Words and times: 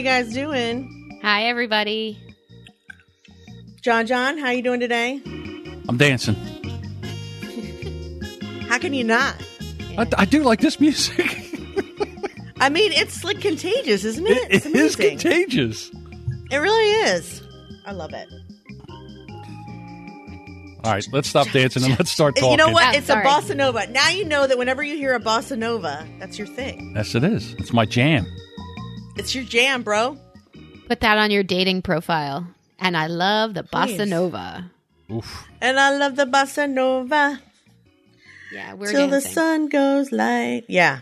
you 0.00 0.06
guys 0.06 0.32
doing? 0.32 1.20
Hi, 1.22 1.48
everybody. 1.48 2.18
John 3.82 4.06
John, 4.06 4.38
how 4.38 4.48
you 4.48 4.62
doing 4.62 4.80
today? 4.80 5.20
I'm 5.90 5.98
dancing. 5.98 6.36
How 8.66 8.78
can 8.78 8.94
you 8.94 9.04
not? 9.04 9.36
I, 9.98 10.06
I 10.16 10.24
do 10.24 10.42
like 10.42 10.60
this 10.60 10.80
music. 10.80 11.26
I 12.60 12.70
mean, 12.70 12.92
it's 12.92 13.24
like 13.24 13.42
contagious, 13.42 14.04
isn't 14.04 14.26
it? 14.26 14.38
it 14.38 14.54
It's 14.54 14.66
it 14.66 14.74
is 14.74 14.96
contagious. 14.96 15.90
It 16.50 16.56
really 16.56 16.90
is. 17.10 17.42
I 17.84 17.92
love 17.92 18.14
it. 18.14 18.26
All 20.82 20.92
right, 20.92 21.06
let's 21.12 21.28
stop 21.28 21.50
dancing 21.50 21.84
and 21.84 21.98
let's 21.98 22.10
start 22.10 22.36
talking. 22.36 22.50
You 22.52 22.56
know 22.56 22.70
what? 22.70 22.94
It's 22.94 23.08
sorry. 23.08 23.26
a 23.26 23.28
bossa 23.28 23.54
nova. 23.54 23.86
Now 23.88 24.08
you 24.08 24.24
know 24.24 24.46
that 24.46 24.56
whenever 24.56 24.82
you 24.82 24.96
hear 24.96 25.14
a 25.14 25.20
bossa 25.20 25.58
nova, 25.58 26.08
that's 26.18 26.38
your 26.38 26.46
thing. 26.46 26.94
Yes, 26.96 27.14
it 27.14 27.22
is. 27.22 27.52
It's 27.58 27.74
my 27.74 27.84
jam. 27.84 28.24
It's 29.16 29.34
your 29.34 29.44
jam, 29.44 29.82
bro. 29.82 30.18
Put 30.88 31.00
that 31.00 31.18
on 31.18 31.30
your 31.30 31.42
dating 31.42 31.82
profile. 31.82 32.46
And 32.78 32.96
I 32.96 33.06
love 33.06 33.54
the 33.54 33.62
bossa 33.62 34.08
nova. 34.08 34.70
Oof. 35.12 35.46
And 35.60 35.78
I 35.78 35.96
love 35.96 36.16
the 36.16 36.24
bossa 36.24 36.68
nova 36.70 37.40
Yeah, 38.52 38.74
we're 38.74 38.90
till 38.90 39.08
the 39.08 39.20
sun 39.20 39.68
goes 39.68 40.12
light. 40.12 40.64
Yeah. 40.68 41.00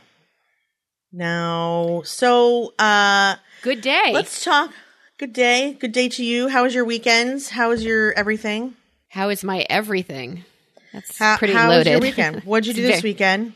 Now, 1.12 2.02
so 2.04 2.74
uh 2.78 3.36
Good 3.62 3.80
day. 3.80 4.10
let's 4.12 4.44
talk. 4.44 4.72
Good 5.18 5.32
day. 5.32 5.76
Good 5.78 5.92
day 5.92 6.08
to 6.10 6.24
you. 6.24 6.48
How 6.48 6.64
was 6.64 6.74
your 6.74 6.84
weekends? 6.84 7.50
How 7.50 7.70
was 7.70 7.84
your 7.84 8.12
everything? 8.12 8.74
How 9.08 9.30
is 9.30 9.42
my 9.42 9.64
everything? 9.70 10.44
That's 10.92 11.18
How, 11.18 11.36
pretty 11.36 11.54
how 11.54 11.68
loaded. 11.68 11.86
was 11.86 11.92
your 11.92 12.00
weekend? 12.00 12.42
What'd 12.44 12.66
you 12.66 12.74
do 12.74 12.82
this 12.86 13.02
weekend? 13.02 13.54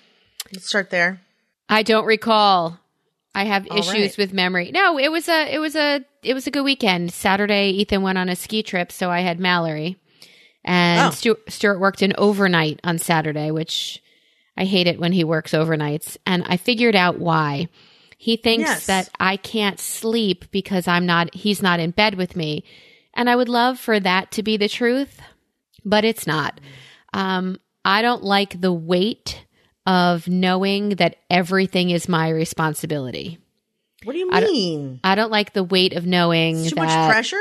Let's 0.52 0.66
start 0.68 0.90
there. 0.90 1.20
I 1.68 1.82
don't 1.82 2.04
recall. 2.04 2.78
I 3.34 3.44
have 3.44 3.66
All 3.70 3.78
issues 3.78 3.92
right. 3.94 4.18
with 4.18 4.32
memory. 4.32 4.70
No, 4.72 4.98
it 4.98 5.10
was 5.10 5.28
a 5.28 5.52
it 5.54 5.58
was 5.58 5.74
a 5.74 6.04
it 6.22 6.34
was 6.34 6.46
a 6.46 6.50
good 6.50 6.64
weekend. 6.64 7.12
Saturday, 7.12 7.70
Ethan 7.70 8.02
went 8.02 8.18
on 8.18 8.28
a 8.28 8.36
ski 8.36 8.62
trip, 8.62 8.92
so 8.92 9.10
I 9.10 9.20
had 9.20 9.40
Mallory, 9.40 9.96
and 10.64 11.08
Oh. 11.08 11.10
Stu- 11.10 11.38
Stuart 11.48 11.80
worked 11.80 12.02
an 12.02 12.12
overnight 12.18 12.80
on 12.84 12.98
Saturday, 12.98 13.50
which 13.50 14.02
I 14.56 14.64
hate 14.64 14.86
it 14.86 15.00
when 15.00 15.12
he 15.12 15.24
works 15.24 15.52
overnights. 15.52 16.18
And 16.26 16.44
I 16.46 16.56
figured 16.58 16.94
out 16.94 17.18
why. 17.18 17.68
He 18.18 18.36
thinks 18.36 18.68
Yes. 18.68 18.86
that 18.86 19.08
I 19.18 19.36
can't 19.36 19.80
sleep 19.80 20.44
because 20.52 20.86
I'm 20.86 21.06
not 21.06 21.34
he's 21.34 21.62
not 21.62 21.80
in 21.80 21.90
bed 21.92 22.14
with 22.16 22.36
me, 22.36 22.64
and 23.14 23.30
I 23.30 23.34
would 23.36 23.48
love 23.48 23.78
for 23.80 23.98
that 23.98 24.30
to 24.32 24.42
be 24.42 24.56
the 24.58 24.68
truth, 24.68 25.20
but 25.84 26.04
it's 26.04 26.26
not. 26.26 26.60
Um, 27.14 27.58
I 27.84 28.02
don't 28.02 28.22
like 28.22 28.60
the 28.60 28.72
weight 28.72 29.44
of 29.86 30.28
knowing 30.28 30.90
that 30.90 31.16
everything 31.30 31.90
is 31.90 32.08
my 32.08 32.28
responsibility. 32.28 33.38
What 34.04 34.12
do 34.14 34.18
you 34.18 34.30
I 34.32 34.40
don't- 34.40 34.52
mean? 34.52 35.00
I 35.04 35.14
don't 35.14 35.30
like 35.30 35.52
the 35.52 35.64
weight 35.64 35.92
of 35.92 36.06
knowing 36.06 36.64
Too 36.64 36.70
that 36.70 36.76
much 36.76 37.10
pressure? 37.10 37.36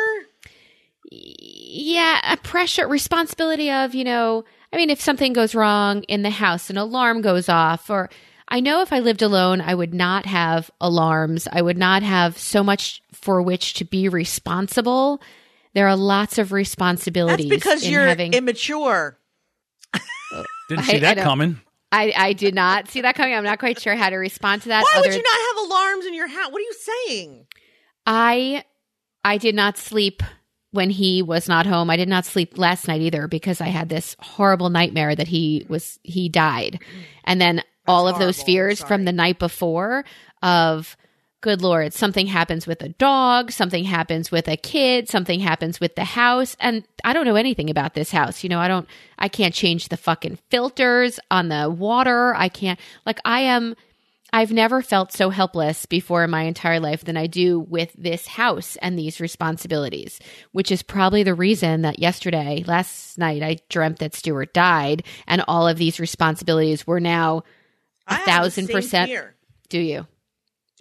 yeah, 1.12 2.34
a 2.34 2.38
pressure, 2.38 2.88
responsibility 2.88 3.70
of, 3.72 3.94
you 3.96 4.04
know, 4.04 4.44
I 4.74 4.78
mean, 4.78 4.90
if 4.90 5.02
something 5.02 5.34
goes 5.34 5.54
wrong 5.56 6.04
in 6.04 6.22
the 6.22 6.30
house, 6.30 6.70
an 6.70 6.78
alarm 6.78 7.22
goes 7.22 7.50
off, 7.50 7.90
or 7.90 8.10
I 8.48 8.60
know 8.60 8.82
if 8.82 8.94
I 8.94 9.00
lived 9.00 9.22
alone, 9.22 9.60
I 9.62 9.74
would 9.76 9.94
not 9.94 10.26
have 10.26 10.72
alarms. 10.80 11.48
I 11.52 11.62
would 11.62 11.78
not 11.78 12.04
have 12.04 12.38
so 12.38 12.64
much 12.64 13.02
for 13.12 13.42
which 13.42 13.74
to 13.76 13.86
be 13.86 14.08
responsible. 14.10 15.22
There 15.74 15.88
are 15.88 15.96
lots 15.98 16.38
of 16.38 16.48
That's 16.48 16.54
responsibilities. 16.54 17.50
because 17.50 17.84
in 17.84 17.92
you're 17.92 18.06
having, 18.06 18.34
immature. 18.34 19.18
Didn't 20.70 20.84
see 20.86 20.98
I 20.98 21.00
that 21.00 21.16
don't- 21.16 21.24
coming. 21.26 21.62
I, 21.92 22.14
I 22.16 22.34
did 22.34 22.56
not 22.56 22.88
see 22.90 23.02
that 23.02 23.16
coming. 23.16 23.36
I'm 23.36 23.44
not 23.44 23.60
quite 23.60 23.80
sure 23.80 23.96
how 23.96 24.10
to 24.10 24.16
respond 24.16 24.62
to 24.64 24.70
that. 24.70 24.84
Why 24.84 25.02
would 25.02 25.14
you 25.14 25.22
not 25.22 25.58
have 25.58 25.70
alarms 25.70 26.06
in 26.06 26.14
your 26.14 26.28
house? 26.28 26.52
What 26.52 26.60
are 26.60 26.62
you 26.62 26.74
saying? 27.08 27.46
I 28.06 28.64
I 29.24 29.38
did 29.38 29.56
not 29.56 29.78
sleep 29.78 30.24
when 30.72 30.90
he 30.90 31.22
was 31.22 31.48
not 31.48 31.66
home. 31.66 31.90
I 31.90 31.98
did 31.98 32.08
not 32.08 32.26
sleep 32.26 32.58
last 32.58 32.88
night 32.88 33.02
either 33.02 33.28
because 33.28 33.62
I 33.62 33.68
had 33.68 33.90
this 33.90 34.16
horrible 34.20 34.70
nightmare 34.70 35.16
that 35.16 35.28
he 35.28 35.66
was 35.68 36.00
he 36.04 36.30
died. 36.30 36.80
And 37.26 37.42
then 37.42 37.62
all 37.88 38.08
of 38.08 38.20
those 38.20 38.42
fears 38.42 38.82
from 38.82 39.06
the 39.06 39.12
night 39.12 39.38
before 39.38 40.06
of 40.42 40.96
good 41.42 41.62
lord, 41.62 41.94
something 41.94 42.28
happens 42.28 42.66
with 42.68 42.82
a 42.82 42.90
dog, 42.90 43.52
something 43.52 43.84
happens 43.84 44.32
with 44.32 44.48
a 44.48 44.56
kid, 44.56 45.10
something 45.10 45.40
happens 45.40 45.80
with 45.80 45.96
the 45.96 46.04
house 46.04 46.56
and 46.60 46.84
I 47.04 47.14
don't 47.14 47.26
know 47.26 47.36
anything 47.36 47.70
about 47.70 47.96
this 47.96 48.12
house. 48.12 48.44
You 48.44 48.50
know, 48.50 48.60
I 48.60 48.68
don't 48.68 48.88
I 49.18 49.28
can't 49.28 49.54
change 49.54 49.90
the 49.90 49.98
fucking 49.98 50.38
filters 50.50 51.20
on 51.30 51.50
the 51.50 51.70
water. 51.70 52.34
I 52.36 52.48
can't 52.50 52.80
like 53.06 53.20
I 53.26 53.42
am 53.42 53.76
I've 54.34 54.54
never 54.54 54.82
felt 54.82 55.12
so 55.12 55.30
helpless 55.30 55.86
before 55.86 56.24
in 56.24 56.30
my 56.30 56.44
entire 56.44 56.80
life 56.80 57.04
than 57.04 57.18
I 57.18 57.28
do 57.28 57.60
with 57.60 57.92
this 57.98 58.28
house 58.28 58.78
and 58.78 58.98
these 58.98 59.20
responsibilities, 59.20 60.20
which 60.54 60.72
is 60.72 60.82
probably 60.84 61.24
the 61.24 61.34
reason 61.34 61.82
that 61.82 62.00
yesterday, 62.00 62.64
last 62.66 63.18
night, 63.18 63.44
I 63.44 63.58
dreamt 63.68 64.00
that 64.00 64.16
Stuart 64.16 64.54
died 64.54 65.04
and 65.28 65.44
all 65.50 65.68
of 65.68 65.78
these 65.78 66.00
responsibilities 66.00 66.88
were 66.88 67.02
now 67.02 67.44
a 68.08 68.16
thousand 68.20 68.70
percent. 68.70 69.10
Do 69.68 69.80
you? 69.80 70.08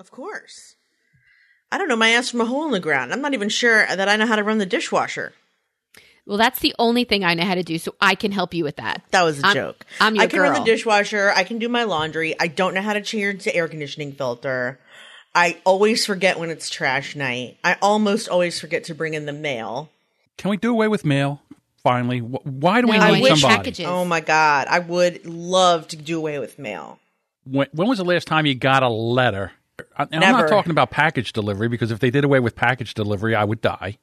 Of 0.00 0.10
course. 0.10 0.74
I 1.70 1.78
don't 1.78 1.86
know 1.88 1.94
my 1.96 2.08
ass 2.10 2.30
from 2.30 2.40
a 2.40 2.46
hole 2.46 2.64
in 2.66 2.72
the 2.72 2.80
ground. 2.80 3.12
I'm 3.12 3.20
not 3.20 3.34
even 3.34 3.48
sure 3.48 3.86
that 3.86 4.08
I 4.08 4.16
know 4.16 4.26
how 4.26 4.34
to 4.36 4.42
run 4.42 4.58
the 4.58 4.66
dishwasher. 4.66 5.32
Well, 6.26 6.38
that's 6.38 6.60
the 6.60 6.74
only 6.78 7.04
thing 7.04 7.22
I 7.24 7.34
know 7.34 7.44
how 7.44 7.54
to 7.54 7.62
do, 7.62 7.78
so 7.78 7.94
I 8.00 8.14
can 8.14 8.32
help 8.32 8.54
you 8.54 8.64
with 8.64 8.76
that. 8.76 9.02
That 9.10 9.22
was 9.22 9.40
a 9.42 9.46
I'm- 9.46 9.54
joke. 9.54 9.84
I'm 10.00 10.14
your 10.14 10.24
I 10.24 10.26
can 10.26 10.40
run 10.40 10.54
the 10.54 10.64
dishwasher. 10.64 11.32
I 11.34 11.44
can 11.44 11.58
do 11.58 11.68
my 11.68 11.84
laundry. 11.84 12.34
I 12.40 12.46
don't 12.48 12.74
know 12.74 12.82
how 12.82 12.94
to 12.94 13.00
change 13.02 13.44
the 13.44 13.54
air 13.54 13.68
conditioning 13.68 14.12
filter. 14.12 14.80
I 15.34 15.58
always 15.64 16.06
forget 16.06 16.38
when 16.38 16.50
it's 16.50 16.70
trash 16.70 17.14
night. 17.14 17.58
I 17.62 17.76
almost 17.82 18.28
always 18.28 18.58
forget 18.60 18.84
to 18.84 18.94
bring 18.94 19.14
in 19.14 19.26
the 19.26 19.32
mail. 19.32 19.90
Can 20.38 20.50
we 20.50 20.56
do 20.56 20.72
away 20.72 20.88
with 20.88 21.04
mail? 21.04 21.40
Finally, 21.82 22.18
why 22.18 22.80
do 22.80 22.88
we 22.88 22.98
No, 22.98 23.04
I 23.04 23.10
need 23.12 23.22
wish- 23.22 23.40
somebody? 23.40 23.56
packages. 23.56 23.86
Oh 23.86 24.04
my 24.04 24.20
god, 24.20 24.66
I 24.68 24.80
would 24.80 25.24
love 25.26 25.88
to 25.88 25.96
do 25.96 26.18
away 26.18 26.38
with 26.38 26.58
mail. 26.58 26.98
When, 27.44 27.68
when 27.72 27.88
was 27.88 27.98
the 27.98 28.04
last 28.04 28.26
time 28.26 28.44
you 28.46 28.54
got 28.54 28.82
a 28.82 28.88
letter? 28.88 29.52
I- 29.96 30.04
And 30.04 30.14
I'm 30.24 30.32
Never. 30.32 30.38
not 30.40 30.48
talking 30.48 30.70
about 30.70 30.90
package 30.90 31.32
delivery 31.32 31.68
because 31.68 31.90
if 31.90 31.98
they 32.00 32.10
did 32.10 32.24
away 32.24 32.40
with 32.40 32.54
package 32.56 32.94
delivery, 32.94 33.34
I 33.34 33.44
would 33.44 33.60
die 33.60 33.98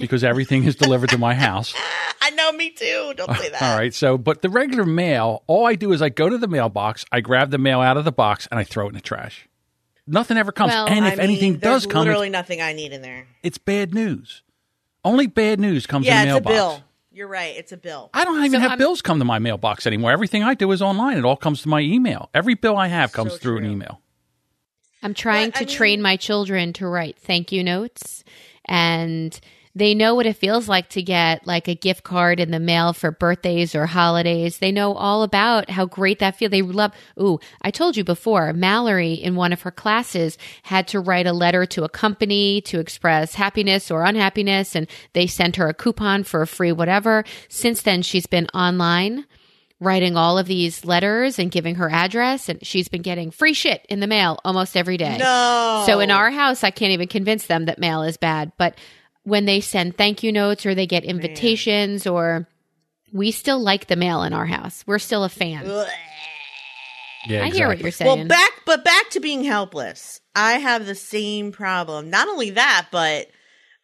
because 0.00 0.24
everything 0.24 0.64
is 0.64 0.76
delivered 0.76 1.10
to 1.10 1.18
my 1.18 1.34
house. 1.34 1.74
I 2.22 2.30
know, 2.30 2.52
me 2.52 2.70
too. 2.70 3.12
Don't 3.16 3.36
say 3.36 3.50
that. 3.50 3.60
All 3.62 3.76
right. 3.76 3.92
So, 3.92 4.16
but 4.16 4.40
the 4.42 4.48
regular 4.48 4.84
mail, 4.86 5.42
all 5.46 5.66
I 5.66 5.74
do 5.74 5.92
is 5.92 6.00
I 6.00 6.08
go 6.08 6.28
to 6.30 6.38
the 6.38 6.48
mailbox, 6.48 7.04
I 7.12 7.20
grab 7.20 7.50
the 7.50 7.58
mail 7.58 7.80
out 7.80 7.96
of 7.98 8.04
the 8.06 8.12
box, 8.12 8.48
and 8.50 8.58
I 8.58 8.64
throw 8.64 8.86
it 8.86 8.88
in 8.90 8.94
the 8.94 9.00
trash. 9.02 9.46
Nothing 10.06 10.36
ever 10.38 10.52
comes. 10.52 10.70
Well, 10.72 10.86
and 10.88 11.04
I 11.04 11.12
if 11.12 11.18
anything 11.18 11.52
mean, 11.52 11.60
there's 11.60 11.84
does 11.84 11.92
come, 11.92 12.04
literally 12.04 12.28
it's, 12.28 12.32
nothing 12.32 12.60
I 12.62 12.72
need 12.72 12.92
in 12.92 13.02
there. 13.02 13.26
it's 13.42 13.58
bad 13.58 13.94
news. 13.94 14.42
Only 15.04 15.26
bad 15.26 15.60
news 15.60 15.86
comes 15.86 16.06
Yeah, 16.06 16.22
in 16.22 16.28
the 16.28 16.36
it's 16.36 16.46
a 16.46 16.48
mailbox. 16.50 16.78
bill. 16.78 16.84
You're 17.12 17.28
right. 17.28 17.54
It's 17.56 17.70
a 17.72 17.76
bill. 17.76 18.10
I 18.12 18.24
don't 18.24 18.38
even 18.44 18.52
So 18.52 18.58
have 18.60 18.70
I'm- 18.72 18.78
bills 18.78 19.00
come 19.02 19.18
to 19.18 19.24
my 19.24 19.38
mailbox 19.38 19.86
anymore. 19.86 20.10
Everything 20.10 20.42
I 20.42 20.54
do 20.54 20.72
is 20.72 20.82
online. 20.82 21.16
It 21.18 21.24
all 21.24 21.36
comes 21.36 21.62
to 21.62 21.68
my 21.68 21.80
email. 21.80 22.28
Every 22.34 22.54
bill 22.54 22.76
I 22.76 22.88
have 22.88 23.12
comes 23.12 23.32
So 23.32 23.38
through 23.38 23.58
an 23.58 23.66
email. 23.66 24.00
I'm 25.04 25.14
trying 25.14 25.50
But, 25.50 25.56
I 25.56 25.60
to 25.60 25.66
mean- 25.66 25.76
train 25.76 26.02
my 26.02 26.16
children 26.16 26.72
to 26.74 26.86
write 26.88 27.16
thank 27.18 27.52
you 27.52 27.62
notes 27.62 28.24
and 28.64 29.38
they 29.76 29.92
know 29.92 30.14
what 30.14 30.24
it 30.26 30.36
feels 30.36 30.68
like 30.68 30.88
to 30.90 31.02
get 31.02 31.48
like 31.48 31.66
a 31.66 31.74
gift 31.74 32.04
card 32.04 32.38
in 32.38 32.52
the 32.52 32.60
mail 32.60 32.92
for 32.92 33.10
birthdays 33.10 33.74
or 33.74 33.86
holidays. 33.86 34.58
They 34.58 34.70
know 34.70 34.94
all 34.94 35.24
about 35.24 35.68
how 35.68 35.84
great 35.84 36.20
that 36.20 36.36
feels. 36.36 36.52
They 36.52 36.62
love, 36.62 36.92
ooh, 37.20 37.40
I 37.60 37.72
told 37.72 37.96
you 37.96 38.04
before, 38.04 38.52
Mallory 38.52 39.14
in 39.14 39.34
one 39.34 39.52
of 39.52 39.62
her 39.62 39.72
classes 39.72 40.38
had 40.62 40.86
to 40.88 41.00
write 41.00 41.26
a 41.26 41.32
letter 41.32 41.66
to 41.66 41.82
a 41.82 41.88
company 41.88 42.60
to 42.62 42.78
express 42.78 43.34
happiness 43.34 43.90
or 43.90 44.04
unhappiness 44.04 44.76
and 44.76 44.86
they 45.12 45.26
sent 45.26 45.56
her 45.56 45.68
a 45.68 45.74
coupon 45.74 46.22
for 46.22 46.42
a 46.42 46.46
free 46.46 46.70
whatever. 46.70 47.24
Since 47.48 47.82
then, 47.82 48.02
she's 48.02 48.26
been 48.26 48.46
online 48.54 49.26
writing 49.84 50.16
all 50.16 50.38
of 50.38 50.46
these 50.46 50.84
letters 50.84 51.38
and 51.38 51.50
giving 51.50 51.76
her 51.76 51.90
address 51.90 52.48
and 52.48 52.64
she's 52.66 52.88
been 52.88 53.02
getting 53.02 53.30
free 53.30 53.54
shit 53.54 53.84
in 53.88 54.00
the 54.00 54.06
mail 54.06 54.38
almost 54.44 54.76
every 54.76 54.96
day. 54.96 55.18
No. 55.18 55.84
So 55.86 56.00
in 56.00 56.10
our 56.10 56.30
house 56.30 56.64
I 56.64 56.70
can't 56.70 56.92
even 56.92 57.08
convince 57.08 57.46
them 57.46 57.66
that 57.66 57.78
mail 57.78 58.02
is 58.02 58.16
bad, 58.16 58.52
but 58.56 58.76
when 59.22 59.44
they 59.44 59.60
send 59.60 59.96
thank 59.96 60.22
you 60.22 60.32
notes 60.32 60.66
or 60.66 60.74
they 60.74 60.86
get 60.86 61.04
invitations 61.04 62.06
or 62.06 62.48
we 63.12 63.30
still 63.30 63.60
like 63.60 63.86
the 63.86 63.96
mail 63.96 64.24
in 64.24 64.32
our 64.32 64.44
house. 64.44 64.84
We're 64.86 64.98
still 64.98 65.24
a 65.24 65.28
fan. 65.28 65.64
Yeah, 67.26 67.44
I 67.44 67.50
hear 67.50 67.68
what 67.68 67.80
you're 67.80 67.90
saying. 67.90 68.18
Well, 68.18 68.28
back 68.28 68.50
but 68.66 68.84
back 68.84 69.10
to 69.10 69.20
being 69.20 69.44
helpless. 69.44 70.20
I 70.34 70.54
have 70.54 70.84
the 70.84 70.94
same 70.94 71.52
problem. 71.52 72.10
Not 72.10 72.28
only 72.28 72.50
that, 72.50 72.88
but 72.90 73.28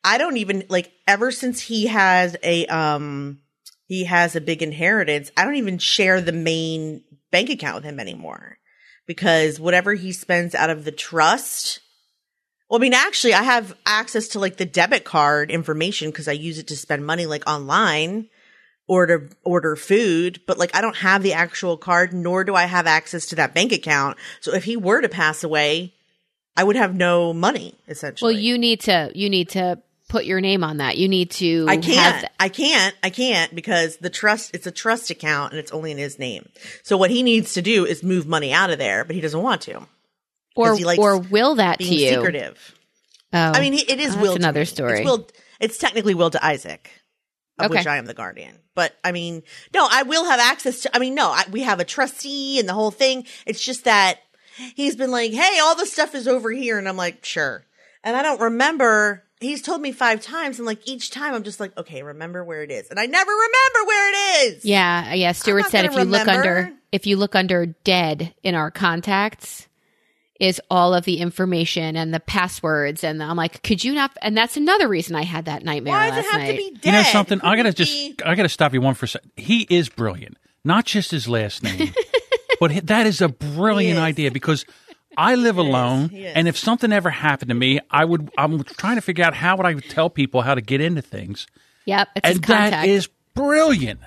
I 0.05 0.19
don't 0.19 0.37
even 0.37 0.65
like 0.69 0.93
ever 1.07 1.31
since 1.31 1.61
he 1.61 1.87
has 1.87 2.37
a 2.43 2.67
um 2.67 3.39
he 3.91 4.05
has 4.05 4.37
a 4.37 4.41
big 4.41 4.63
inheritance, 4.63 5.33
I 5.37 5.45
don't 5.45 5.57
even 5.57 5.79
share 5.79 6.21
the 6.21 6.31
main 6.31 7.03
bank 7.33 7.51
account 7.51 7.75
with 7.75 7.85
him 7.85 7.99
anymore. 7.99 8.59
Because 9.05 9.59
whatever 9.59 9.95
he 9.95 10.13
spends 10.13 10.55
out 10.55 10.71
of 10.71 10.85
the 10.85 10.93
trust 10.93 11.81
well, 12.69 12.79
I 12.79 12.83
mean, 12.83 12.95
actually, 12.95 13.35
I 13.35 13.43
have 13.43 13.77
access 13.85 14.29
to 14.29 14.39
like 14.39 14.57
the 14.59 14.65
debit 14.65 15.03
card 15.03 15.51
information 15.51 16.11
because 16.11 16.29
I 16.29 16.33
use 16.33 16.61
it 16.61 16.69
to 16.69 16.77
spend 16.77 17.05
money 17.05 17.27
like 17.27 17.43
online 17.51 18.29
or 18.87 19.07
to 19.07 19.29
order 19.43 19.75
food, 19.75 20.41
but 20.47 20.57
like 20.57 20.77
I 20.77 20.81
don't 20.81 20.95
have 20.99 21.25
the 21.25 21.33
actual 21.33 21.77
card, 21.77 22.13
nor 22.13 22.45
do 22.45 22.55
I 22.55 22.67
have 22.67 22.87
access 22.87 23.27
to 23.27 23.37
that 23.37 23.55
bank 23.55 23.73
account. 23.73 24.19
So 24.41 24.55
if 24.55 24.63
he 24.63 24.77
were 24.77 25.01
to 25.01 25.09
pass 25.09 25.43
away, 25.43 25.95
I 26.57 26.63
would 26.63 26.77
have 26.77 26.95
no 26.95 27.33
money 27.33 27.75
essentially. 27.89 28.33
Well, 28.33 28.41
you 28.41 28.57
need 28.57 28.83
to 28.83 29.11
you 29.17 29.29
need 29.29 29.49
to 29.49 29.83
put 30.11 30.25
your 30.27 30.41
name 30.41 30.63
on 30.63 30.79
that. 30.79 30.99
You 30.99 31.09
need 31.09 31.31
to. 31.33 31.65
I 31.69 31.79
can't. 31.79 32.27
I 32.39 32.49
can't. 32.51 32.95
I 33.03 33.09
can't 33.11 33.55
because 33.55 33.97
the 33.97 34.11
trust. 34.11 34.51
It's 34.55 34.67
a 34.67 34.71
trust 34.71 35.11
account 35.11 35.53
and 35.53 35.59
it's 35.61 35.73
only 35.73 35.93
in 35.93 35.97
his 35.99 36.19
name. 36.19 36.49
So 36.83 36.99
what 36.99 37.11
he 37.11 37.23
needs 37.23 37.55
to 37.55 37.63
do 37.63 37.87
is 37.87 38.03
move 38.03 38.27
money 38.27 38.53
out 38.53 38.71
of 38.71 38.79
there, 38.79 39.05
but 39.05 39.15
he 39.15 39.23
doesn't 39.23 39.41
want 39.43 39.63
to. 39.63 39.87
or 40.57 40.77
or 40.99 41.19
will 41.19 41.55
that 41.55 41.79
to 41.79 41.85
you? 41.85 42.11
secretive. 42.11 42.75
Oh, 43.33 43.39
I 43.39 43.61
mean, 43.61 43.75
it 43.75 44.01
is 44.01 44.17
to 44.17 44.33
another 44.33 44.65
story. 44.65 44.99
It's, 45.01 45.05
willed, 45.05 45.33
it's 45.61 45.79
technically 45.79 46.15
will 46.15 46.31
to 46.31 46.45
Isaac, 46.45 46.91
of 47.61 47.67
Okay. 47.67 47.79
which 47.79 47.87
I 47.87 47.97
am 47.97 48.07
the 48.07 48.15
guardian. 48.15 48.57
But 48.75 48.97
I 49.05 49.13
mean, 49.13 49.45
no, 49.73 49.87
I 49.89 50.03
will 50.03 50.25
have 50.25 50.41
access 50.41 50.81
to. 50.83 50.97
I 50.97 50.99
mean, 50.99 51.15
no, 51.15 51.29
I, 51.31 51.45
we 51.51 51.63
have 51.63 51.79
a 51.79 51.85
trustee 51.85 52.59
and 52.59 52.69
the 52.69 52.73
whole 52.75 52.91
thing. 52.91 53.27
It's 53.47 53.65
just 53.65 53.85
that 53.85 54.19
he's 54.75 54.97
been 54.97 55.13
like, 55.13 55.31
"Hey, 55.33 55.61
all 55.61 55.77
the 55.77 55.87
stuff 55.87 56.15
is 56.17 56.27
over 56.27 56.51
here," 56.51 56.77
and 56.79 56.89
I'm 56.89 56.97
like, 56.97 57.25
"Sure." 57.25 57.65
And 58.03 58.17
I 58.17 58.23
don't 58.23 58.41
remember. 58.41 59.23
He's 59.41 59.63
told 59.63 59.81
me 59.81 59.91
five 59.93 60.21
times, 60.21 60.59
and 60.59 60.67
like 60.67 60.87
each 60.87 61.11
time, 61.11 61.35
I'm 61.35 61.43
just 61.45 61.61
like, 61.61 61.77
"Okay, 61.79 62.03
remember 62.03 62.45
where 62.45 62.63
it 62.63 62.71
is," 62.71 62.89
and 62.91 63.01
I 63.01 63.07
never 63.07 63.31
remember 63.31 63.87
where 63.87 64.09
it 64.11 64.45
is. 64.57 64.65
yeah, 64.67 65.15
yeah. 65.15 65.33
Stuart 65.33 65.67
said 65.67 65.87
if 65.87 65.93
gonna 65.93 66.05
you 66.05 66.11
look 66.11 66.29
under 66.29 66.73
if 66.93 67.07
you 67.07 67.17
look 67.17 67.35
under 67.35 67.67
dead 67.67 68.35
in 68.43 68.55
our 68.55 68.71
contacts 68.71 69.67
is 70.39 70.61
all 70.71 70.95
of 70.95 71.05
the 71.05 71.19
information 71.19 71.97
and 71.97 72.15
the 72.15 72.21
passwords 72.21 73.05
and 73.05 73.23
I'm 73.23 73.37
like, 73.37 73.63
could 73.63 73.85
you 73.85 73.95
not? 73.95 74.17
And 74.23 74.35
that's 74.37 74.57
another 74.57 74.89
reason 74.89 75.15
I 75.15 75.23
had 75.23 75.45
that 75.45 75.63
nightmare 75.65 75.93
Why 75.93 76.09
last 76.09 76.17
does 76.17 76.25
it 76.27 76.31
have 76.33 76.41
night. 76.41 76.51
to 76.53 76.57
be 76.57 76.71
dead? 76.71 76.85
You 76.87 76.93
know 76.93 77.03
something? 77.03 77.39
I 77.43 77.51
Couldn't 77.57 77.57
gotta 77.67 77.73
just 77.77 77.93
be- 77.93 78.17
I 78.25 78.35
gotta 78.35 78.49
stop 78.49 78.73
you 78.75 78.81
one 78.81 78.95
for 78.95 79.05
a 79.05 79.09
second. 79.09 79.31
He 79.37 79.67
is 79.69 79.89
brilliant. 79.91 80.39
Not 80.65 80.85
just 80.87 81.11
his 81.11 81.29
last 81.29 81.63
name, 81.63 81.93
but 82.61 82.87
that 82.87 83.07
is 83.07 83.21
a 83.21 83.29
brilliant 83.29 83.97
He 83.99 84.03
is. 84.03 84.09
idea 84.09 84.31
because 84.31 84.65
I 85.17 85.35
live 85.35 85.59
alone, 85.59 86.09
He 86.11 86.25
is. 86.25 86.35
and 86.37 86.47
if 86.49 86.57
something 86.57 86.93
ever 86.93 87.11
happened 87.11 87.49
to 87.51 87.55
me, 87.55 87.81
I 87.91 88.05
would. 88.05 88.31
I'm 88.39 88.63
trying 88.65 88.97
to 88.97 89.03
figure 89.03 89.25
out 89.25 89.35
how 89.35 89.57
would 89.57 89.67
I 89.67 89.75
tell 89.75 90.11
people 90.11 90.43
how 90.43 90.55
to 90.55 90.61
get 90.61 90.81
into 90.81 91.03
things, 91.03 91.47
Yep, 91.87 92.09
it's 92.17 92.29
and 92.31 92.45
that 92.45 92.87
is 92.87 93.09
brilliant. 93.35 94.01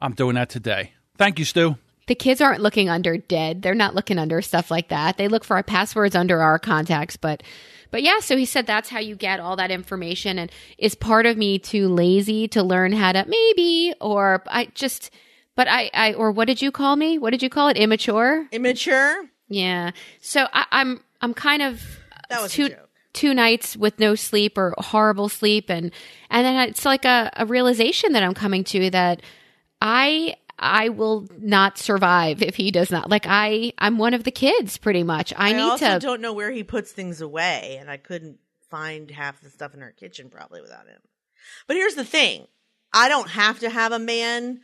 I'm 0.00 0.12
doing 0.14 0.34
that 0.36 0.48
today. 0.48 0.92
Thank 1.18 1.38
you, 1.38 1.44
Stu. 1.44 1.76
the 2.06 2.14
kids 2.14 2.40
aren't 2.40 2.60
looking 2.62 2.88
under 2.88 3.16
dead. 3.18 3.62
They're 3.62 3.74
not 3.74 3.94
looking 3.94 4.18
under 4.18 4.40
stuff 4.42 4.70
like 4.70 4.88
that. 4.88 5.16
They 5.18 5.28
look 5.28 5.44
for 5.44 5.56
our 5.56 5.62
passwords 5.62 6.14
under 6.16 6.40
our 6.40 6.58
contacts, 6.58 7.16
but 7.16 7.42
but 7.90 8.02
yeah, 8.02 8.20
so 8.20 8.36
he 8.36 8.46
said 8.46 8.66
that's 8.66 8.88
how 8.88 9.00
you 9.00 9.16
get 9.16 9.40
all 9.40 9.56
that 9.56 9.70
information 9.70 10.38
and 10.38 10.50
is 10.78 10.94
part 10.94 11.26
of 11.26 11.36
me 11.36 11.58
too 11.58 11.88
lazy 11.88 12.46
to 12.48 12.62
learn 12.62 12.92
how 12.92 13.12
to 13.12 13.24
maybe 13.26 13.92
or 14.00 14.42
I 14.46 14.66
just 14.74 15.10
but 15.56 15.66
I 15.68 15.90
I 15.92 16.14
or 16.14 16.30
what 16.32 16.46
did 16.46 16.62
you 16.62 16.70
call 16.70 16.96
me? 16.96 17.18
What 17.18 17.30
did 17.30 17.42
you 17.42 17.50
call 17.50 17.68
it? 17.68 17.76
Immature? 17.76 18.46
immature. 18.52 19.24
Yeah. 19.50 19.90
So 20.22 20.46
I, 20.52 20.64
I'm 20.70 21.02
I'm 21.20 21.34
kind 21.34 21.60
of 21.60 21.82
That 22.30 22.40
was 22.40 22.52
two 22.52 22.70
two 23.12 23.34
nights 23.34 23.76
with 23.76 23.98
no 23.98 24.14
sleep 24.14 24.56
or 24.56 24.72
horrible 24.78 25.28
sleep 25.28 25.68
and 25.68 25.92
and 26.30 26.46
then 26.46 26.68
it's 26.68 26.84
like 26.84 27.04
a, 27.04 27.30
a 27.36 27.44
realization 27.44 28.12
that 28.12 28.22
I'm 28.22 28.34
coming 28.34 28.62
to 28.64 28.88
that 28.90 29.20
I 29.82 30.36
I 30.60 30.90
will 30.90 31.26
not 31.38 31.78
survive 31.78 32.42
if 32.42 32.54
he 32.54 32.70
does 32.70 32.90
not. 32.90 33.10
Like 33.10 33.26
I 33.26 33.72
I'm 33.78 33.98
one 33.98 34.14
of 34.14 34.24
the 34.24 34.30
kids 34.30 34.78
pretty 34.78 35.02
much. 35.02 35.32
I, 35.36 35.50
I, 35.50 35.52
need 35.52 35.62
also 35.62 35.94
to 35.94 35.98
don't 35.98 36.20
know 36.20 36.34
where 36.34 36.50
he 36.50 36.62
puts 36.62 36.92
things 36.92 37.20
away, 37.20 37.78
and 37.80 37.90
I 37.90 37.96
couldn't 37.96 38.38
find 38.70 39.10
half 39.10 39.40
the 39.40 39.50
stuff 39.50 39.74
in 39.74 39.82
our 39.82 39.90
kitchen 39.90 40.28
probably 40.28 40.60
without 40.60 40.86
him. 40.86 41.00
But 41.66 41.76
here's 41.76 41.94
the 41.94 42.04
thing: 42.04 42.46
I 42.92 43.08
don't 43.08 43.30
have 43.30 43.60
to 43.60 43.70
have 43.70 43.92
a 43.92 43.98
man 43.98 44.60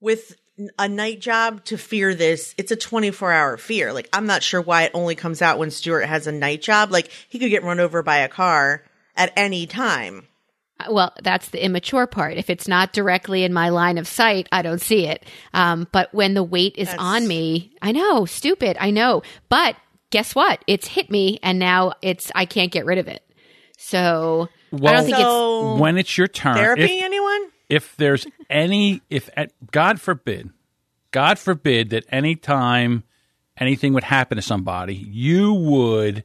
with 0.00 0.36
a 0.78 0.88
night 0.88 1.20
job 1.20 1.64
to 1.66 1.76
fear 1.76 2.14
this. 2.14 2.54
It's 2.58 2.70
a 2.70 2.76
24 2.76 3.32
hour 3.32 3.56
fear. 3.56 3.92
Like 3.92 4.08
I'm 4.12 4.26
not 4.26 4.42
sure 4.42 4.60
why 4.60 4.84
it 4.84 4.92
only 4.94 5.14
comes 5.14 5.42
out 5.42 5.58
when 5.58 5.70
Stuart 5.70 6.06
has 6.06 6.26
a 6.26 6.32
night 6.32 6.62
job. 6.62 6.90
Like 6.90 7.10
he 7.28 7.38
could 7.38 7.50
get 7.50 7.62
run 7.62 7.80
over 7.80 8.02
by 8.02 8.18
a 8.18 8.28
car 8.28 8.82
at 9.16 9.32
any 9.36 9.66
time. 9.66 10.26
well, 10.90 11.12
that's 11.22 11.48
the 11.48 11.64
immature 11.64 12.06
part. 12.06 12.36
If 12.36 12.50
it's 12.50 12.68
not 12.68 12.92
directly 12.92 13.44
in 13.44 13.52
my 13.52 13.70
line 13.70 13.96
of 13.98 14.06
sight, 14.06 14.46
I 14.52 14.62
don't 14.62 14.80
see 14.80 15.06
it. 15.06 15.24
Um, 15.54 15.88
but 15.92 16.12
when 16.14 16.34
the 16.34 16.42
weight 16.42 16.74
is 16.76 16.88
That's- 16.88 17.02
on 17.02 17.26
me, 17.26 17.74
I 17.80 17.92
know, 17.92 18.26
stupid, 18.26 18.76
I 18.78 18.90
know. 18.90 19.22
But 19.48 19.76
guess 20.10 20.34
what? 20.34 20.62
It's 20.66 20.86
hit 20.86 21.10
me, 21.10 21.38
and 21.42 21.58
now 21.58 21.94
it's 22.02 22.30
I 22.34 22.44
can't 22.44 22.70
get 22.70 22.84
rid 22.84 22.98
of 22.98 23.08
it. 23.08 23.22
So 23.78 24.48
I 24.72 24.76
don't 24.92 25.04
think 25.04 25.18
it's 25.18 25.80
when 25.80 25.96
it's 25.98 26.16
your 26.18 26.28
turn, 26.28 26.56
therapy, 26.56 26.82
if, 26.82 27.04
anyone? 27.04 27.50
If 27.68 27.96
there's 27.96 28.26
any, 28.48 29.02
if 29.10 29.28
at, 29.36 29.52
God 29.70 30.00
forbid, 30.00 30.50
God 31.10 31.38
forbid 31.38 31.90
that 31.90 32.04
any 32.10 32.36
time 32.36 33.04
anything 33.56 33.92
would 33.94 34.04
happen 34.04 34.36
to 34.36 34.42
somebody, 34.42 34.94
you 34.94 35.52
would, 35.52 36.24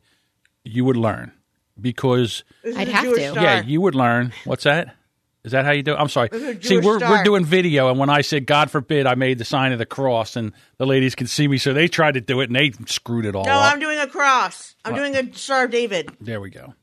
you 0.64 0.86
would 0.86 0.98
learn 0.98 1.32
because 1.80 2.44
I'd 2.66 2.88
have 2.88 3.04
Jewish 3.04 3.24
to. 3.24 3.32
star. 3.32 3.44
yeah, 3.44 3.62
you 3.64 3.82
would 3.82 3.96
learn. 3.96 4.34
What's 4.46 4.66
that? 4.66 4.96
Is 5.44 5.54
that 5.54 5.66
how 5.66 5.72
you 5.72 5.82
do? 5.82 5.94
it? 5.94 5.96
I'm 5.96 6.10
sorry. 6.10 6.30
See, 6.62 6.78
we're 6.78 7.00
star. 7.00 7.10
we're 7.10 7.24
doing 7.24 7.46
video, 7.46 7.90
and 7.90 7.98
when 7.98 8.12
I 8.12 8.22
said 8.22 8.46
God 8.46 8.70
forbid, 8.70 9.08
I 9.08 9.16
made 9.16 9.40
the 9.40 9.46
sign 9.46 9.72
of 9.72 9.80
the 9.80 9.88
cross, 9.88 10.36
and 10.36 10.54
the 10.78 10.86
ladies 10.86 11.16
can 11.16 11.26
see 11.26 11.48
me, 11.48 11.58
so 11.58 11.74
they 11.74 11.88
tried 11.88 12.14
to 12.14 12.22
do 12.22 12.42
it, 12.42 12.50
and 12.50 12.56
they 12.56 12.72
screwed 12.86 13.26
it 13.26 13.36
all 13.36 13.42
up. 13.42 13.48
No, 13.48 13.54
up. 13.54 13.74
I'm 13.74 13.80
doing 13.80 13.98
a 13.98 14.06
cross. 14.06 14.76
I'm 14.86 14.94
doing 14.94 15.16
a 15.16 15.34
Star 15.34 15.66
of 15.66 15.72
David. 15.72 16.12
there 16.22 16.40
we 16.40 16.52
go. 16.52 16.76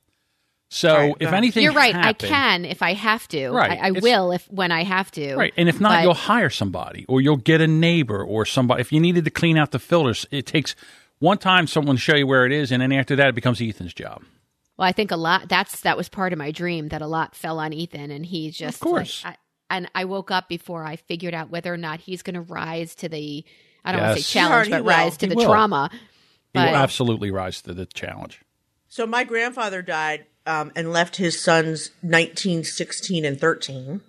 So 0.71 0.95
right, 0.95 1.15
if 1.19 1.23
ahead. 1.29 1.35
anything, 1.35 1.63
You're 1.65 1.73
right. 1.73 1.95
I 1.95 2.13
can 2.13 2.65
if 2.67 2.83
I 2.83 2.93
have 2.93 3.27
to. 3.29 3.49
Right. 3.51 3.79
I, 3.81 3.89
I 3.89 3.91
will 3.93 4.33
if 4.33 4.45
when 4.51 4.71
I 4.71 4.85
have 4.85 5.11
to. 5.13 5.35
Right. 5.35 5.55
And 5.57 5.69
if 5.69 5.81
not, 5.81 5.91
But- 5.93 6.03
you'll 6.03 6.15
hire 6.15 6.51
somebody 6.51 7.07
or 7.09 7.21
you'll 7.23 7.37
get 7.39 7.61
a 7.63 7.67
neighbor 7.67 8.23
or 8.23 8.45
somebody. 8.45 8.83
If 8.83 8.93
you 8.93 9.01
needed 9.01 9.25
to 9.25 9.31
clean 9.31 9.57
out 9.57 9.71
the 9.71 9.79
filters, 9.79 10.27
it 10.31 10.45
takes 10.47 10.77
one 11.21 11.39
time 11.39 11.67
someone 11.67 11.97
to 11.97 12.01
show 12.03 12.15
you 12.17 12.27
where 12.27 12.45
it 12.45 12.53
is. 12.53 12.71
And 12.71 12.83
then 12.83 12.93
after 12.93 13.17
that, 13.17 13.29
it 13.29 13.35
becomes 13.35 13.63
Ethan's 13.63 13.95
job. 13.95 14.23
Well, 14.77 14.87
I 14.87 14.93
think 14.93 15.11
a 15.11 15.17
lot. 15.17 15.49
That's 15.49 15.81
that 15.81 15.97
was 15.97 16.09
part 16.09 16.33
of 16.35 16.39
my 16.39 16.51
dream 16.53 16.89
that 16.89 17.01
a 17.03 17.07
lot 17.07 17.35
fell 17.35 17.59
on 17.59 17.73
Ethan, 17.73 18.11
and 18.13 18.25
he 18.25 18.51
just 18.53 18.77
Of 18.77 18.81
course. 18.81 19.25
like, 19.25 19.35
I, 19.71 19.75
and 19.77 19.91
I 19.95 20.05
woke 20.05 20.31
up 20.31 20.49
before 20.49 20.85
I 20.85 20.97
figured 20.97 21.35
out 21.35 21.51
whether 21.51 21.73
or 21.75 21.77
not 21.79 21.99
he's 22.01 22.23
going 22.23 22.35
to 22.35 22.43
rise 22.43 22.95
to 22.97 23.09
the. 23.09 23.45
I 23.85 23.91
don't 23.93 24.03
want 24.03 24.19
to 24.19 24.23
say 24.23 24.39
challenge, 24.39 24.67
He 24.69 24.73
but 24.75 24.85
will. 24.85 24.91
rise 24.91 25.17
to 25.17 25.27
He 25.27 25.31
the 25.31 25.37
will. 25.37 25.47
trauma. 25.47 25.89
He 25.93 25.99
But 26.53 26.69
will 26.71 26.77
absolutely 26.77 27.31
rise 27.33 27.61
to 27.63 27.75
the 27.75 27.87
challenge. 27.87 28.41
So 28.89 29.05
my 29.07 29.25
grandfather 29.25 29.83
died 29.83 30.27
um, 30.47 30.73
and 30.75 30.93
left 30.93 31.17
his 31.17 31.41
sons 31.41 31.91
19, 32.03 32.65
16, 32.65 33.25
and 33.25 33.41
13. 33.41 34.01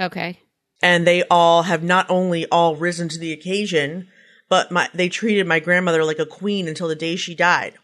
okay, 0.00 0.38
And 0.82 1.06
they 1.06 1.24
all 1.24 1.62
have 1.64 1.82
not 1.82 2.06
only 2.08 2.46
all 2.46 2.76
risen 2.76 3.08
to 3.10 3.18
the 3.18 3.32
occasion, 3.32 4.08
but 4.48 4.70
my, 4.70 4.88
they 4.94 5.08
treated 5.08 5.46
my 5.46 5.60
grandmother 5.60 6.04
like 6.04 6.18
a 6.18 6.26
queen 6.26 6.68
until 6.68 6.88
the 6.88 6.94
day 6.94 7.16
she 7.16 7.34
died. 7.34 7.74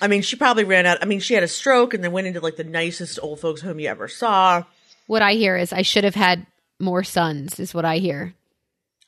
I 0.00 0.08
mean, 0.08 0.22
she 0.22 0.36
probably 0.36 0.64
ran 0.64 0.86
out. 0.86 0.98
I 1.00 1.04
mean, 1.04 1.20
she 1.20 1.34
had 1.34 1.42
a 1.42 1.48
stroke 1.48 1.94
and 1.94 2.02
then 2.02 2.12
went 2.12 2.26
into 2.26 2.40
like 2.40 2.56
the 2.56 2.64
nicest 2.64 3.18
old 3.22 3.40
folks 3.40 3.60
home 3.60 3.78
you 3.78 3.88
ever 3.88 4.08
saw. 4.08 4.64
what 5.06 5.22
I 5.22 5.34
hear 5.34 5.56
is 5.56 5.72
I 5.72 5.82
should 5.82 6.04
have 6.04 6.14
had 6.14 6.46
more 6.80 7.04
sons. 7.04 7.60
Is 7.60 7.74
what 7.74 7.84
I 7.84 7.98
hear. 7.98 8.34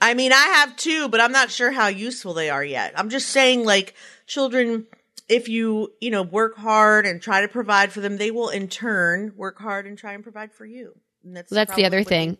I 0.01 0.15
mean, 0.15 0.33
I 0.33 0.37
have 0.37 0.77
two, 0.77 1.09
but 1.09 1.21
I'm 1.21 1.33
not 1.33 1.51
sure 1.51 1.71
how 1.73 1.87
useful 1.89 2.35
they 2.35 2.51
are 2.51 2.65
yet. 2.65 2.93
I'm 2.97 3.09
just 3.09 3.29
saying, 3.29 3.65
like, 3.65 3.95
children, 4.27 4.87
if 5.29 5.49
you, 5.49 5.93
you 6.01 6.11
know, 6.11 6.23
work 6.23 6.57
hard 6.57 7.07
and 7.07 7.21
try 7.21 7.41
to 7.41 7.49
provide 7.49 7.93
for 7.93 8.01
them, 8.01 8.17
they 8.17 8.31
will 8.31 8.51
in 8.51 8.69
turn 8.69 9.33
work 9.37 9.59
hard 9.59 9.87
and 9.87 9.97
try 9.97 10.13
and 10.13 10.23
provide 10.23 10.53
for 10.53 10.67
you. 10.67 10.95
And 11.25 11.37
that's, 11.37 11.51
Well, 11.51 11.57
that's 11.57 11.75
the 11.75 11.87
other 11.87 12.05
thing. 12.05 12.39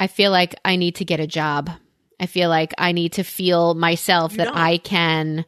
I 0.00 0.08
feel 0.08 0.30
like 0.30 0.54
I 0.64 0.76
need 0.76 0.96
to 0.96 1.04
get 1.04 1.20
a 1.20 1.26
job. 1.26 1.70
I 2.18 2.26
feel 2.26 2.48
like 2.48 2.74
I 2.78 2.92
need 2.92 3.12
to 3.14 3.24
feel 3.24 3.74
myself 3.74 4.32
You 4.32 4.38
that 4.38 4.44
don't. 4.44 4.56
I 4.56 4.78
can 4.78 5.44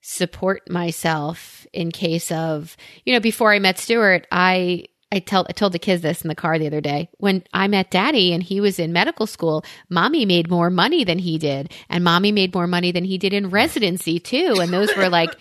support 0.00 0.68
myself 0.68 1.66
in 1.72 1.90
case 1.90 2.30
of 2.30 2.76
you 3.06 3.14
know 3.14 3.20
before 3.20 3.54
I 3.54 3.58
met 3.58 3.78
Stuart 3.78 4.26
I 4.30 4.84
I 5.10 5.20
tell 5.20 5.46
I 5.48 5.52
told 5.52 5.72
the 5.72 5.78
kids 5.78 6.02
this 6.02 6.20
in 6.20 6.28
the 6.28 6.34
car 6.34 6.58
the 6.58 6.66
other 6.66 6.82
day 6.82 7.08
when 7.16 7.42
I 7.54 7.68
met 7.68 7.90
Daddy 7.90 8.34
and 8.34 8.42
he 8.42 8.60
was 8.60 8.78
in 8.78 8.92
medical 8.92 9.26
school 9.26 9.64
mommy 9.88 10.26
made 10.26 10.50
more 10.50 10.68
money 10.68 11.04
than 11.04 11.18
he 11.18 11.38
did 11.38 11.72
and 11.88 12.04
mommy 12.04 12.32
made 12.32 12.54
more 12.54 12.66
money 12.66 12.92
than 12.92 13.04
he 13.04 13.16
did 13.16 13.32
in 13.32 13.48
residency 13.48 14.20
too 14.20 14.58
and 14.60 14.74
those 14.74 14.94
were 14.94 15.08
like 15.08 15.34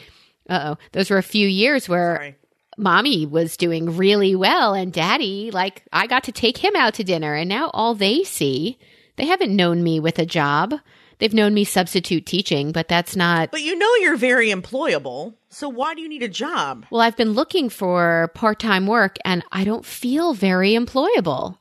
oh 0.50 0.78
those 0.92 1.10
were 1.10 1.18
a 1.18 1.24
few 1.24 1.48
years 1.48 1.88
where 1.90 2.16
Sorry. 2.18 2.36
mommy 2.78 3.26
was 3.26 3.58
doing 3.58 3.98
really 3.98 4.36
well 4.36 4.74
and 4.74 4.92
daddy 4.94 5.52
like 5.52 5.84
i 5.92 6.08
got 6.08 6.24
to 6.26 6.32
take 6.32 6.58
him 6.58 6.76
out 6.76 6.94
to 6.96 7.04
dinner 7.04 7.34
and 7.36 7.50
now 7.50 7.70
all 7.74 7.96
they 7.96 8.24
see 8.24 8.78
they 9.16 9.26
haven't 9.26 9.56
known 9.56 9.84
me 9.84 10.00
with 10.00 10.20
a 10.20 10.26
job 10.26 10.74
they've 11.20 11.34
known 11.34 11.54
me 11.54 11.64
substitute 11.64 12.26
teaching 12.26 12.72
but 12.72 12.88
that's 12.88 13.16
not 13.16 13.52
But 13.52 13.62
you 13.62 13.78
know 13.78 13.94
you're 14.02 14.18
very 14.18 14.50
employable. 14.50 15.36
So 15.50 15.70
why 15.70 15.94
do 15.94 16.02
you 16.02 16.10
need 16.10 16.24
a 16.24 16.28
job? 16.28 16.86
well 16.90 17.02
i've 17.02 17.18
been 17.18 17.34
looking 17.34 17.70
for 17.70 18.30
part-time 18.34 18.88
work 18.88 19.18
and 19.24 19.44
i 19.52 19.64
don't 19.64 19.86
feel 19.86 20.34
very 20.34 20.72
employable 20.72 21.58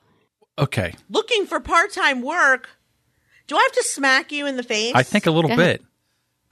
Okay. 0.59 0.93
Looking 1.09 1.47
for 1.47 1.61
part 1.61 1.93
time 1.93 2.21
work. 2.21 2.69
Do 3.47 3.57
I 3.57 3.62
have 3.62 3.73
to 3.73 3.83
smack 3.85 4.33
you 4.33 4.47
in 4.47 4.59
the 4.59 4.62
face? 4.62 4.93
I 4.95 5.03
think 5.03 5.25
a 5.27 5.31
little 5.31 5.55
bit. 5.57 5.83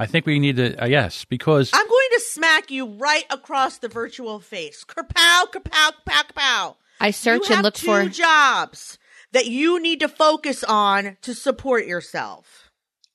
I 0.01 0.07
think 0.07 0.25
we 0.25 0.39
need 0.39 0.57
to, 0.57 0.83
uh, 0.83 0.87
yes, 0.87 1.27
because 1.27 1.71
I'm 1.75 1.87
going 1.87 2.09
to 2.15 2.21
smack 2.21 2.71
you 2.71 2.87
right 2.87 3.27
across 3.29 3.77
the 3.77 3.89
virtual 3.89 4.41
face. 4.41 4.83
Kerpow, 4.83 5.45
kerpow, 5.53 5.93
kerpow, 6.07 6.25
kerpow. 6.25 6.77
i 6.99 7.11
search 7.11 7.41
you 7.41 7.45
and 7.49 7.55
have 7.57 7.65
look 7.65 7.75
two 7.75 7.87
for 7.87 8.09
jobs 8.09 8.99
that 9.33 9.45
you 9.45 9.79
need 9.79 10.01
to 10.01 10.09
focus 10.09 10.65
on 10.65 11.19
to 11.21 11.35
support 11.35 11.85
yourself. 11.85 12.71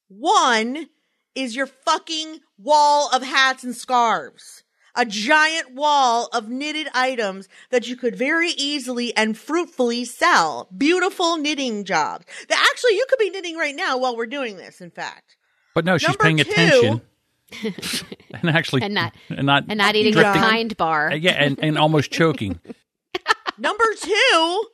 One 0.10 0.90
is 1.34 1.56
your 1.56 1.66
fucking 1.66 2.42
wall 2.60 3.10
of 3.12 3.24
hats 3.24 3.64
and 3.64 3.76
scarves. 3.76 4.62
a 4.94 5.08
giant 5.08 5.74
wall 5.74 6.30
of 6.34 6.50
knitted 6.50 6.88
items 6.94 7.50
that 7.72 7.88
you 7.88 7.96
could 7.96 8.16
very 8.16 8.52
easily 8.52 9.12
and 9.18 9.36
fruitfully 9.36 10.06
sell. 10.06 10.70
Beautiful 10.78 11.38
knitting 11.38 11.84
jobs. 11.84 12.26
That 12.48 12.70
actually 12.72 12.94
you 12.94 13.08
could 13.10 13.18
be 13.18 13.32
knitting 13.32 13.58
right 13.58 13.76
now 13.76 13.98
while 13.98 14.16
we're 14.16 14.28
doing 14.28 14.58
this, 14.58 14.82
in 14.82 14.92
fact. 14.92 15.36
But 15.76 15.86
no, 15.86 16.00
she's 16.00 16.08
Number 16.10 16.24
paying 16.24 16.38
two- 16.38 16.50
attention. 16.52 17.02
and 18.34 18.50
actually 18.50 18.82
And 18.82 18.96
not- 18.96 19.14
and 19.30 19.46
not 19.46 19.66
and 19.70 19.78
not 19.78 19.96
eating 19.96 20.18
a 20.18 20.24
kind 20.24 20.76
bar. 20.76 21.12
Uh, 21.12 21.16
yeah, 21.16 21.34
and, 21.34 21.60
and 21.62 21.78
almost 21.78 22.10
choking. 22.12 22.60
Number 23.60 23.84
two, 24.02 24.66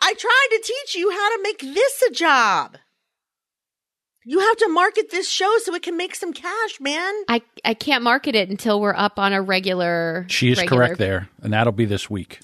I 0.00 0.14
tried 0.14 0.48
to 0.52 0.62
teach 0.62 0.94
you 0.94 1.10
how 1.10 1.36
to 1.36 1.42
make 1.42 1.58
this 1.60 2.02
a 2.08 2.12
job. 2.12 2.76
You 4.24 4.38
have 4.40 4.56
to 4.58 4.68
market 4.68 5.10
this 5.10 5.28
show 5.28 5.52
so 5.62 5.74
it 5.74 5.82
can 5.82 5.96
make 5.96 6.14
some 6.14 6.32
cash, 6.32 6.78
man. 6.80 7.12
I 7.28 7.42
I 7.64 7.74
can't 7.74 8.04
market 8.04 8.34
it 8.36 8.48
until 8.50 8.80
we're 8.80 8.94
up 8.94 9.18
on 9.18 9.32
a 9.32 9.40
regular. 9.42 10.26
She 10.28 10.50
is 10.52 10.58
regular 10.58 10.84
correct 10.86 10.98
there, 10.98 11.28
and 11.42 11.52
that'll 11.52 11.72
be 11.72 11.86
this 11.86 12.08
week. 12.10 12.40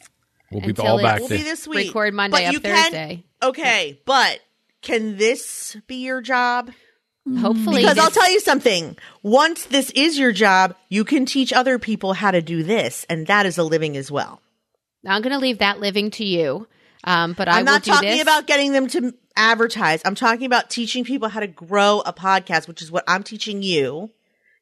We'll 0.50 0.62
be 0.62 0.68
Until 0.70 0.86
all 0.86 0.98
it's- 0.98 1.12
back 1.12 1.20
We'll 1.20 1.28
there. 1.28 1.38
be 1.38 1.44
this 1.44 1.68
week. 1.68 1.88
Record 1.88 2.14
Monday, 2.14 2.36
But 2.38 2.44
up 2.46 2.52
you 2.54 2.60
can- 2.60 2.74
Thursday. 2.84 3.24
Okay, 3.42 4.00
but 4.06 4.40
can 4.82 5.16
this 5.16 5.76
be 5.86 5.96
your 6.04 6.20
job? 6.22 6.70
Hopefully, 7.38 7.83
Because 7.83 7.99
I'll 7.99 8.11
tell 8.11 8.31
you 8.31 8.40
something. 8.40 8.99
Once 9.23 9.64
this 9.64 9.90
is 9.93 10.19
your 10.19 10.31
job, 10.33 10.75
you 10.90 11.04
can 11.04 11.25
teach 11.25 11.52
other 11.52 11.78
people 11.78 12.12
how 12.12 12.31
to 12.31 12.43
do 12.43 12.62
this, 12.62 13.07
and 13.09 13.26
that 13.28 13.47
is 13.47 13.57
a 13.57 13.62
living 13.64 13.97
as 13.97 14.11
well. 14.11 14.43
I'm 15.07 15.23
going 15.23 15.33
to 15.33 15.38
leave 15.38 15.59
that 15.59 15.81
living 15.81 16.11
to 16.12 16.25
you. 16.25 16.66
Um, 17.04 17.33
but 17.33 17.49
I 17.49 17.52
I'm 17.52 17.59
will 17.64 17.73
not 17.73 17.85
talking 17.85 18.11
this. 18.11 18.23
about 18.23 18.47
getting 18.47 18.73
them 18.73 18.88
to 18.88 19.14
advertise. 19.37 20.00
I'm 20.04 20.14
talking 20.14 20.47
about 20.47 20.71
teaching 20.71 21.04
people 21.04 21.28
how 21.28 21.40
to 21.40 21.47
grow 21.47 22.02
a 22.04 22.12
podcast, 22.12 22.69
which 22.69 22.83
is 22.83 22.90
what 22.90 23.04
I'm 23.07 23.23
teaching 23.23 23.62
you. 23.62 24.11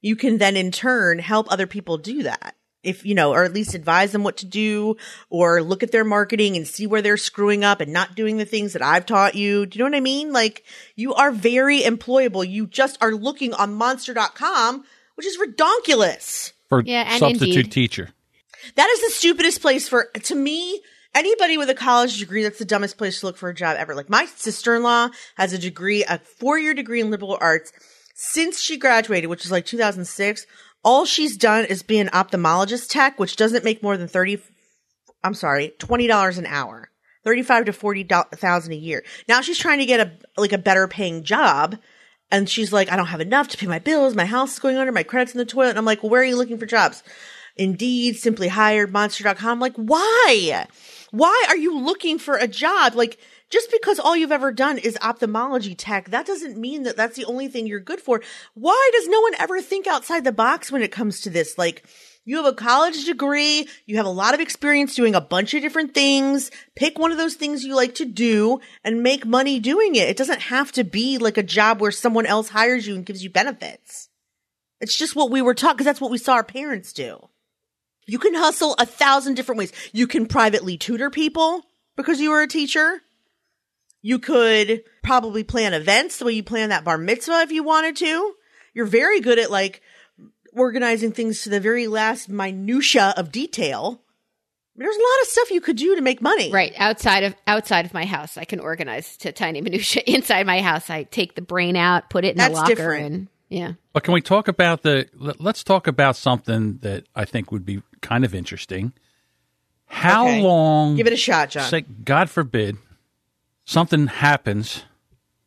You 0.01 0.17
can 0.17 0.39
then 0.39 0.57
in 0.57 0.73
turn 0.73 1.19
help 1.21 1.51
other 1.51 1.67
people 1.67 1.99
do 1.99 2.25
that. 2.25 2.57
If, 2.83 3.07
you 3.07 3.15
know, 3.15 3.33
or 3.33 3.45
at 3.45 3.53
least 3.53 3.75
advise 3.75 4.11
them 4.11 4.25
what 4.25 4.39
to 4.39 4.47
do 4.47 4.97
or 5.31 5.63
look 5.63 5.85
at 5.85 5.93
their 5.93 6.05
marketing 6.05 6.57
and 6.57 6.67
see 6.67 6.87
where 6.87 7.01
they're 7.01 7.17
screwing 7.17 7.63
up 7.63 7.81
and 7.81 7.93
not 7.93 8.17
doing 8.17 8.39
the 8.39 8.45
things 8.45 8.73
that 8.73 8.83
I've 8.83 9.07
taught 9.07 9.37
you. 9.37 9.67
Do 9.67 9.79
you 9.79 9.85
know 9.85 9.91
what 9.91 9.97
I 9.97 10.01
mean? 10.01 10.33
Like 10.33 10.65
you 10.97 11.15
are 11.15 11.31
very 11.31 11.83
employable. 11.83 12.49
You 12.49 12.67
just 12.67 12.99
are 13.01 13.13
looking 13.13 13.55
on 13.55 13.75
monster.com, 13.75 14.85
which 15.15 15.27
is 15.27 15.39
redonkulous. 15.39 16.53
for 16.69 16.83
Yeah, 16.83 17.05
and 17.07 17.21
substitute 17.21 17.57
Indeed. 17.57 17.73
teacher. 17.73 18.11
That 18.75 18.89
is 18.89 19.01
the 19.01 19.11
stupidest 19.11 19.61
place 19.61 19.89
for, 19.89 20.07
to 20.15 20.35
me, 20.35 20.81
anybody 21.15 21.59
with 21.59 21.71
a 21.71 21.75
college 21.75 22.19
degree, 22.19 22.43
that's 22.43 22.59
the 22.59 22.65
dumbest 22.65 22.99
place 22.99 23.21
to 23.21 23.27
look 23.27 23.37
for 23.37 23.49
a 23.49 23.55
job 23.55 23.77
ever. 23.79 23.95
Like 23.95 24.11
my 24.11 24.25
sister-in-law 24.25 25.11
has 25.37 25.53
a 25.53 25.59
degree, 25.59 26.05
a 26.05 26.19
four-year 26.19 26.75
degree 26.75 27.01
in 27.01 27.11
liberal 27.11 27.39
arts. 27.41 27.73
Since 28.15 28.61
she 28.61 28.77
graduated, 28.77 29.31
which 29.31 29.45
is 29.45 29.51
like 29.51 29.67
2006, 29.67 30.47
all 30.85 31.05
she's 31.05 31.37
done 31.37 31.65
is 31.65 31.83
be 31.83 31.99
an 31.99 32.09
ophthalmologist 32.09 32.89
tech, 32.89 33.19
which 33.19 33.37
doesn't 33.37 33.65
make 33.65 33.83
more 33.83 33.97
than 33.97 34.09
30, 34.09 34.43
I'm 35.23 35.35
sorry, 35.35 35.75
$20 35.79 36.39
an 36.39 36.47
hour. 36.47 36.89
35 37.25 37.67
to 37.67 37.73
40,000 37.73 38.73
a 38.73 38.77
year. 38.77 39.05
Now 39.29 39.41
she's 39.43 39.59
trying 39.59 39.79
to 39.79 39.87
get 39.87 40.01
a, 40.01 40.13
like 40.37 40.53
a 40.53 40.59
better 40.59 40.89
paying 40.89 41.23
job. 41.23 41.79
And 42.33 42.49
she's 42.49 42.73
like, 42.73 42.91
I 42.91 42.97
don't 42.97 43.07
have 43.07 43.21
enough 43.21 43.49
to 43.49 43.59
pay 43.59 43.67
my 43.67 43.79
bills. 43.79 44.15
My 44.15 44.25
house 44.25 44.55
is 44.55 44.59
going 44.59 44.77
under. 44.77 44.91
My 44.91 45.03
credit's 45.03 45.33
in 45.33 45.39
the 45.39 45.45
toilet. 45.45 45.71
And 45.71 45.79
I'm 45.79 45.85
like, 45.85 46.03
well, 46.03 46.11
where 46.11 46.23
are 46.23 46.25
you 46.25 46.37
looking 46.37 46.59
for 46.59 46.67
jobs? 46.67 47.03
Indeed, 47.57 48.15
SimplyHired, 48.17 48.91
monster.com. 48.91 49.61
Like, 49.61 49.75
why? 49.77 50.67
Why 51.11 51.45
are 51.49 51.57
you 51.57 51.79
looking 51.79 52.19
for 52.19 52.37
a 52.37 52.49
job? 52.49 52.95
Like, 52.95 53.19
just 53.53 53.71
because 53.71 53.99
all 53.99 54.17
you've 54.17 54.33
ever 54.33 54.51
done 54.51 54.79
is 54.79 54.97
ophthalmology 55.03 55.75
tech, 55.75 56.09
that 56.09 56.27
doesn't 56.27 56.57
mean 56.57 56.85
that 56.85 56.97
that's 56.97 57.17
the 57.17 57.27
only 57.27 57.49
thing 57.49 57.67
you're 57.67 57.81
good 57.81 58.01
for. 58.01 58.23
Why 58.55 58.91
does 58.95 59.09
no 59.09 59.21
one 59.21 59.35
ever 59.39 59.61
think 59.61 59.87
outside 59.87 60.25
the 60.25 60.33
box 60.33 60.73
when 60.73 60.81
it 60.81 60.91
comes 60.91 61.21
to 61.21 61.31
this? 61.31 61.59
Like, 61.59 61.85
you 62.25 62.37
have 62.37 62.47
a 62.47 62.55
college 62.55 63.05
degree, 63.05 63.69
you 63.85 63.97
have 63.97 64.07
a 64.07 64.11
lot 64.11 64.33
of 64.33 64.41
experience 64.41 64.95
doing 64.95 65.15
a 65.15 65.21
bunch 65.21 65.53
of 65.53 65.61
different 65.61 65.93
things. 65.93 66.51
Pick 66.77 66.99
one 66.99 67.13
of 67.13 67.19
those 67.19 67.35
things 67.35 67.63
you 67.63 67.77
like 67.77 67.97
to 67.97 68.07
do 68.07 68.61
and 68.85 69.03
make 69.03 69.27
money 69.27 69.61
doing 69.61 69.97
it. 69.97 70.09
It 70.09 70.17
doesn't 70.17 70.41
have 70.41 70.73
to 70.73 70.85
be 70.85 71.19
like 71.19 71.37
a 71.37 71.43
job 71.43 71.81
where 71.81 71.93
someone 71.93 72.25
else 72.25 72.49
hires 72.49 72.87
you 72.87 72.95
and 72.95 73.05
gives 73.05 73.23
you 73.23 73.29
benefits. 73.29 74.09
It's 74.81 74.97
just 74.97 75.15
what 75.15 75.31
we 75.31 75.43
were 75.43 75.55
taught 75.55 75.77
because 75.77 75.85
that's 75.85 76.01
what 76.01 76.11
we 76.11 76.19
saw 76.19 76.35
our 76.35 76.45
parents 76.45 76.95
do. 76.95 77.29
You 78.07 78.19
can 78.19 78.35
hustle 78.35 78.77
a 78.79 78.87
thousand 78.87 79.35
different 79.35 79.59
ways. 79.59 79.73
You 79.93 80.07
can 80.07 80.27
privately 80.27 80.79
tutor 80.79 81.11
people 81.11 81.67
because 81.97 82.19
you 82.19 82.31
were 82.31 82.41
a 82.41 82.49
teacher. 82.49 83.03
You 84.03 84.19
could 84.19 84.83
probably 85.03 85.45
plan 85.45 85.73
events 85.75 86.19
the 86.19 86.25
way 86.25 86.33
you 86.33 86.43
plan 86.43 86.71
that 86.71 86.85
bar 86.85 86.99
mitzvah 86.99 87.41
if 87.43 87.53
you 87.53 87.63
wanted 87.63 87.97
to. 87.97 88.35
You're 88.75 88.87
very 88.87 89.21
good 89.21 89.39
at 89.39 89.51
like 89.51 89.81
organizing 90.53 91.13
things 91.13 91.43
to 91.43 91.51
the 91.51 91.61
very 91.61 91.87
last 91.87 92.29
minutia 92.29 93.15
of 93.17 93.33
detail. 93.33 94.01
There's 94.75 94.97
a 94.97 94.99
lot 94.99 95.23
of 95.23 95.29
stuff 95.29 95.51
you 95.51 95.61
could 95.61 95.77
do 95.77 95.95
to 95.97 96.01
make 96.03 96.23
money. 96.23 96.51
Right 96.51 96.73
outside 96.79 97.25
of 97.25 97.35
outside 97.47 97.85
of 97.85 97.93
my 97.95 98.05
house, 98.07 98.37
I 98.39 98.45
can 98.45 98.59
organize 98.59 99.17
to 99.19 99.31
tiny 99.33 99.61
minutia. 99.67 100.03
Inside 100.07 100.47
my 100.47 100.61
house, 100.63 100.89
I 100.91 101.05
take 101.05 101.35
the 101.35 101.43
brain 101.43 101.77
out, 101.77 102.11
put 102.11 102.25
it 102.25 102.31
in 102.31 102.37
That's 102.39 102.55
the 102.55 102.61
locker, 102.61 102.69
different. 102.75 103.07
and 103.07 103.29
yeah. 103.51 103.73
But 103.93 104.03
can 104.03 104.15
we 104.15 104.23
talk 104.23 104.49
about 104.49 104.83
the? 104.83 105.09
let- 105.15 105.41
Let's 105.41 105.63
talk 105.63 105.87
about 105.87 106.17
something 106.17 106.79
that 106.79 107.05
I 107.15 107.25
think 107.27 107.53
would 107.53 107.67
be 107.67 107.83
kind 108.01 108.25
of 108.25 108.35
interesting. 108.35 108.95
How 109.87 110.25
Okay. 110.27 110.43
long? 110.43 110.97
Give 110.97 111.07
it 111.07 111.13
a 111.13 111.17
shot, 111.19 111.51
John. 111.51 111.69
Say, 111.69 111.83
God 111.83 112.31
forbid, 112.31 112.79
something 113.73 114.07
happens 114.07 114.85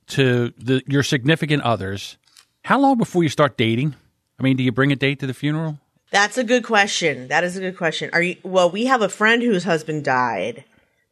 to 0.08 0.54
the, 0.58 0.84
your 0.88 1.04
significant 1.04 1.64
others. 1.64 2.18
How 2.64 2.80
long 2.80 2.98
before 2.98 3.24
you 3.24 3.30
start 3.30 3.58
dating? 3.58 3.96
I 4.40 4.44
mean, 4.44 4.58
do 4.58 4.64
you 4.64 4.72
bring 4.72 4.92
a 4.92 4.96
date 4.96 5.20
to 5.20 5.28
the 5.28 5.34
funeral? 5.34 5.80
That's 6.12 6.38
a 6.38 6.44
good 6.44 6.64
question. 6.64 7.28
That 7.28 7.44
is 7.44 7.56
a 7.56 7.60
good 7.60 7.78
question. 7.78 8.10
Are 8.14 8.22
you 8.22 8.38
well, 8.44 8.70
we 8.70 8.86
have 8.86 9.02
a 9.02 9.10
friend 9.10 9.42
whose 9.42 9.64
husband 9.64 10.04
died, 10.04 10.64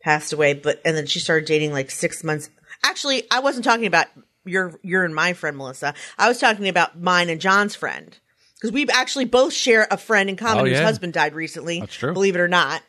passed 0.02 0.34
away, 0.34 0.54
but 0.54 0.82
and 0.86 0.96
then 0.96 1.06
she 1.06 1.20
started 1.20 1.46
dating 1.46 1.72
like 1.72 1.92
6 1.92 2.24
months. 2.24 2.50
Actually, 2.84 3.24
I 3.32 3.40
wasn't 3.40 3.66
talking 3.66 3.86
about 3.86 4.08
your 4.46 4.80
your 4.82 5.04
and 5.04 5.14
my 5.16 5.34
friend 5.34 5.58
Melissa. 5.58 5.94
I 6.18 6.28
was 6.28 6.40
talking 6.40 6.68
about 6.68 7.00
mine 7.00 7.30
and 7.30 7.42
John's 7.42 7.76
friend. 7.76 8.18
Cuz 8.62 8.72
we 8.72 8.88
actually 8.90 9.26
both 9.26 9.54
share 9.54 9.88
a 9.92 9.98
friend 9.98 10.30
in 10.30 10.36
common 10.36 10.66
Oh, 10.66 10.70
whose 10.70 10.80
husband 10.80 11.14
died 11.14 11.34
recently. 11.34 11.80
That's 11.80 11.96
true. 11.96 12.14
Believe 12.14 12.36
it 12.36 12.42
or 12.42 12.48
not. 12.48 12.82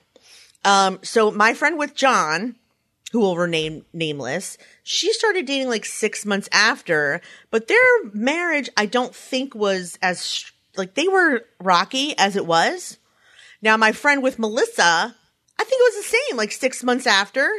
Um 0.64 1.00
so 1.02 1.30
my 1.30 1.54
friend 1.54 1.78
with 1.78 1.94
John 1.94 2.56
who 3.12 3.20
will 3.20 3.36
remain 3.36 3.84
nameless. 3.92 4.58
She 4.82 5.12
started 5.12 5.46
dating 5.46 5.68
like 5.68 5.84
six 5.84 6.26
months 6.26 6.48
after, 6.52 7.20
but 7.50 7.68
their 7.68 8.04
marriage, 8.12 8.68
I 8.76 8.86
don't 8.86 9.14
think 9.14 9.54
was 9.54 9.98
as 10.02 10.44
like 10.76 10.94
they 10.94 11.08
were 11.08 11.44
rocky 11.60 12.18
as 12.18 12.36
it 12.36 12.46
was. 12.46 12.98
Now, 13.62 13.76
my 13.76 13.92
friend 13.92 14.22
with 14.22 14.38
Melissa, 14.38 14.82
I 15.58 15.64
think 15.64 15.80
it 15.80 15.94
was 15.94 16.04
the 16.04 16.16
same, 16.16 16.36
like 16.36 16.52
six 16.52 16.82
months 16.82 17.06
after. 17.06 17.50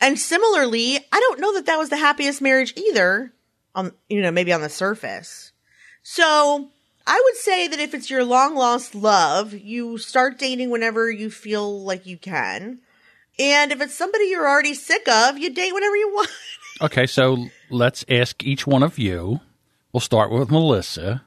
And 0.00 0.18
similarly, 0.18 0.98
I 1.12 1.20
don't 1.20 1.40
know 1.40 1.54
that 1.54 1.66
that 1.66 1.78
was 1.78 1.88
the 1.88 1.96
happiest 1.96 2.42
marriage 2.42 2.74
either. 2.76 3.32
On 3.74 3.92
you 4.10 4.20
know 4.20 4.30
maybe 4.30 4.52
on 4.52 4.60
the 4.60 4.68
surface. 4.68 5.52
So 6.02 6.68
I 7.06 7.20
would 7.24 7.36
say 7.36 7.68
that 7.68 7.80
if 7.80 7.94
it's 7.94 8.10
your 8.10 8.22
long 8.22 8.54
lost 8.54 8.94
love, 8.94 9.54
you 9.54 9.96
start 9.96 10.38
dating 10.38 10.68
whenever 10.68 11.10
you 11.10 11.30
feel 11.30 11.82
like 11.82 12.04
you 12.04 12.18
can. 12.18 12.80
And 13.38 13.72
if 13.72 13.80
it's 13.80 13.94
somebody 13.94 14.24
you're 14.26 14.48
already 14.48 14.74
sick 14.74 15.08
of, 15.08 15.38
you 15.38 15.50
date 15.50 15.72
whenever 15.72 15.96
you 15.96 16.12
want. 16.12 16.30
Okay, 16.80 17.06
so 17.06 17.46
let's 17.70 18.04
ask 18.08 18.42
each 18.42 18.66
one 18.66 18.82
of 18.82 18.98
you. 18.98 19.40
We'll 19.92 20.00
start 20.00 20.32
with 20.32 20.50
Melissa. 20.50 21.22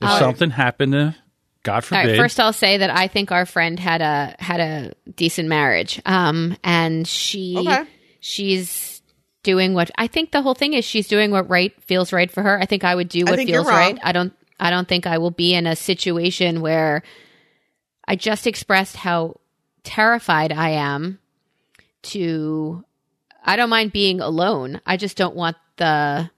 If 0.00 0.08
All 0.08 0.14
right. 0.14 0.18
something 0.20 0.50
happened 0.50 0.92
to, 0.92 1.16
God 1.64 1.82
forbid, 1.82 2.06
right. 2.10 2.16
First, 2.16 2.38
I'll 2.38 2.52
say 2.52 2.76
that 2.76 2.90
I 2.90 3.08
think 3.08 3.32
our 3.32 3.46
friend 3.46 3.80
had 3.80 4.00
a 4.00 4.36
had 4.38 4.60
a 4.60 4.92
decent 5.16 5.48
marriage. 5.48 6.00
Um, 6.06 6.56
and 6.62 7.08
she 7.08 7.56
Okay. 7.58 7.84
she's 8.20 9.02
doing 9.42 9.74
what 9.74 9.90
I 9.98 10.06
think 10.06 10.30
the 10.30 10.42
whole 10.42 10.54
thing 10.54 10.74
is. 10.74 10.84
She's 10.84 11.08
doing 11.08 11.32
what 11.32 11.48
right 11.48 11.72
feels 11.82 12.12
right 12.12 12.30
for 12.30 12.42
her. 12.44 12.60
I 12.60 12.66
think 12.66 12.84
I 12.84 12.94
would 12.94 13.08
do 13.08 13.24
what 13.24 13.40
feels 13.40 13.66
right. 13.66 13.98
I 14.04 14.12
don't. 14.12 14.32
I 14.60 14.70
don't 14.70 14.86
think 14.86 15.06
I 15.06 15.18
will 15.18 15.32
be 15.32 15.52
in 15.54 15.66
a 15.66 15.74
situation 15.74 16.60
where 16.60 17.02
I 18.06 18.14
just 18.14 18.46
expressed 18.46 18.94
how 18.96 19.40
terrified 19.82 20.52
I 20.52 20.70
am 20.70 21.18
to. 22.12 22.84
I 23.44 23.56
don't 23.56 23.70
mind 23.70 23.92
being 23.92 24.20
alone. 24.20 24.80
I 24.86 24.96
just 24.96 25.16
don't 25.16 25.36
want 25.36 25.56
the 25.76 26.30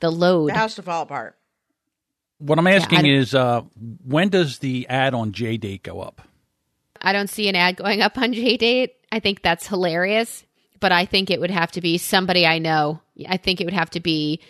the 0.00 0.10
load. 0.10 0.50
The 0.50 0.54
house 0.54 0.74
to 0.76 0.82
fall 0.82 1.02
apart. 1.02 1.36
what 2.38 2.58
I'm 2.58 2.66
asking 2.66 3.02
don't- 3.02 3.10
is, 3.10 3.34
uh, 3.34 3.62
when 4.04 4.28
does 4.28 4.58
the 4.58 4.86
ad 4.88 5.14
on 5.14 5.32
JDate 5.32 5.82
go 5.82 6.00
up? 6.00 6.20
I 7.00 7.12
don't 7.12 7.28
see 7.30 7.48
an 7.48 7.56
ad 7.56 7.76
going 7.76 8.02
up 8.02 8.18
on 8.18 8.32
JDate. 8.32 8.90
I 9.12 9.20
think 9.20 9.42
that's 9.42 9.66
hilarious, 9.68 10.44
but 10.80 10.92
I 10.92 11.04
think 11.06 11.30
it 11.30 11.40
would 11.40 11.50
have 11.50 11.70
to 11.72 11.80
be 11.80 11.96
somebody 11.98 12.44
I 12.46 12.58
know. 12.58 13.00
I 13.28 13.36
think 13.36 13.60
it 13.60 13.64
would 13.64 13.72
have 13.74 13.90
to 13.90 14.00
be 14.00 14.40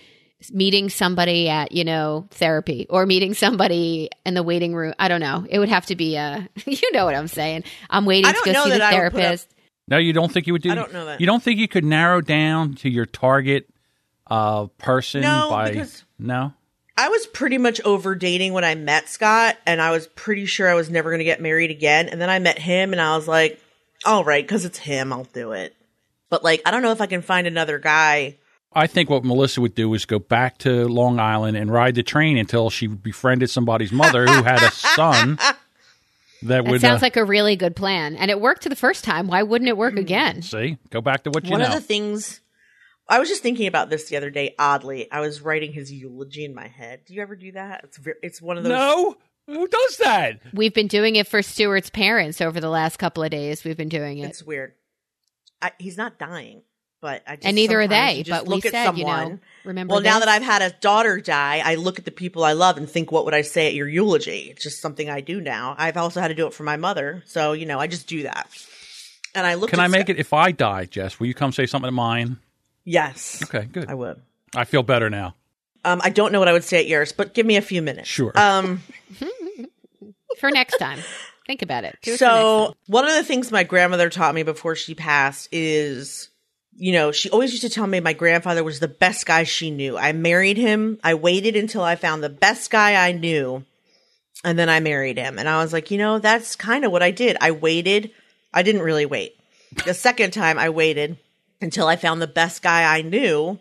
meeting 0.52 0.88
somebody 0.88 1.49
at, 1.49 1.73
you 1.73 1.85
know, 1.85 2.26
therapy 2.31 2.87
or 2.90 3.05
meeting 3.07 3.35
somebody 3.35 4.11
in 4.25 4.35
the 4.35 4.43
waiting 4.43 4.75
room. 4.75 4.95
I 4.99 5.09
don't 5.09 5.21
know. 5.21 5.47
It 5.49 5.59
would 5.59 5.69
have 5.69 5.87
to 5.87 5.97
be 5.97 6.16
a, 6.16 6.49
you 6.66 6.93
know 6.93 7.05
what 7.05 7.14
I'm 7.14 7.28
saying. 7.28 7.64
I'm 7.90 8.05
waiting 8.07 8.33
to 8.33 8.40
go 8.45 8.52
know 8.52 8.64
see 8.64 8.71
the 8.73 8.78
that 8.78 8.93
I 8.95 9.02
would 9.02 9.12
put 9.12 9.21
up- 9.21 9.25
therapist. 9.25 9.52
No, 9.88 9.99
you 9.99 10.12
don't 10.12 10.31
think 10.33 10.47
you 10.47 10.52
would 10.52 10.62
do? 10.62 10.71
I 10.73 10.75
don't 10.75 10.93
know 10.93 11.07
that. 11.07 11.21
You 11.21 11.26
don't 11.26 11.43
think 11.43 11.59
you 11.61 11.69
could 11.69 11.85
narrow 11.85 12.21
down 12.21 12.75
to 12.76 12.88
your 12.88 13.07
target 13.07 13.69
uh, 14.26 14.66
person 14.78 15.21
No, 15.23 15.49
by 15.50 15.71
because- 15.71 16.05
no? 16.19 16.52
I 16.99 17.09
was 17.11 17.26
pretty 17.26 17.59
much 17.59 17.78
over 17.83 18.14
dating 18.14 18.55
when 18.55 18.64
I 18.64 18.75
met 18.75 19.09
Scott, 19.11 19.59
and 19.66 19.83
I 19.83 19.90
was 19.90 20.07
pretty 20.07 20.47
sure 20.47 20.66
I 20.66 20.73
was 20.73 20.88
never 20.88 21.11
going 21.11 21.19
to 21.19 21.25
get 21.26 21.43
married 21.43 21.71
again. 21.71 22.09
And 22.09 22.19
then 22.19 22.31
I 22.31 22.38
met 22.38 22.59
him, 22.59 22.93
and 22.93 23.00
I 23.02 23.14
was 23.16 23.28
like, 23.28 23.61
all 24.07 24.25
right, 24.25 24.43
because 24.43 24.64
it's 24.64 24.78
him, 24.78 25.12
I'll 25.12 25.25
do 25.25 25.52
it. 25.52 25.76
But 26.31 26.43
like, 26.43 26.62
I 26.64 26.71
don't 26.71 26.81
know 26.83 26.93
if 26.93 27.02
I 27.02 27.07
can 27.07 27.21
find 27.21 27.47
another 27.47 27.78
guy. 27.78 28.37
I 28.73 28.87
think 28.87 29.11
what 29.11 29.25
Melissa 29.25 29.61
would 29.61 29.75
do 29.75 29.93
is 29.93 30.07
go 30.07 30.19
back 30.19 30.57
to 30.59 30.88
Long 30.88 31.21
Island 31.21 31.57
and 31.57 31.71
ride 31.71 31.95
the 31.97 32.02
train 32.02 32.38
until 32.38 32.71
she 32.71 32.87
befriended 32.87 33.50
somebody's 33.50 33.93
mother 33.93 34.26
who 34.26 34.43
had 34.43 34.62
a 34.62 34.71
son 34.71 35.38
that 36.48 36.64
That 36.64 36.70
would 36.70 36.80
sounds 36.80 37.02
uh, 37.02 37.06
like 37.06 37.16
a 37.16 37.24
really 37.24 37.56
good 37.56 37.76
plan. 37.76 38.16
And 38.16 38.30
it 38.30 38.40
worked 38.40 38.68
the 38.68 38.76
first 38.76 39.04
time. 39.04 39.28
Why 39.28 39.42
wouldn't 39.42 39.68
it 39.68 39.76
work 39.76 39.96
again? 39.96 40.42
see 40.42 40.78
go 40.90 41.00
back 41.00 41.24
to 41.24 41.30
what 41.30 41.44
you 41.44 41.50
One 41.50 41.60
know. 41.60 41.66
of 41.68 41.72
the 41.74 41.80
things 41.80 42.40
I 43.08 43.18
was 43.20 43.28
just 43.28 43.42
thinking 43.42 43.66
about 43.68 43.88
this 43.88 44.08
the 44.08 44.16
other 44.16 44.30
day. 44.30 44.54
Oddly, 44.58 45.10
I 45.12 45.20
was 45.20 45.40
writing 45.40 45.72
his 45.72 45.92
eulogy 45.92 46.44
in 46.44 46.54
my 46.54 46.66
head. 46.66 47.00
Do 47.06 47.14
you 47.14 47.22
ever 47.22 47.36
do 47.36 47.52
that? 47.52 47.82
It's 47.84 47.98
very, 47.98 48.16
it's 48.22 48.42
one 48.42 48.58
of 48.58 48.64
those. 48.64 48.70
no, 48.70 49.16
who 49.46 49.68
does 49.68 49.96
that? 49.98 50.40
We've 50.52 50.74
been 50.74 50.88
doing 50.88 51.14
it 51.16 51.28
for 51.28 51.40
Stuart's 51.40 51.90
parents 51.90 52.40
over 52.40 52.60
the 52.60 52.68
last 52.68 52.96
couple 52.96 53.22
of 53.22 53.30
days. 53.30 53.62
We've 53.62 53.76
been 53.76 53.88
doing 53.88 54.18
it. 54.18 54.28
It's 54.30 54.42
weird. 54.42 54.72
I, 55.62 55.70
he's 55.78 55.96
not 55.96 56.18
dying, 56.18 56.62
but 57.06 57.22
I 57.25 57.36
just 57.36 57.46
And 57.46 57.54
neither 57.54 57.80
are 57.80 57.86
they. 57.86 58.14
you 58.14 58.25
just 58.25 58.44
But 58.44 58.50
we 58.50 58.56
at 58.56 58.72
said, 58.72 58.98
you 58.98 59.04
know, 59.04 59.38
remember 59.64 59.92
Well, 59.92 60.02
now 60.02 60.18
that 60.18 60.26
I've 60.28 60.42
had 60.42 60.60
a 60.60 60.70
daughter 60.80 61.20
die, 61.20 61.62
I 61.64 61.76
look 61.76 62.00
at 62.00 62.04
the 62.04 62.10
people 62.10 62.42
I 62.42 62.52
love 62.52 62.78
and 62.78 62.90
think, 62.90 63.12
what 63.12 63.25
would 63.26 63.32
I 63.34 63.42
say 63.42 63.68
at 63.68 63.75
your 63.75 63.86
eulogy? 63.86 64.48
It's 64.50 64.64
just 64.64 64.82
something 64.82 65.08
I 65.08 65.20
do 65.20 65.40
now. 65.40 65.76
I've 65.78 65.96
also 65.96 66.20
had 66.20 66.28
to 66.28 66.34
do 66.34 66.48
it 66.48 66.52
for 66.52 66.64
my 66.64 66.76
mother, 66.76 67.22
so 67.25 67.52
you 67.52 67.64
know, 67.64 67.78
I 67.78 67.86
just 67.86 68.08
do 68.08 68.25
that. 68.25 68.48
And 69.36 69.46
I 69.46 69.54
look. 69.54 69.70
Can 69.70 69.78
I 69.78 69.86
make 69.86 70.08
it 70.08 70.18
if 70.18 70.32
I 70.32 70.50
die, 70.50 70.86
Jess? 70.86 71.20
Will 71.20 71.28
you 71.28 71.34
come 71.34 71.52
say 71.52 71.66
something 71.66 71.86
to 71.86 71.92
mine? 71.92 72.38
Yes, 72.84 73.40
Okay, 73.44 73.66
good. 73.66 73.88
I 73.88 73.94
would. 73.94 74.20
I 74.56 74.64
feel 74.64 74.82
better 74.82 75.08
now. 75.08 75.36
Um, 75.84 76.00
I 76.02 76.10
don't 76.10 76.32
know 76.32 76.40
what 76.40 76.48
I 76.48 76.52
would 76.52 76.64
say 76.64 76.78
at 76.80 76.88
yours, 76.88 77.12
but 77.12 77.34
give 77.34 77.46
me 77.46 77.56
a 77.56 77.62
few 77.62 77.82
minutes. 77.82 78.08
Sure. 78.08 78.32
Um, 78.34 78.82
for 80.40 80.50
next 80.50 80.78
time. 80.78 80.98
Think 81.46 81.62
about 81.62 81.84
it. 81.84 81.96
Do 82.02 82.14
it 82.14 82.18
for 82.18 82.25
next 82.25 82.32
so 82.34 82.64
time. 82.66 82.75
one 82.86 83.04
of 83.06 83.14
the 83.14 83.22
things 83.22 83.52
my 83.52 83.62
grandmother 83.62 84.10
taught 84.10 84.34
me 84.34 84.42
before 84.42 84.75
she 84.75 84.94
passed 84.96 85.48
is, 85.52 86.28
you 86.78 86.92
know, 86.92 87.12
she 87.12 87.30
always 87.30 87.52
used 87.52 87.62
to 87.62 87.71
tell 87.71 87.87
me 87.87 88.00
my 88.00 88.12
grandfather 88.12 88.62
was 88.62 88.80
the 88.80 88.88
best 88.88 89.26
guy 89.26 89.45
she 89.45 89.71
knew. 89.71 89.97
I 89.97 90.12
married 90.12 90.56
him. 90.56 90.99
I 91.02 91.14
waited 91.14 91.56
until 91.56 91.83
I 91.83 91.97
found 91.97 92.23
the 92.23 92.28
best 92.28 92.71
guy 92.71 93.06
I 93.06 93.12
knew, 93.12 93.64
and 94.45 94.59
then 94.59 94.68
I 94.68 94.80
married 94.80 95.16
him. 95.16 95.38
And 95.38 95.49
I 95.49 95.62
was 95.62 95.73
like, 95.73 95.90
you 95.90 95.99
know, 95.99 96.18
that's 96.18 96.56
kind 96.56 96.85
of 96.85 96.92
what 96.92 97.02
I 97.02 97.11
did. 97.11 97.37
I 97.40 97.50
waited. 97.52 98.11
I 98.52 98.62
didn't 98.62 98.83
really 98.83 99.06
wait. 99.06 99.37
The 99.85 99.95
second 99.95 100.33
time 100.33 100.59
I 100.59 100.71
waited 100.71 101.18
until 101.61 101.87
I 101.87 101.97
found 101.97 102.21
the 102.21 102.26
best 102.26 102.62
guy 102.62 102.97
I 102.97 103.02
knew. 103.02 103.59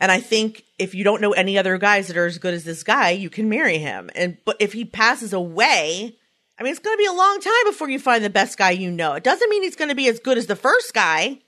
And 0.00 0.10
I 0.10 0.20
think 0.20 0.64
if 0.78 0.94
you 0.94 1.04
don't 1.04 1.20
know 1.20 1.32
any 1.32 1.56
other 1.56 1.78
guys 1.78 2.08
that 2.08 2.16
are 2.16 2.26
as 2.26 2.38
good 2.38 2.54
as 2.54 2.64
this 2.64 2.82
guy, 2.82 3.10
you 3.10 3.30
can 3.30 3.48
marry 3.48 3.78
him. 3.78 4.10
And 4.14 4.38
but 4.44 4.56
if 4.58 4.72
he 4.72 4.84
passes 4.84 5.32
away, 5.32 6.16
I 6.58 6.62
mean, 6.62 6.70
it's 6.70 6.80
going 6.80 6.96
to 6.96 7.02
be 7.02 7.06
a 7.06 7.12
long 7.12 7.40
time 7.40 7.64
before 7.66 7.88
you 7.88 7.98
find 7.98 8.24
the 8.24 8.30
best 8.30 8.58
guy 8.58 8.70
you 8.70 8.90
know. 8.90 9.14
It 9.14 9.24
doesn't 9.24 9.48
mean 9.48 9.62
he's 9.62 9.76
going 9.76 9.90
to 9.90 9.94
be 9.94 10.08
as 10.08 10.18
good 10.18 10.38
as 10.38 10.46
the 10.46 10.56
first 10.56 10.94
guy. 10.94 11.38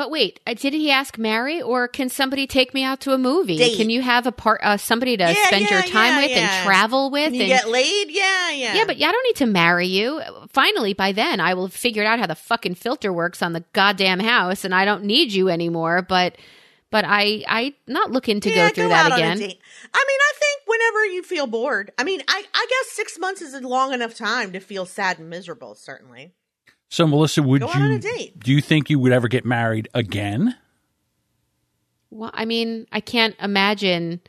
But 0.00 0.10
wait, 0.10 0.40
uh, 0.46 0.54
did 0.54 0.72
he 0.72 0.90
ask 0.90 1.18
Mary, 1.18 1.60
or 1.60 1.86
can 1.86 2.08
somebody 2.08 2.46
take 2.46 2.72
me 2.72 2.82
out 2.82 3.00
to 3.00 3.12
a 3.12 3.18
movie? 3.18 3.58
Date. 3.58 3.76
Can 3.76 3.90
you 3.90 4.00
have 4.00 4.26
a 4.26 4.32
part, 4.32 4.62
uh, 4.64 4.78
somebody 4.78 5.14
to 5.18 5.24
Yeah, 5.24 5.34
spend 5.48 5.68
your 5.68 5.82
time 5.82 5.92
yeah, 6.14 6.16
with 6.22 6.30
yeah. 6.30 6.38
and 6.38 6.64
travel 6.64 7.10
with? 7.10 7.34
You 7.34 7.42
and 7.42 7.48
get 7.50 7.68
laid? 7.68 8.10
Yeah, 8.10 8.50
yeah. 8.50 8.76
yeah, 8.76 8.84
but 8.86 8.96
I 8.96 9.12
don't 9.12 9.24
need 9.24 9.36
to 9.36 9.44
marry 9.44 9.88
you. 9.88 10.22
Finally, 10.48 10.94
by 10.94 11.12
then, 11.12 11.38
I 11.38 11.52
will 11.52 11.66
have 11.66 11.74
figured 11.74 12.06
out 12.06 12.18
how 12.18 12.26
the 12.26 12.34
fucking 12.34 12.76
filter 12.76 13.12
works 13.12 13.42
on 13.42 13.52
the 13.52 13.62
goddamn 13.74 14.20
house, 14.20 14.64
and 14.64 14.74
I 14.74 14.86
don't 14.86 15.04
need 15.04 15.34
you 15.34 15.50
anymore. 15.50 16.00
But, 16.00 16.38
but 16.90 17.04
I, 17.06 17.44
I 17.46 17.74
not 17.86 18.10
looking 18.10 18.40
to 18.40 18.48
Yeah, 18.48 18.68
go 18.70 18.74
through 18.74 18.92
out 18.92 19.10
that 19.10 19.18
again. 19.18 19.36
I 19.36 19.38
mean, 19.38 19.50
I 19.92 20.32
think 20.38 20.62
whenever 20.64 21.04
you 21.12 21.22
feel 21.22 21.46
bored. 21.46 21.92
I 21.98 22.04
mean, 22.04 22.22
I, 22.26 22.42
I 22.54 22.66
guess 22.70 22.92
six 22.96 23.18
months 23.18 23.42
is 23.42 23.52
a 23.52 23.60
long 23.60 23.92
enough 23.92 24.14
time 24.14 24.54
to 24.54 24.60
feel 24.60 24.86
sad 24.86 25.18
and 25.18 25.28
miserable. 25.28 25.74
Certainly. 25.74 26.32
So, 26.92 27.06
Melissa, 27.06 27.42
would 27.42 27.62
Go 27.62 27.68
you 27.68 27.80
on 27.80 27.90
a 27.92 27.98
date. 28.00 28.38
do 28.40 28.52
you 28.52 28.60
think 28.60 28.90
you 28.90 28.98
would 28.98 29.12
ever 29.12 29.28
get 29.28 29.44
married 29.46 29.88
again? 29.94 30.56
Well, 32.10 32.30
I 32.34 32.44
mean, 32.44 32.86
I 32.90 33.00
can't 33.00 33.36
imagine. 33.40 34.20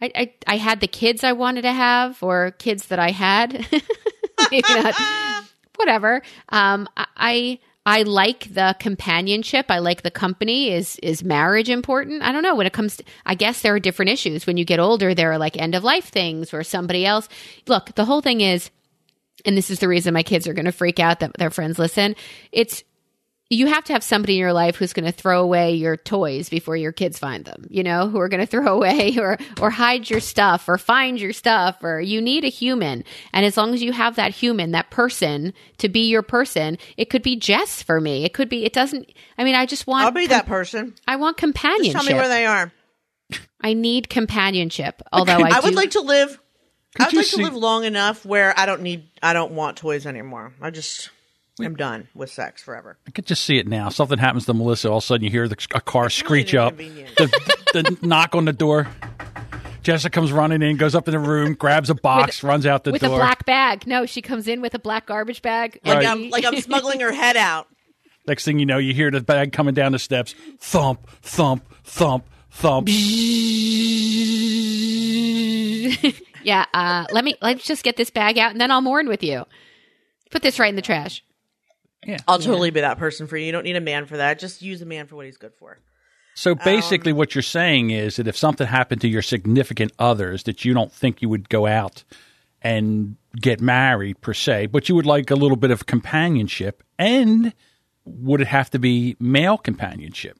I, 0.00 0.12
I 0.14 0.32
I 0.46 0.56
had 0.58 0.80
the 0.80 0.86
kids 0.86 1.24
I 1.24 1.32
wanted 1.32 1.62
to 1.62 1.72
have, 1.72 2.22
or 2.22 2.50
kids 2.58 2.86
that 2.88 2.98
I 2.98 3.10
had. 3.10 3.66
Maybe 4.50 4.62
not. 4.68 4.94
Whatever. 5.76 6.22
Um, 6.50 6.88
I- 6.96 7.06
I 7.16 7.58
I 7.86 8.02
like 8.02 8.52
the 8.52 8.76
companionship. 8.78 9.66
I 9.70 9.78
like 9.78 10.02
the 10.02 10.10
company. 10.10 10.70
Is 10.70 10.96
is 11.02 11.24
marriage 11.24 11.70
important? 11.70 12.22
I 12.22 12.32
don't 12.32 12.42
know. 12.42 12.54
When 12.54 12.66
it 12.66 12.74
comes, 12.74 12.96
to, 12.98 13.04
I 13.24 13.34
guess 13.34 13.62
there 13.62 13.74
are 13.74 13.80
different 13.80 14.10
issues. 14.10 14.46
When 14.46 14.58
you 14.58 14.66
get 14.66 14.78
older, 14.78 15.14
there 15.14 15.32
are 15.32 15.38
like 15.38 15.56
end 15.56 15.74
of 15.74 15.82
life 15.84 16.10
things, 16.10 16.52
or 16.52 16.62
somebody 16.62 17.06
else. 17.06 17.30
Look, 17.66 17.94
the 17.94 18.04
whole 18.04 18.20
thing 18.20 18.42
is, 18.42 18.70
and 19.44 19.56
this 19.56 19.70
is 19.70 19.78
the 19.80 19.88
reason 19.88 20.14
my 20.14 20.22
kids 20.22 20.46
are 20.46 20.54
going 20.54 20.66
to 20.66 20.72
freak 20.72 20.98
out 21.00 21.20
that 21.20 21.34
their 21.34 21.50
friends 21.50 21.78
listen. 21.78 22.16
It's 22.52 22.84
you 23.50 23.66
have 23.66 23.84
to 23.84 23.94
have 23.94 24.02
somebody 24.02 24.34
in 24.34 24.40
your 24.40 24.52
life 24.52 24.76
who's 24.76 24.92
going 24.92 25.06
to 25.06 25.12
throw 25.12 25.42
away 25.42 25.74
your 25.74 25.96
toys 25.96 26.50
before 26.50 26.76
your 26.76 26.92
kids 26.92 27.18
find 27.18 27.44
them 27.44 27.66
you 27.70 27.82
know 27.82 28.08
who 28.08 28.18
are 28.20 28.28
going 28.28 28.40
to 28.44 28.46
throw 28.46 28.66
away 28.66 29.16
or 29.18 29.38
or 29.60 29.70
hide 29.70 30.08
your 30.08 30.20
stuff 30.20 30.68
or 30.68 30.78
find 30.78 31.20
your 31.20 31.32
stuff 31.32 31.82
or 31.82 32.00
you 32.00 32.20
need 32.20 32.44
a 32.44 32.48
human 32.48 33.04
and 33.32 33.46
as 33.46 33.56
long 33.56 33.74
as 33.74 33.82
you 33.82 33.92
have 33.92 34.16
that 34.16 34.32
human 34.32 34.72
that 34.72 34.90
person 34.90 35.52
to 35.78 35.88
be 35.88 36.08
your 36.08 36.22
person 36.22 36.76
it 36.96 37.06
could 37.10 37.22
be 37.22 37.36
jess 37.36 37.82
for 37.82 38.00
me 38.00 38.24
it 38.24 38.32
could 38.32 38.48
be 38.48 38.64
it 38.64 38.72
doesn't 38.72 39.10
i 39.36 39.44
mean 39.44 39.54
i 39.54 39.66
just 39.66 39.86
want 39.86 40.04
I'll 40.04 40.10
be 40.12 40.26
that 40.26 40.46
person. 40.46 40.94
i 41.06 41.16
want 41.16 41.36
Just 41.36 41.40
companionship 41.40 41.92
tell 41.92 42.04
me 42.04 42.14
where 42.14 42.28
they 42.28 42.46
are. 42.46 42.72
i 43.62 43.72
need 43.72 44.08
companionship 44.08 45.00
although 45.12 45.32
i, 45.42 45.56
I, 45.56 45.60
would 45.60 45.70
do- 45.70 45.76
like 45.76 45.92
to 45.92 46.00
live. 46.00 46.38
Could 46.98 47.04
I 47.04 47.06
would 47.06 47.12
you 47.12 47.18
like 47.20 47.26
see- 47.26 47.36
to 47.38 47.42
live 47.44 47.56
long 47.56 47.84
enough 47.84 48.26
where 48.26 48.52
I 48.58 48.66
don't 48.66 48.82
need. 48.82 49.08
I 49.22 49.32
don't 49.32 49.52
want 49.52 49.78
toys 49.78 50.04
anymore. 50.06 50.52
I 50.60 50.70
just. 50.70 51.10
I'm 51.60 51.74
done 51.74 52.06
with 52.14 52.30
sex 52.30 52.62
forever. 52.62 52.98
I 53.08 53.10
could 53.10 53.26
just 53.26 53.42
see 53.42 53.58
it 53.58 53.66
now. 53.66 53.88
Something 53.88 54.18
happens 54.18 54.46
to 54.46 54.54
Melissa. 54.54 54.90
All 54.90 54.98
of 54.98 55.02
a 55.02 55.06
sudden, 55.06 55.24
you 55.24 55.30
hear 55.30 55.48
the, 55.48 55.56
a 55.74 55.80
car 55.80 56.08
screech 56.08 56.54
up, 56.54 56.76
the, 56.76 57.28
the 57.72 57.98
knock 58.00 58.36
on 58.36 58.44
the 58.44 58.52
door. 58.52 58.86
Jessica 59.82 60.08
comes 60.12 60.30
running 60.30 60.62
in, 60.62 60.76
goes 60.76 60.94
up 60.94 61.08
in 61.08 61.12
the 61.12 61.18
room, 61.18 61.54
grabs 61.54 61.90
a 61.90 61.96
box, 61.96 62.44
runs 62.44 62.64
out 62.64 62.84
the 62.84 62.92
with 62.92 63.00
door. 63.02 63.10
With 63.10 63.18
a 63.18 63.22
black 63.24 63.44
bag 63.44 63.88
no 63.88 64.06
she 64.06 64.22
comes 64.22 64.46
in 64.46 64.60
with 64.60 64.74
a 64.74 64.78
black 64.78 65.06
garbage 65.06 65.42
bag 65.42 65.80
Like 65.84 65.96
Right. 65.96 66.06
I'm 66.06 66.30
like 66.30 66.44
I'm 66.44 66.60
smuggling 66.60 67.00
her 67.00 67.10
head 67.12 67.36
out. 67.36 67.66
Next 68.28 68.44
thing 68.44 68.60
you 68.60 68.66
know, 68.66 68.78
you 68.78 68.94
hear 68.94 69.10
the 69.10 69.20
bag 69.20 69.52
coming 69.52 69.74
down 69.74 69.90
the 69.92 69.98
steps. 69.98 70.34
Thump, 70.60 71.08
thump, 71.22 71.64
thump, 71.82 72.24
thump. 72.50 72.88
yeah, 76.48 76.64
uh, 76.72 77.04
let 77.12 77.24
me 77.24 77.36
let's 77.42 77.64
just 77.64 77.84
get 77.84 77.98
this 77.98 78.08
bag 78.08 78.38
out 78.38 78.52
and 78.52 78.60
then 78.60 78.70
I'll 78.70 78.80
mourn 78.80 79.06
with 79.06 79.22
you. 79.22 79.44
Put 80.30 80.40
this 80.42 80.58
right 80.58 80.70
in 80.70 80.76
the 80.76 80.82
trash. 80.82 81.22
Yeah. 82.06 82.16
I'll 82.26 82.38
totally 82.38 82.70
be 82.70 82.80
that 82.80 82.96
person 82.96 83.26
for 83.26 83.36
you. 83.36 83.44
You 83.44 83.52
don't 83.52 83.64
need 83.64 83.76
a 83.76 83.82
man 83.82 84.06
for 84.06 84.16
that. 84.16 84.38
Just 84.38 84.62
use 84.62 84.80
a 84.80 84.86
man 84.86 85.06
for 85.06 85.16
what 85.16 85.26
he's 85.26 85.36
good 85.36 85.52
for. 85.54 85.78
So 86.34 86.52
Um, 86.52 86.58
basically, 86.64 87.12
what 87.12 87.34
you're 87.34 87.42
saying 87.42 87.90
is 87.90 88.16
that 88.16 88.26
if 88.26 88.36
something 88.36 88.66
happened 88.66 89.02
to 89.02 89.08
your 89.08 89.20
significant 89.20 89.92
others, 89.98 90.44
that 90.44 90.64
you 90.64 90.72
don't 90.72 90.92
think 90.92 91.20
you 91.20 91.28
would 91.28 91.50
go 91.50 91.66
out 91.66 92.04
and 92.62 93.16
get 93.38 93.60
married 93.60 94.20
per 94.22 94.32
se, 94.32 94.66
but 94.66 94.88
you 94.88 94.94
would 94.94 95.06
like 95.06 95.30
a 95.30 95.36
little 95.36 95.56
bit 95.56 95.70
of 95.70 95.84
companionship, 95.84 96.82
and 96.98 97.52
would 98.04 98.40
it 98.40 98.46
have 98.46 98.70
to 98.70 98.78
be 98.78 99.16
male 99.20 99.58
companionship? 99.58 100.38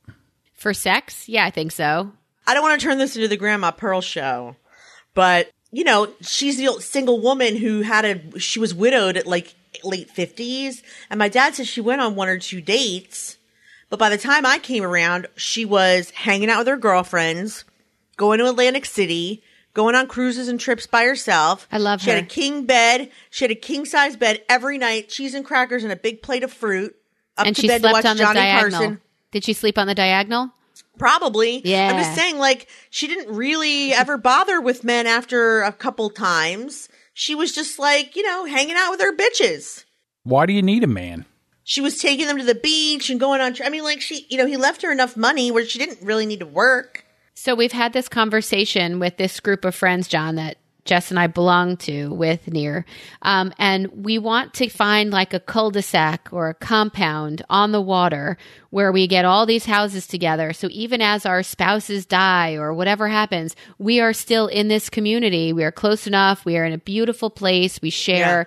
For 0.54 0.72
sex? 0.72 1.28
Yeah, 1.28 1.44
I 1.44 1.50
think 1.50 1.72
so. 1.72 2.12
I 2.46 2.54
don't 2.54 2.62
want 2.62 2.80
to 2.80 2.86
turn 2.86 2.98
this 2.98 3.14
into 3.14 3.28
the 3.28 3.36
Grandma 3.36 3.72
Pearl 3.72 4.00
show, 4.00 4.56
but 5.14 5.50
you 5.70 5.84
know, 5.84 6.12
she's 6.20 6.56
the 6.56 6.68
old 6.68 6.82
single 6.82 7.20
woman 7.20 7.56
who 7.56 7.82
had 7.82 8.04
a. 8.04 8.40
She 8.40 8.58
was 8.58 8.74
widowed 8.74 9.16
at 9.16 9.26
like 9.26 9.54
late 9.84 10.10
fifties, 10.10 10.82
and 11.10 11.18
my 11.18 11.28
dad 11.28 11.54
says 11.54 11.68
she 11.68 11.80
went 11.80 12.00
on 12.00 12.14
one 12.14 12.28
or 12.28 12.38
two 12.38 12.60
dates, 12.60 13.36
but 13.90 13.98
by 13.98 14.08
the 14.08 14.18
time 14.18 14.46
I 14.46 14.58
came 14.58 14.82
around, 14.82 15.26
she 15.36 15.64
was 15.64 16.10
hanging 16.10 16.50
out 16.50 16.58
with 16.60 16.68
her 16.68 16.76
girlfriends, 16.76 17.64
going 18.16 18.38
to 18.38 18.48
Atlantic 18.48 18.84
City, 18.86 19.42
going 19.74 19.94
on 19.94 20.08
cruises 20.08 20.48
and 20.48 20.58
trips 20.58 20.86
by 20.86 21.04
herself. 21.04 21.68
I 21.70 21.78
love 21.78 22.00
She 22.00 22.10
her. 22.10 22.16
had 22.16 22.24
a 22.24 22.26
king 22.26 22.64
bed. 22.64 23.10
She 23.30 23.44
had 23.44 23.50
a 23.52 23.54
king 23.54 23.84
size 23.84 24.16
bed 24.16 24.42
every 24.48 24.78
night, 24.78 25.08
cheese 25.08 25.34
and 25.34 25.44
crackers 25.44 25.84
and 25.84 25.92
a 25.92 25.96
big 25.96 26.22
plate 26.22 26.42
of 26.42 26.52
fruit. 26.52 26.96
Up 27.36 27.46
and 27.46 27.54
to 27.54 27.62
she 27.62 27.68
bed 27.68 27.82
to 27.82 27.88
slept 27.90 27.92
watch 27.92 28.04
on 28.06 28.16
the 28.16 28.22
diagonal. 28.24 28.78
Carson. 28.80 29.00
Did 29.30 29.44
she 29.44 29.52
sleep 29.52 29.78
on 29.78 29.86
the 29.86 29.94
diagonal? 29.94 30.50
Probably. 30.98 31.62
Yeah. 31.64 31.88
I'm 31.88 31.96
just 31.96 32.14
saying, 32.14 32.38
like, 32.38 32.68
she 32.90 33.06
didn't 33.06 33.34
really 33.34 33.92
ever 33.92 34.16
bother 34.18 34.60
with 34.60 34.84
men 34.84 35.06
after 35.06 35.62
a 35.62 35.72
couple 35.72 36.10
times. 36.10 36.88
She 37.14 37.34
was 37.34 37.54
just 37.54 37.78
like, 37.78 38.16
you 38.16 38.22
know, 38.22 38.44
hanging 38.44 38.76
out 38.76 38.90
with 38.90 39.00
her 39.00 39.16
bitches. 39.16 39.84
Why 40.24 40.46
do 40.46 40.52
you 40.52 40.62
need 40.62 40.84
a 40.84 40.88
man? 40.88 41.24
She 41.64 41.80
was 41.80 41.98
taking 41.98 42.26
them 42.26 42.38
to 42.38 42.44
the 42.44 42.54
beach 42.54 43.10
and 43.10 43.20
going 43.20 43.40
on. 43.40 43.54
Tri- 43.54 43.66
I 43.66 43.70
mean, 43.70 43.84
like, 43.84 44.00
she, 44.00 44.26
you 44.30 44.38
know, 44.38 44.46
he 44.46 44.56
left 44.56 44.82
her 44.82 44.92
enough 44.92 45.16
money 45.16 45.50
where 45.50 45.64
she 45.64 45.78
didn't 45.78 46.06
really 46.06 46.26
need 46.26 46.40
to 46.40 46.46
work. 46.46 47.04
So 47.34 47.54
we've 47.54 47.72
had 47.72 47.92
this 47.92 48.08
conversation 48.08 48.98
with 48.98 49.16
this 49.16 49.38
group 49.38 49.64
of 49.64 49.74
friends, 49.74 50.08
John, 50.08 50.36
that 50.36 50.58
Jess 50.88 51.10
and 51.10 51.20
I 51.20 51.26
belong 51.26 51.76
to 51.76 52.12
with 52.14 52.48
Near. 52.48 52.86
Um, 53.20 53.52
and 53.58 54.04
we 54.04 54.18
want 54.18 54.54
to 54.54 54.70
find 54.70 55.10
like 55.10 55.34
a 55.34 55.40
cul-de-sac 55.40 56.30
or 56.32 56.48
a 56.48 56.54
compound 56.54 57.44
on 57.50 57.72
the 57.72 57.80
water 57.80 58.38
where 58.70 58.90
we 58.90 59.06
get 59.06 59.26
all 59.26 59.44
these 59.44 59.66
houses 59.66 60.06
together. 60.06 60.54
So 60.54 60.68
even 60.70 61.02
as 61.02 61.26
our 61.26 61.42
spouses 61.42 62.06
die 62.06 62.54
or 62.54 62.72
whatever 62.72 63.06
happens, 63.06 63.54
we 63.78 64.00
are 64.00 64.14
still 64.14 64.46
in 64.46 64.68
this 64.68 64.88
community. 64.88 65.52
We 65.52 65.64
are 65.64 65.72
close 65.72 66.06
enough. 66.06 66.46
We 66.46 66.56
are 66.56 66.64
in 66.64 66.72
a 66.72 66.78
beautiful 66.78 67.28
place. 67.28 67.82
We 67.82 67.90
share 67.90 68.46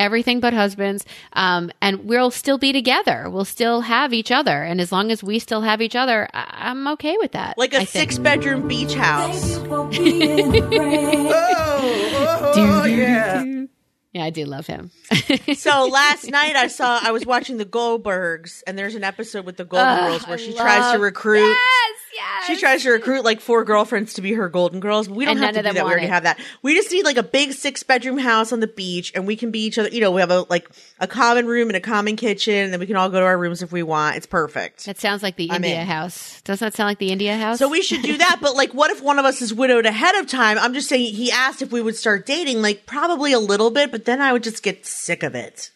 everything 0.00 0.40
but 0.40 0.52
husbands. 0.52 1.04
Um, 1.34 1.70
and 1.80 2.06
we'll 2.06 2.30
still 2.32 2.58
be 2.58 2.72
together. 2.72 3.28
We'll 3.30 3.44
still 3.44 3.82
have 3.82 4.12
each 4.12 4.32
other. 4.32 4.62
And 4.64 4.80
as 4.80 4.90
long 4.90 5.12
as 5.12 5.22
we 5.22 5.38
still 5.38 5.60
have 5.60 5.80
each 5.80 5.94
other, 5.94 6.28
I- 6.34 6.70
I'm 6.70 6.88
okay 6.88 7.16
with 7.18 7.32
that. 7.32 7.56
Like 7.58 7.74
a 7.74 7.78
I 7.82 7.84
think. 7.84 8.10
six 8.10 8.18
bedroom 8.18 8.66
beach 8.66 8.94
house. 8.94 9.58
for 9.58 9.84
being 9.86 10.50
brave. 10.50 11.30
Oh, 11.82 12.52
oh, 12.56 12.84
yeah. 12.84 13.44
Yeah, 14.12 14.24
I 14.24 14.30
do 14.30 14.44
love 14.44 14.66
him. 14.66 14.90
So 15.54 15.86
last 15.86 16.30
night 16.30 16.56
I 16.56 16.66
saw 16.68 16.98
I 17.02 17.10
was 17.12 17.26
watching 17.26 17.56
the 17.56 17.64
Goldbergs, 17.64 18.62
and 18.66 18.78
there's 18.78 18.94
an 18.94 19.04
episode 19.04 19.44
with 19.44 19.56
the 19.56 19.64
Golden 19.64 19.86
Ugh, 19.88 20.10
Girls 20.10 20.26
where 20.26 20.34
I 20.34 20.40
she 20.40 20.52
tries 20.54 20.92
to 20.92 20.98
recruit. 20.98 21.48
Yes, 21.48 21.96
yes. 22.14 22.46
She 22.46 22.56
tries 22.56 22.82
to 22.84 22.90
recruit 22.90 23.24
like 23.24 23.40
four 23.40 23.64
girlfriends 23.64 24.14
to 24.14 24.22
be 24.22 24.32
her 24.32 24.48
Golden 24.48 24.80
Girls. 24.80 25.08
We 25.08 25.24
don't 25.24 25.36
And 25.36 25.44
have 25.44 25.54
to 25.54 25.62
do 25.62 25.72
that. 25.74 25.74
We 25.74 25.80
already 25.80 26.06
it. 26.06 26.10
have 26.10 26.22
that. 26.24 26.38
We 26.62 26.74
just 26.74 26.90
need 26.90 27.04
like 27.04 27.16
a 27.18 27.22
big 27.22 27.52
six 27.52 27.82
bedroom 27.82 28.18
house 28.18 28.52
on 28.52 28.60
the 28.60 28.66
beach, 28.66 29.12
and 29.14 29.26
we 29.26 29.36
can 29.36 29.50
be 29.50 29.60
each 29.64 29.78
other. 29.78 29.88
You 29.88 30.00
know, 30.00 30.10
we 30.12 30.20
have 30.20 30.30
a 30.30 30.44
like 30.50 30.68
a 31.00 31.06
common 31.06 31.46
room 31.46 31.68
and 31.68 31.76
a 31.76 31.80
common 31.80 32.14
kitchen, 32.14 32.54
and 32.54 32.72
then 32.72 32.78
we 32.78 32.86
can 32.86 32.94
all 32.96 33.08
go 33.08 33.18
to 33.18 33.26
our 33.26 33.38
rooms 33.38 33.62
if 33.62 33.72
we 33.72 33.82
want. 33.82 34.16
It's 34.16 34.26
perfect. 34.26 34.84
That 34.84 34.98
sounds 34.98 35.22
like 35.22 35.36
the 35.36 35.50
I'm 35.50 35.64
India 35.64 35.80
in. 35.80 35.86
house. 35.86 36.42
Doesn't 36.42 36.64
that 36.64 36.74
sound 36.74 36.88
like 36.88 36.98
the 36.98 37.10
India 37.10 37.36
house? 37.36 37.58
So 37.58 37.68
we 37.68 37.82
should 37.82 38.02
do 38.02 38.18
that. 38.18 38.38
But 38.42 38.54
like, 38.54 38.74
what 38.74 38.90
if 38.90 39.02
one 39.02 39.18
of 39.18 39.24
us 39.24 39.40
is 39.40 39.52
widowed 39.52 39.86
ahead 39.86 40.14
of 40.16 40.26
time? 40.26 40.58
I'm 40.58 40.74
just 40.74 40.88
saying. 40.88 41.14
He 41.14 41.32
asked 41.32 41.62
if 41.62 41.72
we 41.72 41.80
would 41.80 41.96
start 41.96 42.26
dating. 42.26 42.60
Like, 42.62 42.84
probably 42.86 43.32
a 43.32 43.40
little 43.40 43.70
bit, 43.70 43.90
but 43.90 44.04
then 44.04 44.20
I 44.20 44.32
would 44.32 44.42
just 44.42 44.62
get 44.62 44.84
sick 44.84 45.22
of 45.22 45.34
it. 45.34 45.70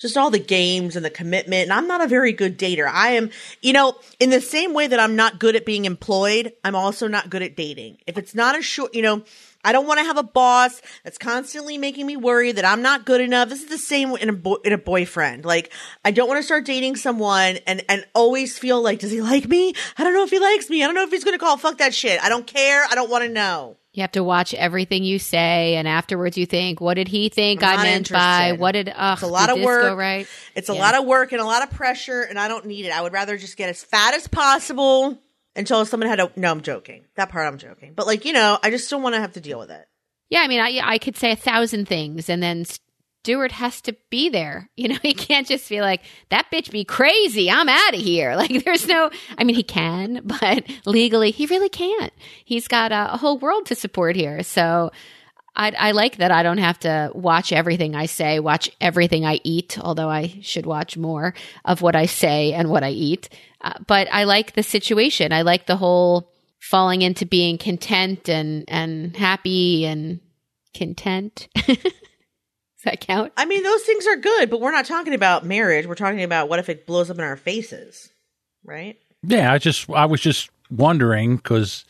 Just 0.00 0.16
all 0.16 0.30
the 0.30 0.38
games 0.38 0.96
and 0.96 1.04
the 1.04 1.10
commitment. 1.10 1.64
And 1.64 1.72
I'm 1.72 1.86
not 1.86 2.00
a 2.00 2.06
very 2.08 2.32
good 2.32 2.58
dater. 2.58 2.90
I 2.90 3.10
am, 3.10 3.30
you 3.62 3.72
know, 3.72 3.96
in 4.20 4.30
the 4.30 4.40
same 4.40 4.74
way 4.74 4.86
that 4.86 5.00
I'm 5.00 5.16
not 5.16 5.38
good 5.38 5.56
at 5.56 5.64
being 5.64 5.84
employed, 5.84 6.52
I'm 6.62 6.74
also 6.74 7.08
not 7.08 7.30
good 7.30 7.42
at 7.42 7.56
dating. 7.56 7.98
If 8.06 8.18
it's 8.18 8.34
not 8.34 8.58
a 8.58 8.62
short, 8.62 8.94
you 8.94 9.02
know, 9.02 9.22
I 9.64 9.72
don't 9.72 9.86
want 9.86 9.98
to 10.00 10.04
have 10.04 10.18
a 10.18 10.22
boss 10.22 10.80
that's 11.02 11.18
constantly 11.18 11.78
making 11.78 12.06
me 12.06 12.16
worry 12.16 12.52
that 12.52 12.64
I'm 12.64 12.82
not 12.82 13.04
good 13.06 13.20
enough. 13.20 13.48
This 13.48 13.62
is 13.62 13.68
the 13.68 13.78
same 13.78 14.14
in 14.16 14.28
a 14.28 14.32
bo- 14.34 14.60
in 14.64 14.72
a 14.72 14.78
boyfriend. 14.78 15.44
Like 15.44 15.72
I 16.04 16.10
don't 16.10 16.28
want 16.28 16.38
to 16.38 16.42
start 16.44 16.64
dating 16.66 16.96
someone 16.96 17.56
and 17.66 17.82
and 17.88 18.06
always 18.14 18.58
feel 18.58 18.82
like, 18.82 18.98
does 19.00 19.10
he 19.10 19.20
like 19.22 19.48
me? 19.48 19.74
I 19.98 20.04
don't 20.04 20.12
know 20.14 20.22
if 20.24 20.30
he 20.30 20.38
likes 20.38 20.68
me. 20.70 20.82
I 20.82 20.86
don't 20.86 20.94
know 20.94 21.02
if 21.04 21.10
he's 21.10 21.24
going 21.24 21.36
to 21.38 21.42
call. 21.44 21.56
Fuck 21.56 21.78
that 21.78 21.94
shit. 21.94 22.22
I 22.22 22.28
don't 22.28 22.46
care. 22.46 22.84
I 22.90 22.94
don't 22.94 23.10
want 23.10 23.24
to 23.24 23.30
know. 23.30 23.76
you 23.92 24.02
have 24.02 24.12
to 24.12 24.24
watch 24.24 24.52
everything 24.54 25.04
you 25.04 25.18
say, 25.20 25.76
and 25.76 25.86
afterwards 25.88 26.36
you 26.36 26.46
think, 26.46 26.80
"What 26.80 26.94
did 26.94 27.06
he 27.08 27.28
think 27.28 27.62
I'm 27.62 27.78
I 27.78 27.82
meant 27.84 28.10
by? 28.10 28.18
interested. 28.48 28.60
What 28.60 28.72
did? 28.72 28.92
Ugh, 28.94 29.12
It's 29.14 29.22
a 29.22 29.26
lot 29.28 29.46
did 29.48 29.58
of 29.58 29.64
work. 29.64 29.96
Right? 29.96 30.26
It's 30.56 30.68
a 30.68 30.74
Yeah. 30.74 30.80
lot 30.80 30.94
of 30.96 31.04
work 31.06 31.32
and 31.32 31.40
a 31.40 31.44
lot 31.44 31.62
of 31.62 31.70
pressure, 31.70 32.22
and 32.22 32.38
I 32.38 32.48
don't 32.48 32.66
need 32.66 32.86
it. 32.86 32.90
I 32.90 33.00
would 33.00 33.12
rather 33.12 33.36
just 33.38 33.56
get 33.56 33.68
as 33.70 33.82
fat 33.84 34.14
as 34.14 34.26
possible 34.28 35.18
until 35.56 35.84
someone 35.84 36.08
had 36.08 36.20
a. 36.20 36.30
No, 36.36 36.50
I'm 36.50 36.62
joking. 36.62 37.04
That 37.16 37.30
part 37.30 37.46
I'm 37.46 37.58
joking. 37.58 37.92
But 37.94 38.06
like 38.06 38.24
you 38.24 38.32
know, 38.32 38.58
I 38.62 38.70
just 38.70 38.90
don't 38.90 39.02
want 39.02 39.14
to 39.14 39.20
have 39.20 39.34
to 39.34 39.40
deal 39.40 39.58
with 39.58 39.70
it. 39.70 39.86
Yeah, 40.30 40.40
I 40.40 40.48
mean, 40.48 40.60
I 40.60 40.80
I 40.82 40.98
could 40.98 41.16
say 41.16 41.32
a 41.32 41.36
thousand 41.36 41.86
things, 41.86 42.28
and 42.28 42.42
then 42.42 42.64
Stuart 43.24 43.52
has 43.52 43.80
to 43.82 43.96
be 44.10 44.28
there. 44.28 44.68
You 44.76 44.88
know, 44.88 44.98
he 45.02 45.14
can't 45.14 45.46
just 45.46 45.68
be 45.68 45.80
like 45.80 46.02
that 46.30 46.46
bitch 46.52 46.70
be 46.70 46.84
crazy. 46.84 47.50
I'm 47.50 47.68
out 47.68 47.94
of 47.94 48.00
here. 48.00 48.36
Like, 48.44 48.64
there's 48.64 48.86
no. 48.86 49.10
I 49.38 49.44
mean, 49.44 49.56
he 49.56 49.62
can, 49.62 50.20
but 50.40 50.64
legally, 50.84 51.30
he 51.30 51.46
really 51.46 51.68
can't. 51.68 52.12
He's 52.44 52.68
got 52.68 52.92
a, 52.92 53.14
a 53.14 53.16
whole 53.16 53.38
world 53.38 53.66
to 53.66 53.74
support 53.74 54.16
here. 54.16 54.42
So. 54.42 54.90
I, 55.56 55.70
I 55.78 55.90
like 55.92 56.16
that 56.16 56.30
I 56.30 56.42
don't 56.42 56.58
have 56.58 56.78
to 56.80 57.10
watch 57.14 57.52
everything 57.52 57.94
I 57.94 58.06
say, 58.06 58.40
watch 58.40 58.70
everything 58.80 59.24
I 59.24 59.40
eat, 59.44 59.78
although 59.78 60.08
I 60.08 60.38
should 60.42 60.66
watch 60.66 60.96
more 60.96 61.34
of 61.64 61.80
what 61.80 61.94
I 61.94 62.06
say 62.06 62.52
and 62.52 62.70
what 62.70 62.82
I 62.82 62.90
eat. 62.90 63.28
Uh, 63.60 63.74
but 63.86 64.08
I 64.10 64.24
like 64.24 64.54
the 64.54 64.62
situation. 64.62 65.32
I 65.32 65.42
like 65.42 65.66
the 65.66 65.76
whole 65.76 66.32
falling 66.60 67.02
into 67.02 67.24
being 67.24 67.58
content 67.58 68.28
and, 68.28 68.64
and 68.68 69.16
happy 69.16 69.84
and 69.84 70.20
content. 70.74 71.48
Does 71.66 71.78
that 72.84 73.00
count? 73.00 73.32
I 73.36 73.44
mean, 73.46 73.62
those 73.62 73.82
things 73.82 74.06
are 74.06 74.16
good, 74.16 74.50
but 74.50 74.60
we're 74.60 74.72
not 74.72 74.86
talking 74.86 75.14
about 75.14 75.46
marriage. 75.46 75.86
We're 75.86 75.94
talking 75.94 76.22
about 76.22 76.48
what 76.48 76.58
if 76.58 76.68
it 76.68 76.86
blows 76.86 77.10
up 77.10 77.18
in 77.18 77.24
our 77.24 77.36
faces, 77.36 78.10
right? 78.64 78.98
Yeah, 79.22 79.52
I 79.52 79.58
just 79.58 79.88
I 79.88 80.04
was 80.06 80.20
just 80.20 80.50
wondering 80.70 81.36
because 81.36 81.84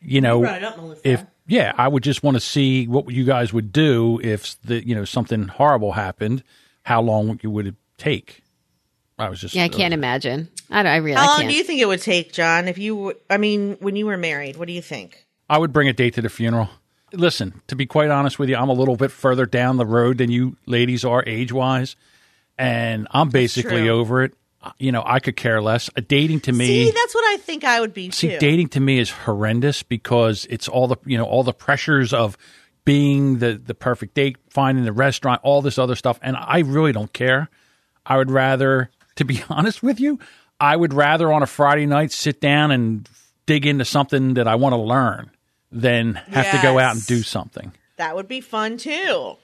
you 0.00 0.20
know 0.20 0.42
it 0.42 0.64
up, 0.64 0.76
Melissa. 0.76 1.08
if 1.08 1.24
yeah, 1.52 1.72
I 1.76 1.86
would 1.86 2.02
just 2.02 2.22
want 2.22 2.36
to 2.36 2.40
see 2.40 2.88
what 2.88 3.10
you 3.10 3.24
guys 3.24 3.52
would 3.52 3.74
do 3.74 4.18
if 4.22 4.56
the 4.62 4.86
you 4.86 4.94
know 4.94 5.04
something 5.04 5.48
horrible 5.48 5.92
happened. 5.92 6.42
How 6.82 7.02
long 7.02 7.38
you 7.42 7.50
would 7.50 7.66
it 7.66 7.74
take? 7.98 8.42
I 9.18 9.28
was 9.28 9.38
just 9.38 9.54
Yeah, 9.54 9.64
I 9.64 9.68
can't 9.68 9.92
imagine. 9.92 10.48
I, 10.70 10.82
don't, 10.82 10.90
I 10.90 10.96
really 10.96 11.16
How 11.16 11.26
long 11.26 11.40
can't. 11.40 11.50
do 11.50 11.56
you 11.56 11.62
think 11.62 11.80
it 11.80 11.86
would 11.86 12.00
take, 12.00 12.32
John? 12.32 12.68
If 12.68 12.78
you, 12.78 13.12
I 13.28 13.36
mean, 13.36 13.76
when 13.80 13.94
you 13.94 14.06
were 14.06 14.16
married, 14.16 14.56
what 14.56 14.66
do 14.66 14.72
you 14.72 14.80
think? 14.80 15.26
I 15.50 15.58
would 15.58 15.74
bring 15.74 15.88
a 15.88 15.92
date 15.92 16.14
to 16.14 16.22
the 16.22 16.30
funeral. 16.30 16.70
Listen, 17.12 17.60
to 17.66 17.76
be 17.76 17.84
quite 17.84 18.10
honest 18.10 18.38
with 18.38 18.48
you, 18.48 18.56
I'm 18.56 18.70
a 18.70 18.72
little 18.72 18.96
bit 18.96 19.12
further 19.12 19.44
down 19.44 19.76
the 19.76 19.84
road 19.84 20.16
than 20.16 20.30
you 20.30 20.56
ladies 20.64 21.04
are 21.04 21.22
age 21.26 21.52
wise, 21.52 21.94
and 22.56 23.06
I'm 23.10 23.28
basically 23.28 23.90
over 23.90 24.24
it. 24.24 24.32
You 24.78 24.92
know, 24.92 25.02
I 25.04 25.18
could 25.20 25.36
care 25.36 25.60
less. 25.62 25.90
Uh, 25.96 26.02
dating 26.06 26.40
to 26.40 26.52
me, 26.52 26.66
See, 26.66 26.90
that's 26.90 27.14
what 27.14 27.24
I 27.34 27.36
think 27.38 27.64
I 27.64 27.80
would 27.80 27.92
be 27.94 28.10
See, 28.10 28.28
too. 28.28 28.38
dating 28.38 28.68
to 28.70 28.80
me 28.80 28.98
is 28.98 29.10
horrendous 29.10 29.82
because 29.82 30.46
it's 30.50 30.68
all 30.68 30.86
the 30.88 30.96
you 31.04 31.18
know 31.18 31.24
all 31.24 31.42
the 31.42 31.52
pressures 31.52 32.12
of 32.12 32.36
being 32.84 33.38
the 33.38 33.54
the 33.54 33.74
perfect 33.74 34.14
date, 34.14 34.36
finding 34.50 34.84
the 34.84 34.92
restaurant, 34.92 35.40
all 35.44 35.62
this 35.62 35.78
other 35.78 35.94
stuff, 35.96 36.18
and 36.22 36.36
I 36.36 36.60
really 36.60 36.92
don't 36.92 37.12
care. 37.12 37.48
I 38.04 38.16
would 38.16 38.30
rather, 38.30 38.90
to 39.16 39.24
be 39.24 39.42
honest 39.50 39.82
with 39.82 40.00
you, 40.00 40.18
I 40.60 40.76
would 40.76 40.92
rather 40.92 41.32
on 41.32 41.42
a 41.42 41.46
Friday 41.46 41.86
night 41.86 42.12
sit 42.12 42.40
down 42.40 42.70
and 42.70 43.08
dig 43.46 43.66
into 43.66 43.84
something 43.84 44.34
that 44.34 44.46
I 44.48 44.54
want 44.56 44.72
to 44.72 44.78
learn 44.80 45.30
than 45.70 46.14
have 46.14 46.50
to 46.52 46.62
go 46.62 46.78
out 46.78 46.94
and 46.94 47.06
do 47.06 47.22
something. 47.22 47.72
that 47.96 48.14
would 48.14 48.28
be 48.28 48.40
fun 48.40 48.76
too. 48.76 49.36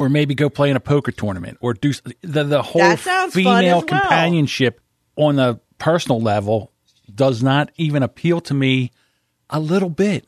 Or 0.00 0.08
maybe 0.08 0.34
go 0.34 0.48
play 0.50 0.70
in 0.70 0.76
a 0.76 0.80
poker 0.80 1.12
tournament, 1.12 1.58
or 1.60 1.74
do 1.74 1.92
the 2.22 2.44
the 2.44 2.62
whole 2.62 2.80
That 2.82 2.98
sounds 3.00 3.34
fun 3.34 3.42
female 3.44 3.78
well. 3.78 3.82
companionship 3.82 4.80
on 5.16 5.36
the 5.36 5.60
personal 5.78 6.20
level 6.20 6.72
does 7.14 7.42
not 7.42 7.70
even 7.76 8.02
appeal 8.02 8.40
to 8.42 8.54
me 8.54 8.90
a 9.50 9.60
little 9.60 9.90
bit. 9.90 10.26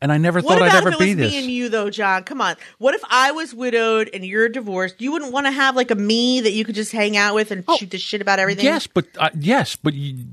And 0.00 0.10
I 0.12 0.16
never 0.18 0.40
What 0.40 0.58
thought 0.58 0.62
I'd 0.62 0.68
about 0.68 0.76
ever 0.78 0.88
if 0.88 0.94
it 0.94 0.98
be 0.98 1.08
was 1.10 1.16
this. 1.16 1.32
me 1.32 1.38
and 1.38 1.50
you 1.50 1.68
though, 1.68 1.88
John? 1.90 2.24
Come 2.24 2.40
on. 2.40 2.56
What 2.78 2.94
if 2.94 3.02
I 3.08 3.30
was 3.32 3.54
widowed 3.54 4.10
and 4.12 4.24
you're 4.26 4.48
divorced? 4.48 5.00
You 5.00 5.12
wouldn't 5.12 5.32
want 5.32 5.46
to 5.46 5.52
have 5.52 5.76
like 5.76 5.90
a 5.92 5.94
me 5.94 6.40
that 6.40 6.50
you 6.52 6.64
could 6.64 6.74
just 6.74 6.90
hang 6.90 7.16
out 7.16 7.34
with 7.36 7.50
and 7.52 7.64
shoot 7.78 7.90
the 7.90 7.98
shit 7.98 8.20
about 8.20 8.38
everything. 8.40 8.66
Oh, 8.66 8.70
yes, 8.70 8.86
but 8.88 9.06
uh, 9.18 9.30
yes, 9.38 9.76
but 9.76 9.94
you, 9.94 10.24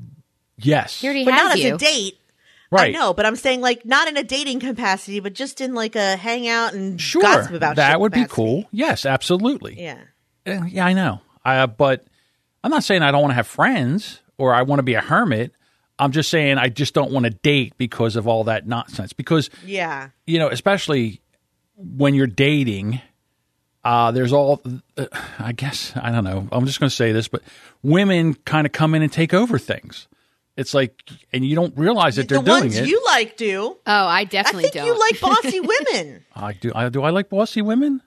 yes, 0.58 1.02
He 1.02 1.08
already 1.08 1.26
but 1.26 1.34
has 1.36 1.44
not 1.44 1.58
as 1.58 1.64
you. 1.64 1.76
a 1.76 1.78
date. 1.78 2.18
Right. 2.72 2.96
I 2.96 2.98
know, 3.00 3.14
but 3.14 3.26
I'm 3.26 3.36
saying 3.36 3.62
like 3.62 3.86
not 3.86 4.08
in 4.08 4.18
a 4.18 4.24
dating 4.24 4.60
capacity, 4.60 5.20
but 5.20 5.34
just 5.34 5.62
in 5.62 5.74
like 5.74 5.96
a 5.96 6.16
hangout 6.16 6.74
and 6.74 7.00
Sure, 7.00 7.22
gossip 7.22 7.54
about 7.54 7.76
that 7.78 8.00
would 8.00 8.12
be 8.12 8.26
cool. 8.26 8.66
Yes, 8.72 9.06
absolutely. 9.06 9.82
Yeah. 9.82 10.00
Uh, 10.48 10.64
yeah, 10.68 10.86
I 10.86 10.94
know. 10.94 11.22
Uh, 11.46 11.68
but 11.68 12.06
I'm 12.64 12.72
not 12.72 12.84
saying 12.84 13.02
I 13.02 13.12
don't 13.12 13.22
want 13.22 13.32
to 13.32 13.36
have 13.36 13.48
friends 13.48 14.20
or 14.38 14.54
I 14.54 14.62
want 14.64 14.80
to 14.80 14.84
be 14.84 14.94
a 14.96 15.02
hermit. 15.02 15.54
I'm 15.98 16.12
just 16.12 16.30
saying 16.30 16.58
I 16.58 16.70
just 16.70 16.94
don't 16.94 17.12
want 17.12 17.26
to 17.26 17.30
date 17.30 17.74
because 17.78 18.16
of 18.16 18.28
all 18.28 18.46
that 18.46 18.66
nonsense. 18.68 19.12
Because 19.14 19.50
Yeah. 19.66 20.10
you 20.26 20.40
know, 20.40 20.48
especially 20.48 21.22
when 21.76 22.14
you're 22.14 22.28
dating, 22.28 23.02
uh, 23.84 24.12
there's 24.12 24.32
all, 24.34 24.62
uh, 24.98 25.06
I 25.40 25.52
guess, 25.54 25.94
I 25.96 26.12
don't 26.12 26.24
know. 26.24 26.48
I'm 26.52 26.66
just 26.66 26.80
going 26.80 26.90
to 26.90 26.96
say 26.96 27.12
this, 27.12 27.28
but 27.28 27.42
women 27.84 28.34
kind 28.36 28.66
of 28.66 28.72
come 28.74 28.94
in 28.96 29.02
and 29.02 29.12
take 29.12 29.34
over 29.34 29.58
things. 29.60 30.08
It's 30.60 30.74
like, 30.74 31.02
and 31.32 31.46
you 31.46 31.56
don't 31.56 31.76
realize 31.78 32.18
that 32.18 32.28
they're 32.28 32.40
the 32.40 32.44
doing 32.44 32.64
ones 32.64 32.78
it. 32.78 32.88
you 32.90 33.02
like 33.06 33.38
do. 33.38 33.78
oh, 33.78 33.80
I 33.86 34.26
definitely 34.26 34.26
I 34.26 34.26
definitely 34.26 34.64
think 34.64 34.74
don't. 34.74 34.86
you 34.88 35.00
like 35.00 35.22
bossy 35.22 35.60
women. 35.96 36.26
I 36.36 36.54
do. 36.54 36.72
I 36.76 36.90
do. 36.90 37.02
I 37.02 37.10
like 37.12 37.30
bossy 37.30 37.62
women. 37.62 38.02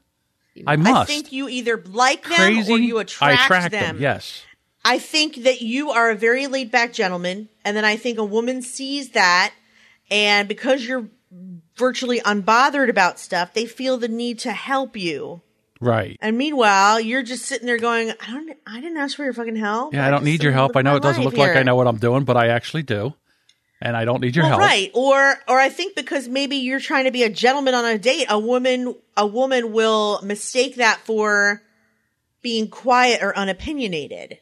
I 0.66 0.76
must. 0.76 0.94
I 0.94 1.04
think 1.04 1.32
you 1.32 1.48
either 1.48 1.82
like 1.86 2.24
them 2.24 2.34
Crazy. 2.36 2.70
or 2.72 2.78
you 2.78 2.98
attract, 2.98 3.40
I 3.40 3.44
attract 3.44 3.70
them. 3.72 3.96
Yes. 4.00 4.42
I 4.84 4.98
think 4.98 5.36
that 5.44 5.62
you 5.62 5.90
are 5.90 6.10
a 6.10 6.14
very 6.14 6.46
laid 6.46 6.70
back 6.70 6.92
gentleman, 6.92 7.48
and 7.64 7.74
then 7.76 7.84
I 7.86 7.96
think 7.96 8.18
a 8.18 8.24
woman 8.24 8.60
sees 8.60 9.10
that, 9.10 9.54
and 10.10 10.46
because 10.46 10.84
you're 10.84 11.08
virtually 11.76 12.20
unbothered 12.20 12.90
about 12.90 13.18
stuff, 13.18 13.54
they 13.54 13.64
feel 13.64 13.96
the 13.96 14.08
need 14.08 14.38
to 14.40 14.52
help 14.52 14.94
you. 14.96 15.40
Right. 15.82 16.16
And 16.22 16.38
meanwhile, 16.38 17.00
you're 17.00 17.22
just 17.24 17.44
sitting 17.46 17.66
there 17.66 17.76
going, 17.78 18.10
"I 18.10 18.30
don't, 18.30 18.56
I 18.66 18.80
didn't 18.80 18.96
ask 18.98 19.16
for 19.16 19.24
your 19.24 19.32
fucking 19.32 19.56
help. 19.56 19.92
Yeah, 19.92 20.06
I 20.06 20.10
don't 20.10 20.24
need 20.24 20.42
your 20.42 20.52
help. 20.52 20.76
I 20.76 20.82
know 20.82 20.96
it 20.96 21.02
doesn't 21.02 21.24
life 21.24 21.34
look 21.34 21.38
like 21.46 21.56
I 21.56 21.62
know 21.64 21.74
what 21.76 21.86
I'm 21.88 21.98
doing, 21.98 22.24
but 22.24 22.36
I 22.36 22.48
actually 22.48 22.84
do. 22.84 23.14
And 23.80 23.96
I 23.96 24.04
don't 24.04 24.20
need 24.20 24.36
your 24.36 24.44
Well, 24.44 24.60
help. 24.60 24.62
right, 24.62 24.90
or 24.94 25.34
or 25.48 25.58
I 25.58 25.68
think 25.68 25.96
because 25.96 26.28
maybe 26.28 26.56
you're 26.56 26.78
trying 26.78 27.04
to 27.06 27.10
be 27.10 27.24
a 27.24 27.28
gentleman 27.28 27.74
on 27.74 27.84
a 27.84 27.98
date, 27.98 28.26
a 28.30 28.38
woman 28.38 28.94
a 29.16 29.26
woman 29.26 29.72
will 29.72 30.20
mistake 30.22 30.76
that 30.76 31.00
for 31.00 31.60
being 32.42 32.68
quiet 32.68 33.22
or 33.22 33.32
unopinionated. 33.36 34.38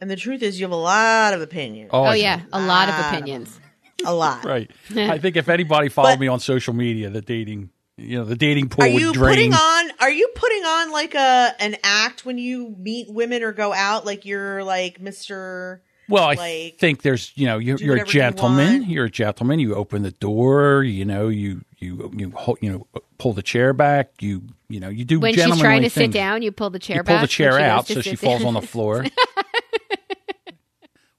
And 0.00 0.10
the 0.10 0.16
truth 0.16 0.42
is, 0.42 0.58
you 0.58 0.64
have 0.66 0.72
a 0.72 0.76
lot 0.76 1.32
of 1.32 1.40
opinions, 1.42 1.90
oh, 1.92 2.02
I- 2.02 2.16
yeah, 2.16 2.40
a 2.52 2.60
lot 2.60 2.88
of 2.88 2.94
Ah, 2.98 3.10
opinions. 3.12 3.58
a 4.04 4.12
lot. 4.12 4.44
Right. 4.44 4.70
I 4.96 5.18
think 5.18 5.36
if 5.36 5.48
anybody 5.48 5.88
followed 5.88 6.14
But- 6.14 6.20
me 6.20 6.26
on 6.28 6.40
social 6.40 6.74
media, 6.74 7.08
the 7.08 7.22
dating 7.22 7.70
You 7.98 8.18
know, 8.18 8.24
the 8.24 8.36
dating 8.36 8.68
pool 8.68 8.84
Are 8.84 8.92
would 8.92 9.00
you 9.00 9.12
drain. 9.12 9.34
putting 9.34 9.54
on? 9.54 9.90
Are 10.00 10.10
you 10.10 10.28
putting 10.34 10.64
on 10.64 10.92
like 10.92 11.14
a 11.14 11.54
an 11.58 11.76
act 11.82 12.26
when 12.26 12.36
you 12.36 12.74
meet 12.78 13.08
women 13.10 13.42
or 13.42 13.52
go 13.52 13.72
out? 13.72 14.04
Like 14.04 14.26
you're 14.26 14.62
like 14.62 15.00
Mister. 15.00 15.82
well, 16.06 16.24
I 16.24 16.34
like, 16.34 16.78
think 16.78 17.00
there's, 17.00 17.32
you 17.36 17.46
know, 17.46 17.56
you're, 17.56 17.78
you're 17.78 17.94
a 17.96 17.98
whatever 18.00 18.06
you 18.08 18.12
gentleman. 18.12 18.82
You 18.82 19.00
are 19.00 19.06
a 19.06 19.10
gentleman. 19.10 19.60
You 19.60 19.74
open 19.74 20.02
the 20.02 20.10
door. 20.10 20.84
You 20.84 21.06
know, 21.06 21.28
you 21.28 21.62
you 21.78 22.12
you 22.14 22.30
hold, 22.32 22.58
you 22.60 22.70
know 22.70 22.86
pull 23.16 23.32
the 23.32 23.42
chair 23.42 23.72
back. 23.72 24.10
You 24.20 24.42
you 24.68 24.78
know 24.78 24.90
you 24.90 25.06
do 25.06 25.18
When 25.18 25.32
she's 25.32 25.58
trying 25.58 25.80
to 25.82 25.90
sit 25.90 26.10
down, 26.12 26.42
you 26.42 26.52
pull 26.52 26.68
the 26.68 26.78
chair 26.78 26.96
You 26.98 27.02
pull 27.02 27.20
the 27.20 27.26
chair 27.26 27.58
out 27.58 27.86
to 27.86 27.94
so 27.94 28.00
she 28.02 28.14
falls 28.14 28.40
down. 28.40 28.48
on 28.48 28.54
the 28.60 28.66
floor. 28.66 29.06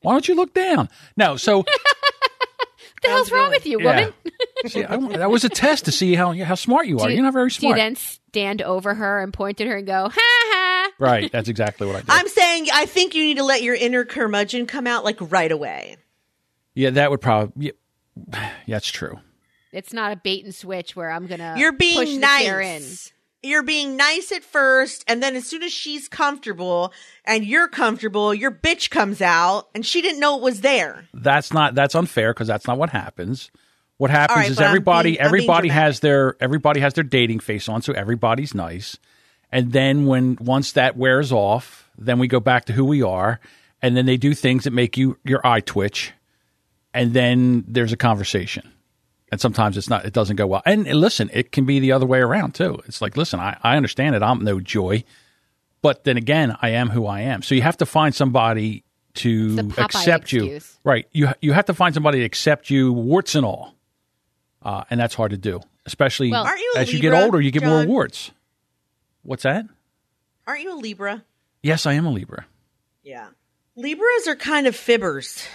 Why 0.01 0.11
don't 0.13 0.27
you 0.27 0.35
look 0.35 0.53
down? 0.53 0.89
No, 1.17 1.37
so 1.37 1.57
What 1.57 1.67
the 3.01 3.07
hell's 3.09 3.31
wrong 3.31 3.49
with 3.49 3.65
you, 3.65 3.79
woman? 3.79 4.13
Yeah. 4.23 4.31
See, 4.69 4.83
I, 4.83 4.97
that 5.17 5.29
was 5.29 5.43
a 5.43 5.49
test 5.49 5.85
to 5.85 5.91
see 5.91 6.15
how 6.15 6.31
how 6.33 6.55
smart 6.55 6.87
you 6.87 6.99
are. 6.99 7.07
Do- 7.07 7.13
You're 7.13 7.23
not 7.23 7.33
very 7.33 7.49
Do 7.49 7.53
you 7.55 7.59
smart. 7.59 7.77
then 7.77 7.95
stand 7.95 8.61
over 8.61 8.93
her 8.93 9.21
and 9.21 9.31
point 9.33 9.61
at 9.61 9.67
her 9.67 9.77
and 9.77 9.85
go, 9.87 10.09
ha 10.09 10.19
ha? 10.19 10.89
right. 10.99 11.31
That's 11.31 11.47
exactly 11.49 11.85
what 11.87 11.95
I 11.97 11.99
did. 11.99 12.09
I'm 12.09 12.27
saying 12.27 12.67
I 12.73 12.85
think 12.85 13.13
you 13.15 13.23
need 13.23 13.37
to 13.37 13.43
let 13.43 13.61
your 13.63 13.75
inner 13.75 14.03
curmudgeon 14.05 14.65
come 14.65 14.87
out 14.87 15.03
like 15.03 15.17
right 15.19 15.51
away. 15.51 15.97
yeah, 16.75 16.89
that 16.91 17.11
would 17.11 17.21
probably. 17.21 17.73
Yeah, 18.27 18.51
that's 18.67 18.87
true. 18.87 19.19
It's 19.73 19.93
not 19.93 20.11
a 20.11 20.15
bait 20.15 20.43
and 20.45 20.55
switch 20.55 20.95
where 20.95 21.11
I'm 21.11 21.27
gonna. 21.27 21.55
You're 21.57 21.73
push 21.73 21.79
being 21.79 22.19
the 22.21 22.27
chair 22.39 22.61
in. 22.61 22.81
nice. 22.81 23.11
You're 23.47 23.63
being 23.63 23.95
nice 23.95 24.31
at 24.33 24.43
first, 24.43 25.05
and 25.07 25.23
then 25.23 25.35
as 25.35 25.47
soon 25.47 25.63
as 25.63 25.71
she's 25.71 26.07
comfortable 26.09 26.91
and 27.23 27.45
you're 27.45 27.69
comfortable, 27.69 28.33
your 28.33 28.51
bitch 28.51 28.89
comes 28.89 29.21
out, 29.21 29.69
and 29.73 29.85
she 29.85 30.01
didn't 30.01 30.19
know 30.19 30.35
it 30.37 30.41
was 30.43 30.61
there. 30.61 31.05
That's 31.13 31.53
not. 31.53 31.73
That's 31.73 31.95
unfair 31.95 32.33
because 32.33 32.47
that's 32.47 32.67
not 32.67 32.77
what 32.77 32.89
happens. 32.89 33.49
What 33.97 34.11
happens 34.11 34.37
right, 34.37 34.51
is 34.51 34.59
everybody 34.59 35.11
being- 35.11 35.21
everybody 35.21 35.69
has 35.69 36.01
their 36.01 36.35
everybody 36.39 36.81
has 36.81 36.93
their 36.93 37.03
dating 37.03 37.39
face 37.39 37.67
on, 37.69 37.81
so 37.81 37.93
everybody's 37.93 38.53
nice. 38.53 38.97
And 39.51 39.71
then 39.71 40.05
when 40.05 40.37
once 40.41 40.73
that 40.73 40.97
wears 40.97 41.31
off, 41.31 41.89
then 41.97 42.19
we 42.19 42.27
go 42.27 42.39
back 42.41 42.65
to 42.65 42.73
who 42.73 42.83
we 42.85 43.01
are, 43.01 43.39
and 43.81 43.95
then 43.95 44.05
they 44.05 44.17
do 44.17 44.33
things 44.33 44.65
that 44.65 44.71
make 44.71 44.97
you 44.97 45.17
your 45.23 45.45
eye 45.47 45.61
twitch, 45.61 46.11
and 46.93 47.13
then 47.13 47.63
there's 47.67 47.93
a 47.93 47.97
conversation. 47.97 48.71
And 49.31 49.41
sometimes 49.41 49.77
it's 49.77 49.89
not 49.89 50.05
it 50.05 50.13
doesn't 50.13 50.37
go 50.37 50.47
well. 50.47 50.61
And, 50.65 50.87
and 50.87 50.99
listen, 50.99 51.29
it 51.33 51.51
can 51.51 51.65
be 51.65 51.79
the 51.79 51.91
other 51.91 52.05
way 52.05 52.19
around 52.19 52.55
too. 52.55 52.79
It's 52.85 53.01
like, 53.01 53.17
listen, 53.17 53.39
I, 53.39 53.57
I 53.61 53.75
understand 53.75 54.15
it, 54.15 54.23
I'm 54.23 54.43
no 54.43 54.59
joy. 54.59 55.03
But 55.81 56.03
then 56.05 56.17
again, 56.17 56.55
I 56.61 56.69
am 56.69 56.89
who 56.89 57.05
I 57.05 57.21
am. 57.21 57.41
So 57.41 57.53
you 57.55 57.61
have 57.61 57.77
to 57.77 57.85
find 57.85 58.15
somebody 58.15 58.83
to 59.15 59.55
the 59.55 59.63
Popeye 59.63 59.83
accept 59.85 60.31
you. 60.31 60.59
Right. 60.83 61.07
You 61.11 61.29
you 61.41 61.53
have 61.53 61.65
to 61.65 61.73
find 61.73 61.93
somebody 61.93 62.19
to 62.19 62.25
accept 62.25 62.69
you, 62.69 62.93
warts 62.93 63.35
and 63.35 63.45
all. 63.45 63.73
Uh, 64.61 64.83
and 64.89 64.99
that's 64.99 65.13
hard 65.15 65.31
to 65.31 65.37
do, 65.37 65.61
especially 65.85 66.31
Well- 66.31 66.45
Aren't 66.45 66.59
you 66.59 66.73
a 66.75 66.79
as 66.79 66.93
you 66.93 66.99
get 66.99 67.13
older. 67.13 67.39
You 67.39 67.51
get 67.51 67.63
more 67.63 67.81
John? 67.81 67.87
warts. 67.87 68.31
What's 69.23 69.43
that? 69.43 69.65
Aren't 70.45 70.61
you 70.61 70.73
a 70.73 70.79
Libra? 70.79 71.23
Yes, 71.61 71.85
I 71.85 71.93
am 71.93 72.05
a 72.05 72.11
Libra. 72.11 72.45
Yeah. 73.03 73.27
Libras 73.75 74.27
are 74.27 74.35
kind 74.35 74.67
of 74.67 74.75
fibbers. 74.75 75.45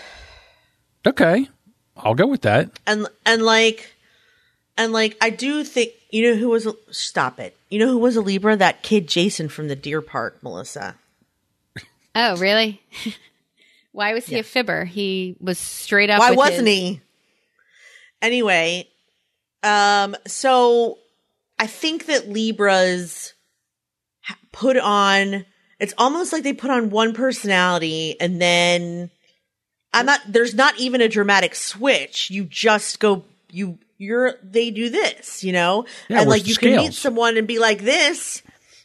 Okay, 1.07 1.49
I'll 1.97 2.15
go 2.15 2.27
with 2.27 2.43
that. 2.43 2.79
and 2.87 3.07
and 3.27 3.43
like 3.43 3.95
and 4.77 4.93
like 4.93 5.17
I 5.21 5.31
do 5.31 5.65
think 5.65 5.93
you 6.11 6.31
know 6.31 6.37
who 6.37 6.49
was 6.49 6.67
a, 6.67 6.75
stop 6.91 7.39
it. 7.41 7.57
You 7.69 7.79
know 7.79 7.89
who 7.89 7.99
was 7.99 8.17
a 8.17 8.21
Libra? 8.21 8.57
That 8.57 8.83
kid 8.83 9.07
Jason 9.09 9.49
from 9.49 9.69
the 9.69 9.77
Deer 9.77 10.01
Park, 10.03 10.43
Melissa. 10.43 10.97
Oh, 12.15 12.37
really? 12.37 12.83
Why 13.93 14.15
was 14.15 14.27
he 14.27 14.39
a 14.39 14.43
fibber? 14.43 14.85
He 14.85 15.37
was 15.41 15.59
straight 15.59 16.11
up. 16.11 16.19
Why 16.21 16.31
with 16.31 16.39
wasn't 16.39 16.69
his- 16.69 16.79
he? 16.79 17.01
Anyway, 18.21 18.89
um, 19.63 20.17
so 20.27 20.99
I 21.59 21.67
think 21.67 22.07
that 22.07 22.29
Libras 22.29 23.35
put 24.53 24.77
on. 24.77 25.45
It's 25.81 25.95
almost 25.99 26.33
like 26.33 26.45
they 26.45 26.53
put 26.53 26.71
on 26.71 26.91
one 26.91 27.13
personality 27.13 28.17
and 28.21 28.41
then 28.41 29.11
I'm 29.93 30.07
not. 30.07 30.21
There's 30.27 30.55
not 30.55 30.79
even 30.79 31.01
a 31.01 31.09
dramatic 31.09 31.55
switch. 31.55 32.31
You 32.31 32.45
just 32.45 33.01
go. 33.01 33.25
You 33.51 33.79
you're. 33.99 34.35
They 34.43 34.71
do 34.71 34.91
this. 34.91 35.45
You 35.45 35.53
know, 35.53 35.87
Yeah, 36.09 36.21
and 36.21 36.31
like 36.31 36.47
you 36.47 36.57
can 36.57 36.77
meet 36.77 36.95
someone 36.95 37.37
and 37.37 37.47
be 37.47 37.59
like 37.59 37.83
this. 37.83 38.43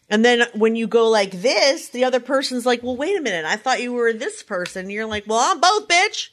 And 0.10 0.24
then 0.24 0.46
when 0.54 0.76
you 0.76 0.88
go 0.88 1.10
like 1.10 1.32
this, 1.32 1.89
the 1.89 2.06
other 2.06 2.20
person's 2.20 2.65
like, 2.65 2.82
"Well, 2.84 2.96
wait 2.96 3.17
a 3.17 3.22
minute. 3.22 3.46
I 3.46 3.58
thought 3.58 3.82
you 3.82 3.93
were 3.93 4.13
this 4.13 4.43
person." 4.43 4.86
And 4.86 4.91
you're 4.91 5.06
like, 5.06 5.26
"Well, 5.28 5.39
I'm 5.39 5.60
both, 5.60 5.88
bitch." 5.88 6.30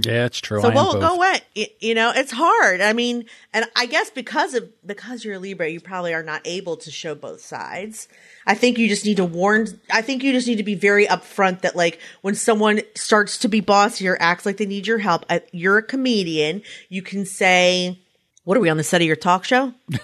Yeah, 0.00 0.26
it's 0.26 0.38
true. 0.38 0.60
So 0.60 0.68
I 0.68 0.70
am 0.70 1.00
go 1.00 1.16
away. 1.16 1.40
You 1.80 1.94
know, 1.94 2.12
it's 2.14 2.30
hard. 2.30 2.80
I 2.80 2.92
mean, 2.92 3.24
and 3.52 3.64
I 3.74 3.86
guess 3.86 4.10
because 4.10 4.54
of 4.54 4.68
because 4.86 5.24
you're 5.24 5.34
a 5.34 5.38
Libra, 5.40 5.68
you 5.68 5.80
probably 5.80 6.14
are 6.14 6.22
not 6.22 6.42
able 6.44 6.76
to 6.78 6.90
show 6.90 7.16
both 7.16 7.40
sides. 7.40 8.06
I 8.46 8.54
think 8.54 8.78
you 8.78 8.86
just 8.86 9.04
need 9.04 9.16
to 9.16 9.24
warn. 9.24 9.80
I 9.92 10.02
think 10.02 10.22
you 10.22 10.32
just 10.32 10.46
need 10.46 10.58
to 10.58 10.62
be 10.62 10.76
very 10.76 11.06
upfront 11.06 11.62
that 11.62 11.74
like 11.74 11.98
when 12.22 12.36
someone 12.36 12.80
starts 12.94 13.38
to 13.38 13.48
be 13.48 13.60
bossy 13.60 14.06
or 14.06 14.16
acts 14.20 14.46
like 14.46 14.58
they 14.58 14.66
need 14.66 14.86
your 14.86 14.98
help, 14.98 15.24
I, 15.28 15.42
you're 15.50 15.78
a 15.78 15.82
comedian. 15.82 16.62
You 16.88 17.02
can 17.02 17.26
say, 17.26 17.98
"What 18.44 18.56
are 18.56 18.60
we 18.60 18.68
on 18.68 18.76
the 18.76 18.84
set 18.84 19.00
of 19.00 19.06
your 19.06 19.16
talk 19.16 19.44
show?" 19.44 19.74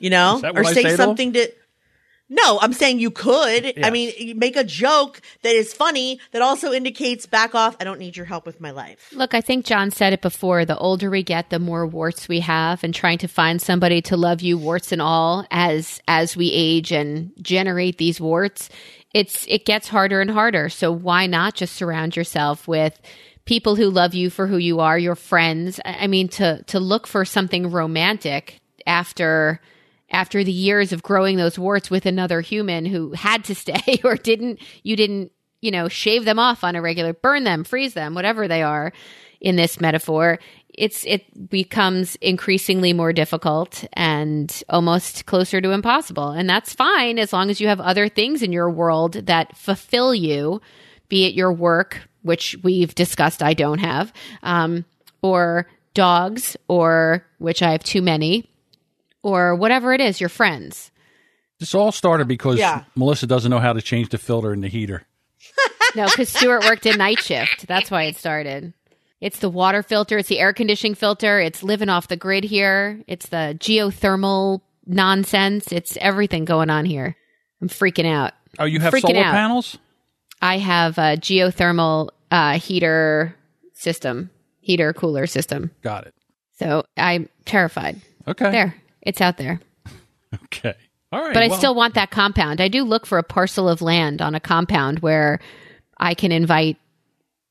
You 0.00 0.10
know, 0.10 0.40
or 0.44 0.60
I 0.60 0.72
say 0.74 0.82
say 0.82 0.96
something 0.96 1.32
to. 1.32 1.50
No, 2.30 2.58
I'm 2.60 2.74
saying 2.74 2.98
you 2.98 3.10
could. 3.10 3.82
I 3.82 3.90
mean, 3.90 4.12
you 4.18 4.34
make 4.34 4.56
a 4.56 4.64
joke 4.64 5.22
that 5.42 5.54
is 5.54 5.72
funny 5.72 6.20
that 6.32 6.42
also 6.42 6.72
indicates 6.72 7.24
back 7.24 7.54
off. 7.54 7.76
I 7.80 7.84
don't 7.84 7.98
need 7.98 8.16
your 8.16 8.26
help 8.26 8.44
with 8.44 8.60
my 8.60 8.70
life. 8.70 9.10
Look, 9.14 9.34
I 9.34 9.40
think 9.40 9.64
John 9.64 9.90
said 9.90 10.12
it 10.12 10.20
before. 10.20 10.64
The 10.66 10.76
older 10.76 11.08
we 11.08 11.22
get, 11.22 11.48
the 11.48 11.58
more 11.58 11.86
warts 11.86 12.28
we 12.28 12.40
have, 12.40 12.84
and 12.84 12.94
trying 12.94 13.18
to 13.18 13.28
find 13.28 13.62
somebody 13.62 14.02
to 14.02 14.16
love 14.16 14.42
you, 14.42 14.58
warts 14.58 14.92
and 14.92 15.00
all, 15.00 15.46
as 15.50 16.02
as 16.06 16.36
we 16.36 16.50
age 16.52 16.92
and 16.92 17.32
generate 17.40 17.96
these 17.96 18.20
warts, 18.20 18.68
it's 19.14 19.46
it 19.48 19.64
gets 19.64 19.88
harder 19.88 20.20
and 20.20 20.30
harder. 20.30 20.68
So 20.68 20.92
why 20.92 21.26
not 21.26 21.54
just 21.54 21.76
surround 21.76 22.14
yourself 22.14 22.68
with 22.68 23.00
people 23.46 23.76
who 23.76 23.88
love 23.88 24.14
you 24.14 24.28
for 24.28 24.46
who 24.46 24.58
you 24.58 24.80
are, 24.80 24.98
your 24.98 25.14
friends? 25.14 25.80
I 25.84 26.04
I 26.04 26.06
mean, 26.08 26.28
to 26.28 26.62
to 26.64 26.78
look 26.78 27.06
for 27.06 27.24
something 27.24 27.70
romantic 27.70 28.60
after 28.86 29.60
after 30.10 30.42
the 30.42 30.52
years 30.52 30.92
of 30.92 31.02
growing 31.02 31.36
those 31.36 31.58
warts 31.58 31.90
with 31.90 32.06
another 32.06 32.40
human 32.40 32.84
who 32.84 33.12
had 33.12 33.44
to 33.44 33.54
stay 33.54 34.00
or 34.04 34.16
didn't 34.16 34.60
you 34.82 34.96
didn't 34.96 35.32
you 35.60 35.70
know 35.70 35.88
shave 35.88 36.24
them 36.24 36.38
off 36.38 36.64
on 36.64 36.76
a 36.76 36.82
regular 36.82 37.12
burn 37.12 37.44
them 37.44 37.64
freeze 37.64 37.94
them 37.94 38.14
whatever 38.14 38.48
they 38.48 38.62
are 38.62 38.92
in 39.40 39.56
this 39.56 39.80
metaphor 39.80 40.38
it's 40.78 41.04
it 41.06 41.50
becomes 41.50 42.16
increasingly 42.16 42.92
more 42.92 43.12
difficult 43.12 43.84
and 43.94 44.62
almost 44.68 45.26
closer 45.26 45.60
to 45.60 45.72
impossible. 45.72 46.28
And 46.30 46.48
that's 46.48 46.72
fine 46.72 47.18
as 47.18 47.32
long 47.32 47.50
as 47.50 47.60
you 47.60 47.66
have 47.66 47.80
other 47.80 48.08
things 48.08 48.42
in 48.42 48.52
your 48.52 48.70
world 48.70 49.14
that 49.14 49.56
fulfill 49.56 50.14
you 50.14 50.60
be 51.08 51.26
it 51.26 51.34
your 51.34 51.52
work 51.52 52.08
which 52.22 52.56
we've 52.62 52.94
discussed 52.94 53.42
i 53.42 53.54
don't 53.54 53.78
have 53.78 54.12
um, 54.42 54.84
or 55.22 55.66
dogs 55.94 56.56
or 56.68 57.24
which 57.38 57.62
i 57.62 57.72
have 57.72 57.82
too 57.82 58.02
many 58.02 58.50
or 59.22 59.54
whatever 59.54 59.92
it 59.92 60.00
is, 60.00 60.20
your 60.20 60.28
friends. 60.28 60.90
This 61.60 61.74
all 61.74 61.90
started 61.92 62.28
because 62.28 62.58
Yeah. 62.58 62.84
Melissa 62.94 63.26
doesn't 63.26 63.50
know 63.50 63.58
how 63.58 63.72
to 63.72 63.82
change 63.82 64.10
the 64.10 64.18
filter 64.18 64.52
in 64.52 64.60
the 64.60 64.68
heater. 64.68 65.02
No, 65.96 66.04
because 66.06 66.28
Stuart 66.28 66.64
worked 66.64 66.86
a 66.86 66.96
night 66.96 67.20
shift. 67.20 67.66
That's 67.66 67.90
why 67.90 68.04
it 68.04 68.16
started. 68.16 68.74
It's 69.20 69.40
the 69.40 69.48
water 69.48 69.82
filter, 69.82 70.18
it's 70.18 70.28
the 70.28 70.38
air 70.38 70.52
conditioning 70.52 70.94
filter, 70.94 71.40
it's 71.40 71.62
living 71.64 71.88
off 71.88 72.06
the 72.06 72.16
grid 72.16 72.44
here, 72.44 73.02
it's 73.08 73.26
the 73.28 73.56
geothermal 73.58 74.60
nonsense, 74.86 75.72
it's 75.72 75.96
everything 76.00 76.44
going 76.44 76.70
on 76.70 76.84
here. 76.84 77.16
I'm 77.60 77.68
freaking 77.68 78.06
out. 78.06 78.32
Oh, 78.60 78.64
you 78.64 78.78
have 78.78 78.92
Freaking 78.94 79.12
solar 79.14 79.24
out. 79.24 79.32
panels? 79.32 79.78
I 80.40 80.58
have 80.58 80.98
a 80.98 81.16
geothermal 81.16 82.10
uh, 82.30 82.58
heater 82.60 83.34
system, 83.74 84.30
heater 84.60 84.92
cooler 84.92 85.26
system. 85.26 85.72
Got 85.82 86.06
it. 86.06 86.14
So 86.60 86.84
I'm 86.96 87.28
terrified. 87.44 88.00
Okay. 88.28 88.50
There, 88.52 88.74
it's 89.08 89.20
out 89.20 89.38
there. 89.38 89.60
Okay. 90.44 90.74
All 91.10 91.22
right. 91.22 91.32
But 91.32 91.42
I 91.42 91.48
well, 91.48 91.56
still 91.58 91.74
want 91.74 91.94
that 91.94 92.10
compound. 92.10 92.60
I 92.60 92.68
do 92.68 92.84
look 92.84 93.06
for 93.06 93.16
a 93.16 93.22
parcel 93.22 93.68
of 93.68 93.80
land 93.80 94.20
on 94.20 94.34
a 94.34 94.40
compound 94.40 94.98
where 95.00 95.40
I 95.96 96.12
can 96.12 96.32
invite 96.32 96.76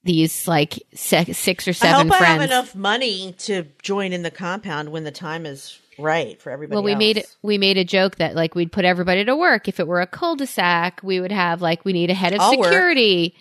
these 0.03 0.47
like 0.47 0.81
se- 0.93 1.33
six 1.33 1.67
or 1.67 1.71
I 1.71 1.73
seven 1.73 2.07
hope 2.07 2.15
I 2.15 2.19
friends. 2.19 2.41
have 2.41 2.49
enough 2.51 2.75
money 2.75 3.33
to 3.39 3.65
join 3.81 4.13
in 4.13 4.21
the 4.21 4.29
compound 4.31 4.91
when 4.91 5.03
the 5.03 5.11
time 5.11 5.45
is 5.47 5.79
right 5.97 6.39
for 6.39 6.51
everybody. 6.51 6.75
well, 6.75 6.83
we 6.83 6.91
else. 6.91 6.99
made 6.99 7.25
we 7.41 7.57
made 7.57 7.77
a 7.77 7.83
joke 7.83 8.17
that 8.17 8.35
like 8.35 8.53
we'd 8.53 8.71
put 8.71 8.85
everybody 8.85 9.25
to 9.25 9.35
work. 9.35 9.67
If 9.67 9.79
it 9.79 9.87
were 9.87 10.01
a 10.01 10.07
cul-de-sac, 10.07 11.01
we 11.01 11.19
would 11.19 11.31
have 11.31 11.61
like 11.61 11.83
we 11.83 11.93
need 11.93 12.11
a 12.11 12.13
head 12.13 12.33
of 12.33 12.41
I'll 12.41 12.57
work. 12.57 12.65
security. 12.67 13.33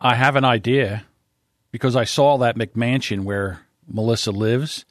I 0.00 0.14
have 0.14 0.36
an 0.36 0.44
idea 0.44 1.04
because 1.72 1.96
I 1.96 2.04
saw 2.04 2.38
that 2.38 2.56
McMansion 2.56 3.24
where 3.24 3.66
Melissa 3.88 4.30
lives. 4.30 4.84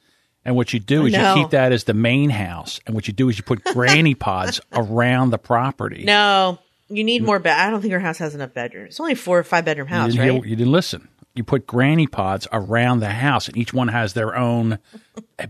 And 0.50 0.56
what 0.56 0.74
you 0.74 0.80
do 0.80 1.06
is 1.06 1.14
No. 1.14 1.36
you 1.36 1.44
keep 1.44 1.52
that 1.52 1.72
as 1.72 1.84
the 1.84 1.94
main 1.94 2.32
house. 2.32 2.80
And 2.88 2.96
what 2.96 3.08
you 3.08 3.14
do 3.14 3.30
is 3.30 3.38
you 3.38 3.44
put 3.44 3.64
granny 3.64 4.16
pods 4.30 4.60
around 4.74 5.30
the 5.30 5.38
property. 5.38 6.04
No, 6.06 6.58
you 6.90 7.04
need 7.04 7.22
more 7.24 7.38
bed. 7.38 7.56
I 7.56 7.70
don't 7.70 7.82
think 7.82 7.94
her 7.94 8.00
house 8.00 8.18
has 8.18 8.34
enough 8.34 8.56
bedrooms. 8.56 8.88
It's 8.94 9.00
only 9.00 9.12
a 9.14 9.16
four 9.16 9.38
or 9.38 9.44
five 9.44 9.64
bedroom 9.64 9.88
house, 9.88 10.14
hear- 10.14 10.34
right? 10.34 10.44
you 10.44 10.56
didn't 10.56 10.72
listen. 10.72 11.08
you 11.36 11.44
put 11.44 11.68
granny 11.68 12.08
pods 12.08 12.48
around 12.52 13.00
the 13.02 13.10
house, 13.12 13.48
and 13.48 13.56
each 13.58 13.74
one 13.76 13.90
has 13.90 14.14
their 14.14 14.36
own 14.36 14.80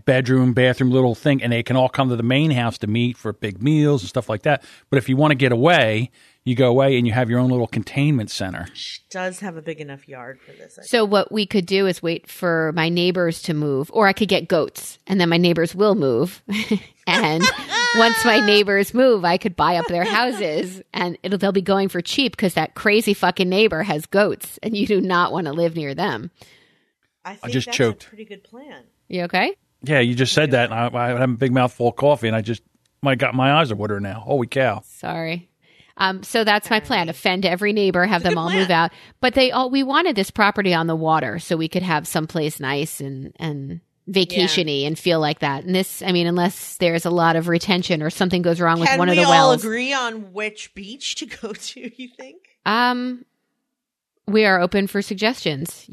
bedroom, 0.04 0.52
bathroom, 0.52 0.90
little 0.90 1.14
thing, 1.14 1.42
and 1.42 1.50
they 1.50 1.62
can 1.62 1.76
all 1.76 1.88
come 1.88 2.10
to 2.10 2.16
the 2.16 2.22
main 2.22 2.50
house 2.50 2.76
to 2.78 2.86
meet 2.86 3.16
for 3.16 3.32
big 3.32 3.62
meals 3.62 4.02
and 4.02 4.08
stuff 4.08 4.28
like 4.28 4.42
that. 4.42 4.62
But 4.90 4.98
if 4.98 5.08
you 5.08 5.16
want 5.16 5.30
to 5.32 5.34
get 5.36 5.50
away, 5.50 6.10
you 6.44 6.54
go 6.54 6.68
away 6.68 6.96
and 6.96 7.06
you 7.06 7.12
have 7.12 7.28
your 7.28 7.38
own 7.38 7.50
little 7.50 7.66
containment 7.66 8.30
center. 8.30 8.66
She 8.72 9.00
does 9.10 9.40
have 9.40 9.56
a 9.56 9.62
big 9.62 9.80
enough 9.80 10.08
yard 10.08 10.40
for 10.40 10.52
this. 10.52 10.78
I 10.78 10.82
So 10.82 11.04
what 11.04 11.30
we 11.30 11.46
could 11.46 11.66
do 11.66 11.86
is 11.86 12.02
wait 12.02 12.28
for 12.28 12.72
my 12.74 12.88
neighbors 12.88 13.42
to 13.42 13.54
move, 13.54 13.90
or 13.92 14.06
I 14.06 14.12
could 14.12 14.28
get 14.28 14.48
goats, 14.48 14.98
and 15.06 15.20
then 15.20 15.28
my 15.28 15.36
neighbors 15.36 15.74
will 15.74 15.94
move. 15.94 16.42
and 17.06 17.44
once 17.96 18.24
my 18.24 18.40
neighbors 18.44 18.94
move, 18.94 19.24
I 19.24 19.36
could 19.36 19.54
buy 19.54 19.76
up 19.76 19.86
their 19.86 20.04
houses, 20.04 20.80
and 20.94 21.18
it'll 21.22 21.38
they'll 21.38 21.52
be 21.52 21.60
going 21.60 21.88
for 21.88 22.00
cheap 22.00 22.32
because 22.32 22.54
that 22.54 22.74
crazy 22.74 23.12
fucking 23.12 23.48
neighbor 23.48 23.82
has 23.82 24.06
goats, 24.06 24.58
and 24.62 24.76
you 24.76 24.86
do 24.86 25.00
not 25.00 25.32
want 25.32 25.46
to 25.46 25.52
live 25.52 25.76
near 25.76 25.94
them. 25.94 26.30
I 27.24 27.34
think 27.34 27.52
just 27.52 27.66
that's 27.66 27.76
choked. 27.76 28.04
a 28.04 28.08
pretty 28.08 28.24
good 28.24 28.44
plan. 28.44 28.84
You 29.08 29.24
okay? 29.24 29.54
Yeah, 29.82 30.00
you 30.00 30.14
just 30.14 30.32
said 30.32 30.52
that. 30.52 30.70
And 30.70 30.74
I, 30.74 31.06
I 31.06 31.08
had 31.08 31.22
a 31.22 31.28
big 31.28 31.52
mouthful 31.52 31.88
of 31.88 31.96
coffee, 31.96 32.28
and 32.28 32.36
I 32.36 32.40
just 32.40 32.62
my 33.02 33.14
got 33.14 33.34
my 33.34 33.52
eyes 33.52 33.70
are 33.70 33.76
watering 33.76 34.04
now. 34.04 34.20
Holy 34.20 34.46
cow! 34.46 34.82
Sorry. 34.84 35.49
Um, 36.00 36.22
so 36.22 36.42
that's 36.44 36.70
my 36.70 36.80
plan: 36.80 37.08
offend 37.08 37.44
every 37.46 37.72
neighbor, 37.72 38.04
have 38.06 38.22
them 38.22 38.38
all 38.38 38.48
plan. 38.48 38.60
move 38.60 38.70
out. 38.70 38.90
But 39.20 39.34
they 39.34 39.52
all 39.52 39.70
we 39.70 39.82
wanted 39.82 40.16
this 40.16 40.30
property 40.30 40.74
on 40.74 40.86
the 40.86 40.96
water, 40.96 41.38
so 41.38 41.56
we 41.56 41.68
could 41.68 41.82
have 41.82 42.08
someplace 42.08 42.58
nice 42.58 43.00
and 43.00 43.32
and 43.36 43.80
vacationy 44.08 44.86
and 44.86 44.98
feel 44.98 45.20
like 45.20 45.40
that. 45.40 45.64
And 45.64 45.74
this, 45.74 46.02
I 46.02 46.12
mean, 46.12 46.26
unless 46.26 46.76
there's 46.78 47.04
a 47.04 47.10
lot 47.10 47.36
of 47.36 47.48
retention 47.48 48.02
or 48.02 48.10
something 48.10 48.42
goes 48.42 48.60
wrong 48.60 48.80
with 48.80 48.88
Can 48.88 48.98
one 48.98 49.08
of 49.08 49.16
the 49.16 49.22
wells. 49.22 49.28
Can 49.28 49.34
we 49.34 49.38
all 49.38 49.48
wells, 49.50 49.64
agree 49.64 49.92
on 49.92 50.32
which 50.32 50.74
beach 50.74 51.16
to 51.16 51.26
go 51.26 51.52
to? 51.52 52.02
You 52.02 52.08
think? 52.08 52.38
um, 52.66 53.24
we 54.26 54.46
are 54.46 54.60
open 54.60 54.86
for 54.86 55.02
suggestions. 55.02 55.90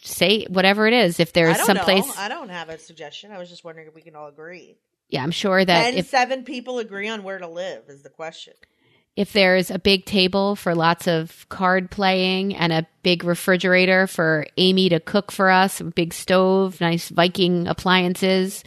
Say 0.00 0.44
whatever 0.48 0.86
it 0.86 0.94
is. 0.94 1.18
If 1.18 1.32
there's 1.32 1.60
someplace, 1.64 2.06
know. 2.06 2.12
I 2.16 2.28
don't 2.28 2.50
have 2.50 2.68
a 2.68 2.78
suggestion. 2.78 3.32
I 3.32 3.38
was 3.38 3.48
just 3.48 3.64
wondering 3.64 3.88
if 3.88 3.94
we 3.94 4.02
can 4.02 4.14
all 4.14 4.28
agree. 4.28 4.76
yeah, 5.08 5.22
I'm 5.22 5.32
sure 5.32 5.64
that 5.64 5.86
And 5.86 5.96
if 5.96 6.06
seven 6.06 6.44
people 6.44 6.78
agree 6.78 7.08
on 7.08 7.24
where 7.24 7.38
to 7.38 7.48
live 7.48 7.84
is 7.88 8.02
the 8.02 8.10
question. 8.10 8.54
If 9.18 9.32
there's 9.32 9.68
a 9.68 9.80
big 9.80 10.04
table 10.04 10.54
for 10.54 10.76
lots 10.76 11.08
of 11.08 11.44
card 11.48 11.90
playing 11.90 12.54
and 12.54 12.72
a 12.72 12.86
big 13.02 13.24
refrigerator 13.24 14.06
for 14.06 14.46
Amy 14.56 14.88
to 14.90 15.00
cook 15.00 15.32
for 15.32 15.50
us, 15.50 15.80
a 15.80 15.84
big 15.84 16.14
stove, 16.14 16.80
nice 16.80 17.08
Viking 17.08 17.66
appliances. 17.66 18.62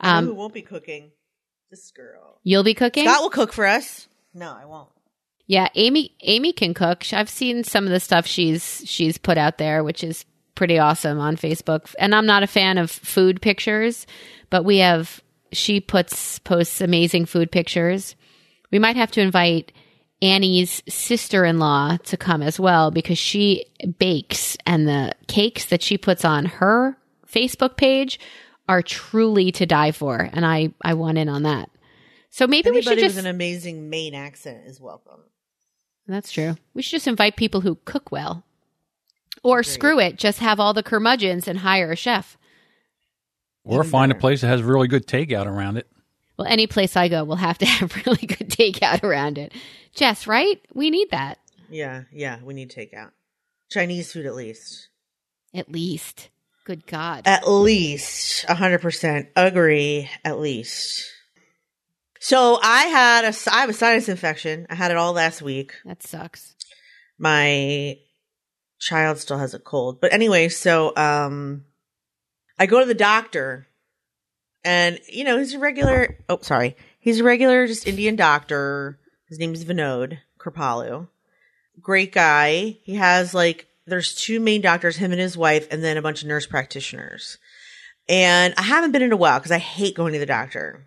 Um, 0.00 0.26
who 0.26 0.34
won't 0.34 0.52
be 0.52 0.62
cooking? 0.62 1.12
This 1.70 1.92
girl. 1.92 2.40
You'll 2.42 2.64
be 2.64 2.74
cooking? 2.74 3.04
Scott 3.04 3.22
will 3.22 3.30
cook 3.30 3.52
for 3.52 3.66
us. 3.66 4.08
No, 4.34 4.52
I 4.52 4.64
won't. 4.64 4.88
Yeah, 5.46 5.68
Amy 5.76 6.16
Amy 6.22 6.52
can 6.52 6.74
cook. 6.74 7.04
I've 7.12 7.30
seen 7.30 7.62
some 7.62 7.84
of 7.84 7.90
the 7.90 8.00
stuff 8.00 8.26
she's 8.26 8.82
she's 8.84 9.16
put 9.16 9.38
out 9.38 9.58
there, 9.58 9.84
which 9.84 10.02
is 10.02 10.24
pretty 10.56 10.76
awesome 10.76 11.20
on 11.20 11.36
Facebook. 11.36 11.94
And 12.00 12.16
I'm 12.16 12.26
not 12.26 12.42
a 12.42 12.48
fan 12.48 12.78
of 12.78 12.90
food 12.90 13.40
pictures, 13.40 14.08
but 14.50 14.64
we 14.64 14.78
have 14.78 15.22
she 15.52 15.80
puts 15.80 16.40
posts 16.40 16.80
amazing 16.80 17.26
food 17.26 17.52
pictures. 17.52 18.16
We 18.72 18.80
might 18.80 18.96
have 18.96 19.12
to 19.12 19.20
invite 19.20 19.70
Annie's 20.22 20.82
sister-in-law 20.88 21.98
to 22.04 22.16
come 22.16 22.42
as 22.42 22.58
well 22.58 22.90
because 22.90 23.18
she 23.18 23.66
bakes 23.98 24.56
and 24.64 24.88
the 24.88 25.12
cakes 25.28 25.66
that 25.66 25.82
she 25.82 25.98
puts 25.98 26.24
on 26.24 26.46
her 26.46 26.96
Facebook 27.26 27.76
page 27.76 28.18
are 28.68 28.80
truly 28.80 29.52
to 29.52 29.66
die 29.66 29.92
for 29.92 30.30
and 30.32 30.46
I 30.46 30.72
I 30.82 30.94
want 30.94 31.18
in 31.18 31.28
on 31.28 31.42
that. 31.42 31.68
So 32.30 32.46
maybe 32.46 32.70
we 32.70 32.82
should 32.82 32.98
just 32.98 33.18
an 33.18 33.26
amazing 33.26 33.90
Maine 33.90 34.14
accent 34.14 34.66
is 34.66 34.80
welcome. 34.80 35.20
That's 36.06 36.32
true. 36.32 36.56
We 36.74 36.82
should 36.82 36.92
just 36.92 37.06
invite 37.06 37.36
people 37.36 37.60
who 37.60 37.78
cook 37.84 38.10
well. 38.10 38.44
Or 39.42 39.62
screw 39.62 40.00
it, 40.00 40.16
just 40.16 40.38
have 40.38 40.58
all 40.58 40.72
the 40.72 40.82
curmudgeons 40.82 41.46
and 41.46 41.58
hire 41.58 41.92
a 41.92 41.96
chef. 41.96 42.38
Or 43.62 43.80
Even 43.80 43.90
find 43.90 44.12
a 44.12 44.14
place 44.14 44.40
that 44.40 44.46
has 44.46 44.62
really 44.62 44.88
good 44.88 45.06
takeout 45.06 45.46
around 45.46 45.76
it. 45.76 45.86
Well, 46.38 46.46
any 46.48 46.66
place 46.66 46.96
I 46.96 47.08
go 47.08 47.24
will 47.24 47.36
have 47.36 47.58
to 47.58 47.66
have 47.66 47.94
really 48.06 48.26
good 48.26 48.48
takeout 48.48 49.02
around 49.02 49.38
it. 49.38 49.52
Jess, 49.94 50.26
right? 50.26 50.60
We 50.72 50.90
need 50.90 51.10
that. 51.10 51.38
Yeah, 51.70 52.02
yeah, 52.12 52.38
we 52.42 52.54
need 52.54 52.70
takeout. 52.70 53.10
Chinese 53.70 54.12
food 54.12 54.26
at 54.26 54.34
least. 54.34 54.88
At 55.54 55.70
least. 55.70 56.30
Good 56.64 56.86
God. 56.86 57.22
At 57.26 57.48
least. 57.48 58.46
100% 58.46 59.28
agree, 59.36 60.08
at 60.24 60.38
least. 60.38 61.04
So 62.20 62.58
I 62.62 62.84
had 62.84 63.24
a, 63.24 63.34
I 63.52 63.60
have 63.60 63.68
a 63.70 63.74
sinus 63.74 64.08
infection. 64.08 64.66
I 64.70 64.74
had 64.74 64.90
it 64.90 64.96
all 64.96 65.12
last 65.12 65.42
week. 65.42 65.72
that 65.84 66.02
sucks. 66.02 66.54
my 67.18 67.98
child 68.80 69.18
still 69.18 69.38
has 69.38 69.54
a 69.54 69.58
cold. 69.58 70.00
But 70.00 70.12
anyway, 70.12 70.48
so 70.48 70.94
um 70.96 71.64
I 72.58 72.66
go 72.66 72.80
to 72.80 72.86
the 72.86 72.94
doctor 72.94 73.66
and 74.64 74.98
you 75.08 75.24
know, 75.24 75.38
he's 75.38 75.54
a 75.54 75.58
regular 75.58 76.18
oh 76.28 76.38
sorry. 76.42 76.76
He's 76.98 77.20
a 77.20 77.24
regular 77.24 77.66
just 77.66 77.86
Indian 77.86 78.16
doctor. 78.16 78.98
His 79.28 79.38
name's 79.38 79.64
Vinod 79.64 80.18
Kripalu. 80.38 81.08
Great 81.80 82.12
guy. 82.12 82.78
He 82.82 82.94
has 82.94 83.34
like 83.34 83.66
there's 83.86 84.14
two 84.14 84.40
main 84.40 84.60
doctors, 84.60 84.96
him 84.96 85.12
and 85.12 85.20
his 85.20 85.36
wife, 85.36 85.66
and 85.70 85.82
then 85.82 85.96
a 85.96 86.02
bunch 86.02 86.22
of 86.22 86.28
nurse 86.28 86.46
practitioners. 86.46 87.38
And 88.08 88.54
I 88.56 88.62
haven't 88.62 88.92
been 88.92 89.02
in 89.02 89.12
a 89.12 89.16
while 89.16 89.38
because 89.38 89.50
I 89.50 89.58
hate 89.58 89.96
going 89.96 90.12
to 90.12 90.18
the 90.18 90.26
doctor. 90.26 90.86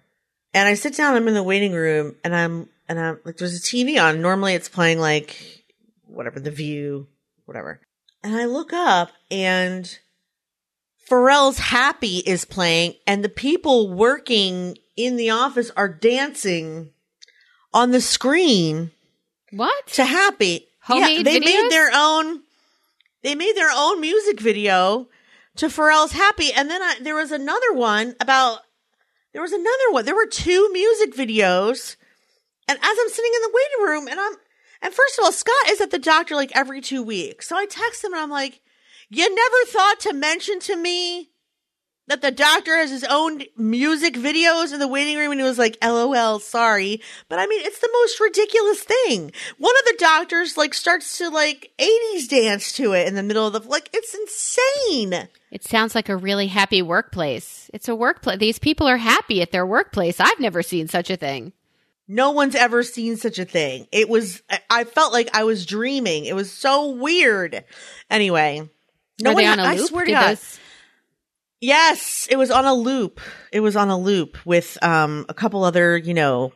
And 0.54 0.68
I 0.68 0.76
sit 0.76 0.96
down, 0.96 1.16
I'm 1.16 1.28
in 1.28 1.34
the 1.34 1.44
waiting 1.44 1.74
room, 1.74 2.16
and 2.24 2.36
I'm 2.36 2.70
and 2.88 3.00
I'm 3.00 3.20
like 3.26 3.38
there's 3.38 3.58
a 3.58 3.62
TV 3.62 4.02
on. 4.02 4.22
Normally 4.22 4.54
it's 4.54 4.70
playing 4.70 5.00
like 5.00 5.64
whatever, 6.06 6.40
The 6.40 6.52
View, 6.52 7.08
whatever. 7.46 7.82
And 8.24 8.36
I 8.36 8.46
look 8.46 8.74
up 8.74 9.12
and 9.30 9.98
Pharrell's 11.10 11.60
Happy 11.60 12.18
is 12.18 12.46
playing 12.46 12.96
and 13.06 13.24
the 13.24 13.30
people 13.30 13.94
working 13.94 14.78
in 14.96 15.16
the 15.16 15.30
office 15.30 15.72
are 15.78 15.88
dancing 15.88 16.92
on 17.78 17.92
the 17.92 18.02
screen 18.02 18.92
What? 19.52 19.88
to 19.94 20.04
Happy. 20.06 20.68
Homemade 20.82 21.26
they 21.26 21.40
videos? 21.40 21.46
made 21.46 21.70
their 21.72 21.92
own 21.94 22.42
they 23.24 23.36
made 23.36 23.56
their 23.56 23.72
own 23.74 24.00
music 24.02 24.40
video 24.40 25.08
to 25.58 25.68
Pharrell's 25.68 26.14
Happy 26.14 26.52
and 26.54 26.70
then 26.70 26.82
I, 26.82 26.96
there 27.02 27.16
was 27.16 27.32
another 27.32 27.74
one 27.74 28.16
about 28.20 28.60
there 29.34 29.42
was 29.42 29.52
another 29.52 29.92
one. 29.92 30.06
There 30.06 30.16
were 30.16 30.26
two 30.28 30.70
music 30.72 31.14
videos 31.16 31.96
and 32.68 32.78
as 32.78 32.98
I'm 33.00 33.10
sitting 33.10 33.32
in 33.36 33.42
the 33.42 33.52
waiting 33.54 33.92
room 33.94 34.08
and 34.08 34.20
I'm 34.20 34.34
and 34.82 34.94
first 34.94 35.18
of 35.18 35.26
all, 35.26 35.32
Scott 35.32 35.70
is 35.70 35.82
at 35.82 35.92
the 35.92 36.00
doctor 36.00 36.36
like 36.36 36.52
every 36.56 36.82
two 36.82 37.02
weeks. 37.04 37.48
So 37.50 37.58
I 37.58 37.66
text 37.66 38.04
him 38.04 38.14
and 38.14 38.22
I'm 38.22 38.30
like, 38.30 38.62
you 39.10 39.28
never 39.34 39.66
thought 39.68 40.00
to 40.02 40.14
mention 40.14 40.60
to 40.62 40.76
me 40.76 41.30
that 42.08 42.22
the 42.22 42.32
doctor 42.32 42.76
has 42.78 42.90
his 42.90 43.04
own 43.04 43.44
music 43.58 44.14
videos 44.16 44.74
in 44.74 44.80
the 44.80 44.88
waiting 44.88 45.18
room 45.18 45.32
and 45.32 45.40
he 45.42 45.46
was 45.46 45.58
like, 45.58 45.78
LOL, 45.84 46.40
sorry. 46.40 47.02
But 47.30 47.40
I 47.40 47.48
mean, 47.48 47.66
it's 47.66 47.80
the 47.80 47.90
most 47.92 48.20
ridiculous 48.20 48.82
thing. 48.84 49.32
One 49.58 49.76
of 49.80 49.86
the 49.86 49.96
doctors 50.00 50.56
like 50.58 50.74
starts 50.74 51.18
to 51.18 51.30
like 51.30 51.72
80s 51.78 52.30
dance 52.30 52.72
to 52.74 52.94
it 52.94 53.08
in 53.08 53.16
the 53.16 53.24
middle 53.24 53.46
of 53.48 53.54
the, 53.54 53.60
like, 53.70 53.90
it's 53.94 54.14
insane. 54.16 55.28
It 55.52 55.64
sounds 55.64 55.96
like 55.96 56.10
a 56.10 56.16
really 56.18 56.48
happy 56.48 56.82
workplace. 56.82 57.70
It's 57.74 57.88
a 57.90 57.96
workplace. 57.96 58.40
These 58.40 58.60
people 58.60 58.88
are 58.88 58.98
happy 58.98 59.42
at 59.42 59.52
their 59.52 59.66
workplace. 59.66 60.20
I've 60.20 60.40
never 60.40 60.64
seen 60.64 60.88
such 60.88 61.10
a 61.10 61.18
thing. 61.18 61.54
No 62.08 62.32
one's 62.32 62.56
ever 62.56 62.84
seen 62.84 63.18
such 63.18 63.38
a 63.38 63.44
thing. 63.44 63.86
It 63.92 64.08
was, 64.08 64.42
I, 64.50 64.60
I 64.70 64.84
felt 64.86 65.12
like 65.12 65.30
I 65.34 65.44
was 65.44 65.66
dreaming. 65.66 66.24
It 66.24 66.36
was 66.36 66.50
so 66.52 66.92
weird. 66.92 67.66
Anyway. 68.10 68.70
No 69.22 69.34
one, 69.34 69.44
they 69.44 69.50
on 69.50 69.60
a 69.60 69.64
I 69.64 69.76
loop? 69.76 69.90
swear 69.90 70.06
to 70.06 70.12
Did 70.12 70.18
God. 70.18 70.30
those- 70.38 70.60
Yes, 71.60 72.28
it 72.30 72.38
was 72.38 72.52
on 72.52 72.66
a 72.66 72.74
loop. 72.74 73.20
It 73.52 73.62
was 73.62 73.76
on 73.76 73.90
a 73.90 73.98
loop 73.98 74.38
with 74.46 74.78
um 74.82 75.26
a 75.30 75.34
couple 75.34 75.64
other, 75.64 75.98
you 75.98 76.14
know, 76.14 76.54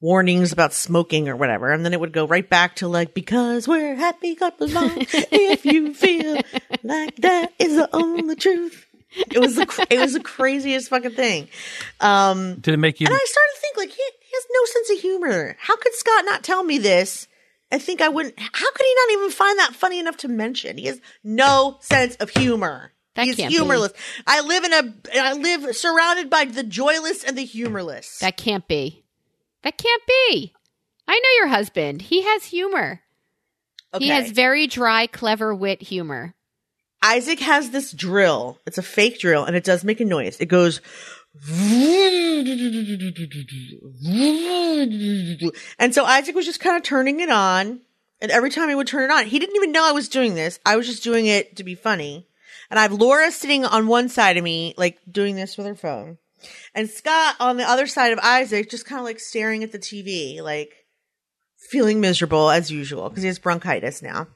warnings 0.00 0.52
about 0.52 0.72
smoking 0.72 1.28
or 1.28 1.36
whatever, 1.36 1.70
and 1.70 1.84
then 1.84 1.92
it 1.92 2.00
would 2.00 2.12
go 2.12 2.26
right 2.26 2.48
back 2.48 2.76
to 2.76 2.88
like 2.88 3.14
because 3.14 3.68
we're 3.68 3.94
happy 3.94 4.34
couples 4.34 4.72
long. 4.74 4.90
if 4.98 5.64
you 5.64 5.94
feel 5.94 6.40
like 6.82 7.16
that 7.16 7.52
is 7.58 7.76
the 7.76 7.88
only 7.94 8.34
truth. 8.36 8.86
It 9.14 9.38
was 9.38 9.56
the 9.56 9.86
it 9.90 10.00
was 10.00 10.14
the 10.14 10.20
craziest 10.20 10.88
fucking 10.88 11.12
thing. 11.12 11.48
Um 12.00 12.56
Did 12.56 12.74
it 12.74 12.78
make 12.78 13.00
you? 13.00 13.06
and 13.06 13.14
I 13.14 13.24
started 13.24 13.52
to 13.54 13.60
think 13.60 13.76
like 13.76 13.90
he, 13.90 14.02
he 14.20 14.30
has 14.34 14.44
no 14.50 14.64
sense 14.64 14.90
of 14.90 14.98
humor. 15.02 15.56
How 15.60 15.76
could 15.76 15.94
Scott 15.94 16.24
not 16.24 16.42
tell 16.42 16.64
me 16.64 16.78
this? 16.78 17.28
I 17.70 17.78
think 17.78 18.00
I 18.00 18.08
wouldn't. 18.08 18.34
How 18.38 18.72
could 18.72 18.86
he 18.86 18.94
not 18.94 19.12
even 19.18 19.30
find 19.30 19.58
that 19.60 19.74
funny 19.74 19.98
enough 19.98 20.16
to 20.18 20.28
mention? 20.28 20.76
He 20.76 20.86
has 20.86 21.00
no 21.22 21.76
sense 21.80 22.16
of 22.16 22.30
humor. 22.30 22.92
That 23.14 23.26
He's 23.26 23.36
can't 23.36 23.50
be. 23.50 23.56
humorless. 23.56 23.92
I 24.26 24.40
live 24.40 24.64
in 24.64 24.72
a. 24.72 24.94
I 25.20 25.32
live 25.34 25.76
surrounded 25.76 26.30
by 26.30 26.46
the 26.46 26.62
joyless 26.62 27.24
and 27.24 27.36
the 27.36 27.44
humorless. 27.44 28.18
That 28.20 28.36
can't 28.36 28.66
be. 28.66 29.04
That 29.62 29.76
can't 29.76 30.02
be. 30.06 30.54
I 31.06 31.12
know 31.18 31.44
your 31.44 31.48
husband. 31.48 32.02
He 32.02 32.22
has 32.22 32.44
humor. 32.44 33.00
okay. 33.92 34.04
He 34.04 34.10
has 34.10 34.30
very 34.30 34.66
dry, 34.66 35.06
clever 35.06 35.54
wit 35.54 35.82
humor. 35.82 36.34
Isaac 37.02 37.40
has 37.40 37.70
this 37.70 37.92
drill. 37.92 38.58
It's 38.66 38.78
a 38.78 38.82
fake 38.82 39.18
drill, 39.18 39.44
and 39.44 39.56
it 39.56 39.64
does 39.64 39.84
make 39.84 40.00
a 40.00 40.04
noise. 40.04 40.38
It 40.40 40.46
goes. 40.46 40.80
And 45.78 45.94
so 45.94 46.04
Isaac 46.04 46.34
was 46.34 46.44
just 46.46 46.60
kind 46.60 46.76
of 46.76 46.82
turning 46.82 47.20
it 47.20 47.30
on. 47.30 47.80
And 48.20 48.30
every 48.30 48.50
time 48.50 48.68
he 48.68 48.74
would 48.74 48.86
turn 48.86 49.10
it 49.10 49.12
on, 49.12 49.26
he 49.26 49.38
didn't 49.38 49.56
even 49.56 49.72
know 49.72 49.84
I 49.84 49.92
was 49.92 50.08
doing 50.08 50.34
this. 50.34 50.60
I 50.64 50.76
was 50.76 50.86
just 50.86 51.02
doing 51.02 51.26
it 51.26 51.56
to 51.56 51.64
be 51.64 51.74
funny. 51.74 52.28
And 52.72 52.78
I 52.78 52.84
have 52.84 52.92
Laura 52.94 53.30
sitting 53.30 53.66
on 53.66 53.86
one 53.86 54.08
side 54.08 54.38
of 54.38 54.42
me, 54.42 54.72
like 54.78 54.98
doing 55.06 55.36
this 55.36 55.58
with 55.58 55.66
her 55.66 55.74
phone. 55.74 56.16
And 56.74 56.88
Scott 56.88 57.36
on 57.38 57.58
the 57.58 57.68
other 57.68 57.86
side 57.86 58.14
of 58.14 58.18
Isaac, 58.20 58.70
just 58.70 58.86
kind 58.86 58.98
of 58.98 59.04
like 59.04 59.20
staring 59.20 59.62
at 59.62 59.72
the 59.72 59.78
TV, 59.78 60.40
like 60.40 60.72
feeling 61.68 62.00
miserable 62.00 62.48
as 62.48 62.70
usual 62.70 63.10
because 63.10 63.24
he 63.24 63.26
has 63.26 63.38
bronchitis 63.38 64.00
now. 64.00 64.26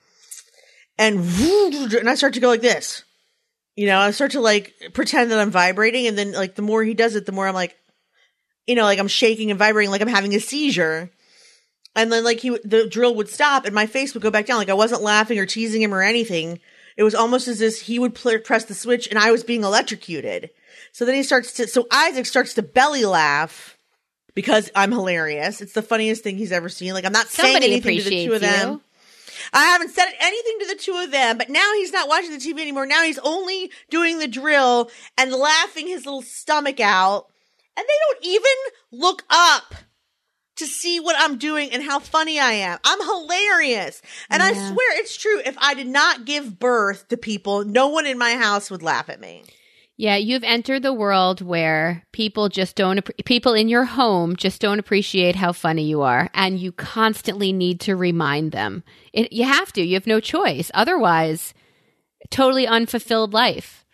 And 0.98 1.18
and 1.94 2.10
I 2.10 2.14
start 2.14 2.34
to 2.34 2.40
go 2.40 2.48
like 2.48 2.60
this. 2.60 3.04
You 3.74 3.86
know, 3.86 3.98
I 3.98 4.10
start 4.10 4.32
to 4.32 4.42
like 4.42 4.74
pretend 4.92 5.30
that 5.30 5.38
I'm 5.38 5.50
vibrating, 5.50 6.06
and 6.06 6.18
then 6.18 6.32
like 6.32 6.56
the 6.56 6.62
more 6.62 6.84
he 6.84 6.92
does 6.92 7.16
it, 7.16 7.24
the 7.24 7.32
more 7.32 7.48
I'm 7.48 7.54
like, 7.54 7.74
you 8.66 8.74
know, 8.74 8.84
like 8.84 8.98
I'm 8.98 9.08
shaking 9.08 9.50
and 9.50 9.58
vibrating, 9.58 9.90
like 9.90 10.02
I'm 10.02 10.08
having 10.08 10.34
a 10.34 10.40
seizure. 10.40 11.10
And 11.94 12.12
then 12.12 12.22
like 12.22 12.40
he, 12.40 12.50
the 12.50 12.86
drill 12.86 13.14
would 13.14 13.30
stop, 13.30 13.64
and 13.64 13.74
my 13.74 13.86
face 13.86 14.12
would 14.12 14.22
go 14.22 14.30
back 14.30 14.44
down. 14.44 14.58
Like 14.58 14.68
I 14.68 14.74
wasn't 14.74 15.00
laughing 15.00 15.38
or 15.38 15.46
teasing 15.46 15.80
him 15.80 15.94
or 15.94 16.02
anything. 16.02 16.60
It 16.96 17.02
was 17.02 17.14
almost 17.14 17.48
as 17.48 17.60
if 17.60 17.82
he 17.82 17.98
would 17.98 18.14
press 18.14 18.64
the 18.64 18.74
switch, 18.74 19.08
and 19.08 19.18
I 19.18 19.30
was 19.30 19.44
being 19.44 19.64
electrocuted. 19.64 20.50
So 20.92 21.04
then 21.04 21.14
he 21.14 21.22
starts 21.22 21.52
to, 21.54 21.66
so 21.68 21.86
Isaac 21.90 22.26
starts 22.26 22.54
to 22.54 22.62
belly 22.62 23.04
laugh 23.04 23.76
because 24.34 24.70
I'm 24.74 24.92
hilarious. 24.92 25.60
It's 25.60 25.72
the 25.72 25.82
funniest 25.82 26.22
thing 26.22 26.38
he's 26.38 26.52
ever 26.52 26.68
seen. 26.68 26.94
Like 26.94 27.04
I'm 27.04 27.12
not 27.12 27.26
saying 27.26 27.56
anything 27.56 27.98
to 27.98 28.04
the 28.04 28.26
two 28.26 28.32
of 28.32 28.40
them. 28.40 28.72
you. 28.72 28.80
I 29.52 29.64
haven't 29.66 29.90
said 29.90 30.08
anything 30.20 30.58
to 30.60 30.66
the 30.66 30.74
two 30.74 30.96
of 30.96 31.10
them, 31.10 31.38
but 31.38 31.48
now 31.48 31.72
he's 31.74 31.92
not 31.92 32.08
watching 32.08 32.32
the 32.32 32.38
TV 32.38 32.60
anymore. 32.60 32.86
Now 32.86 33.02
he's 33.02 33.18
only 33.18 33.70
doing 33.90 34.18
the 34.18 34.28
drill 34.28 34.90
and 35.16 35.32
laughing 35.32 35.86
his 35.86 36.04
little 36.04 36.22
stomach 36.22 36.80
out. 36.80 37.26
And 37.76 37.86
they 37.86 37.94
don't 38.08 38.24
even 38.24 38.52
look 38.90 39.22
up 39.28 39.74
to 40.56 40.66
see 40.66 41.00
what 41.00 41.16
I'm 41.18 41.38
doing 41.38 41.70
and 41.70 41.82
how 41.82 41.98
funny 41.98 42.38
I 42.40 42.52
am. 42.52 42.78
I'm 42.84 43.00
hilarious. 43.00 44.02
And 44.30 44.42
I 44.42 44.52
swear 44.52 45.00
it's 45.00 45.16
true. 45.16 45.40
If 45.44 45.56
I 45.58 45.74
did 45.74 45.86
not 45.86 46.24
give 46.24 46.58
birth 46.58 47.08
to 47.08 47.16
people, 47.16 47.64
no 47.64 47.88
one 47.88 48.06
in 48.06 48.18
my 48.18 48.34
house 48.34 48.70
would 48.70 48.82
laugh 48.82 49.08
at 49.08 49.20
me. 49.20 49.44
Yeah, 49.98 50.16
you've 50.16 50.44
entered 50.44 50.82
the 50.82 50.92
world 50.92 51.40
where 51.40 52.04
people 52.12 52.50
just 52.50 52.76
don't, 52.76 53.08
people 53.24 53.54
in 53.54 53.68
your 53.68 53.84
home 53.84 54.36
just 54.36 54.60
don't 54.60 54.78
appreciate 54.78 55.36
how 55.36 55.52
funny 55.52 55.84
you 55.84 56.02
are. 56.02 56.28
And 56.34 56.58
you 56.58 56.72
constantly 56.72 57.52
need 57.52 57.80
to 57.80 57.96
remind 57.96 58.52
them. 58.52 58.82
It, 59.14 59.32
you 59.32 59.44
have 59.44 59.72
to, 59.72 59.82
you 59.82 59.94
have 59.94 60.06
no 60.06 60.20
choice. 60.20 60.70
Otherwise, 60.74 61.54
totally 62.30 62.66
unfulfilled 62.66 63.32
life. 63.32 63.86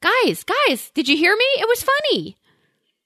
Guys, 0.00 0.44
guys, 0.44 0.90
did 0.94 1.08
you 1.08 1.16
hear 1.16 1.34
me? 1.34 1.46
It 1.58 1.68
was 1.68 1.82
funny. 1.82 2.36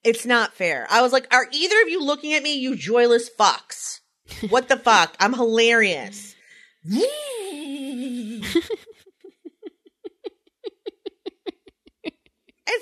It's 0.02 0.24
not 0.24 0.54
fair. 0.54 0.86
I 0.90 1.02
was 1.02 1.12
like, 1.12 1.26
are 1.32 1.46
either 1.52 1.82
of 1.82 1.88
you 1.88 2.02
looking 2.02 2.32
at 2.32 2.42
me, 2.42 2.54
you 2.58 2.76
joyless 2.76 3.28
fucks? 3.38 4.00
What 4.48 4.68
the 4.68 4.76
fuck? 4.76 5.14
I'm 5.20 5.34
hilarious. 5.34 6.34
it's 6.84 8.48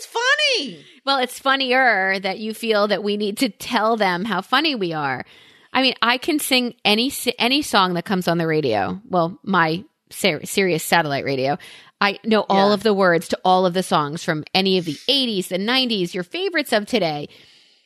funny. 0.06 0.84
Well, 1.04 1.18
it's 1.18 1.38
funnier 1.38 2.20
that 2.20 2.38
you 2.38 2.54
feel 2.54 2.88
that 2.88 3.02
we 3.02 3.16
need 3.16 3.38
to 3.38 3.48
tell 3.48 3.96
them 3.96 4.24
how 4.24 4.40
funny 4.40 4.74
we 4.74 4.92
are. 4.92 5.24
I 5.72 5.82
mean, 5.82 5.94
I 6.00 6.18
can 6.18 6.38
sing 6.38 6.74
any 6.84 7.12
any 7.38 7.62
song 7.62 7.94
that 7.94 8.04
comes 8.04 8.28
on 8.28 8.38
the 8.38 8.46
radio. 8.46 9.00
Well, 9.08 9.38
my 9.42 9.84
ser- 10.10 10.44
Sirius 10.44 10.82
satellite 10.84 11.24
radio. 11.24 11.58
I 12.00 12.18
know 12.24 12.44
all 12.48 12.68
Yeah. 12.68 12.74
of 12.74 12.82
the 12.84 12.94
words 12.94 13.28
to 13.28 13.38
all 13.44 13.66
of 13.66 13.74
the 13.74 13.82
songs 13.82 14.22
from 14.22 14.44
any 14.54 14.78
of 14.78 14.84
the 14.84 14.96
80s, 15.08 15.48
the 15.48 15.58
90s, 15.58 16.14
your 16.14 16.22
favorites 16.24 16.72
of 16.72 16.86
today. 16.86 17.28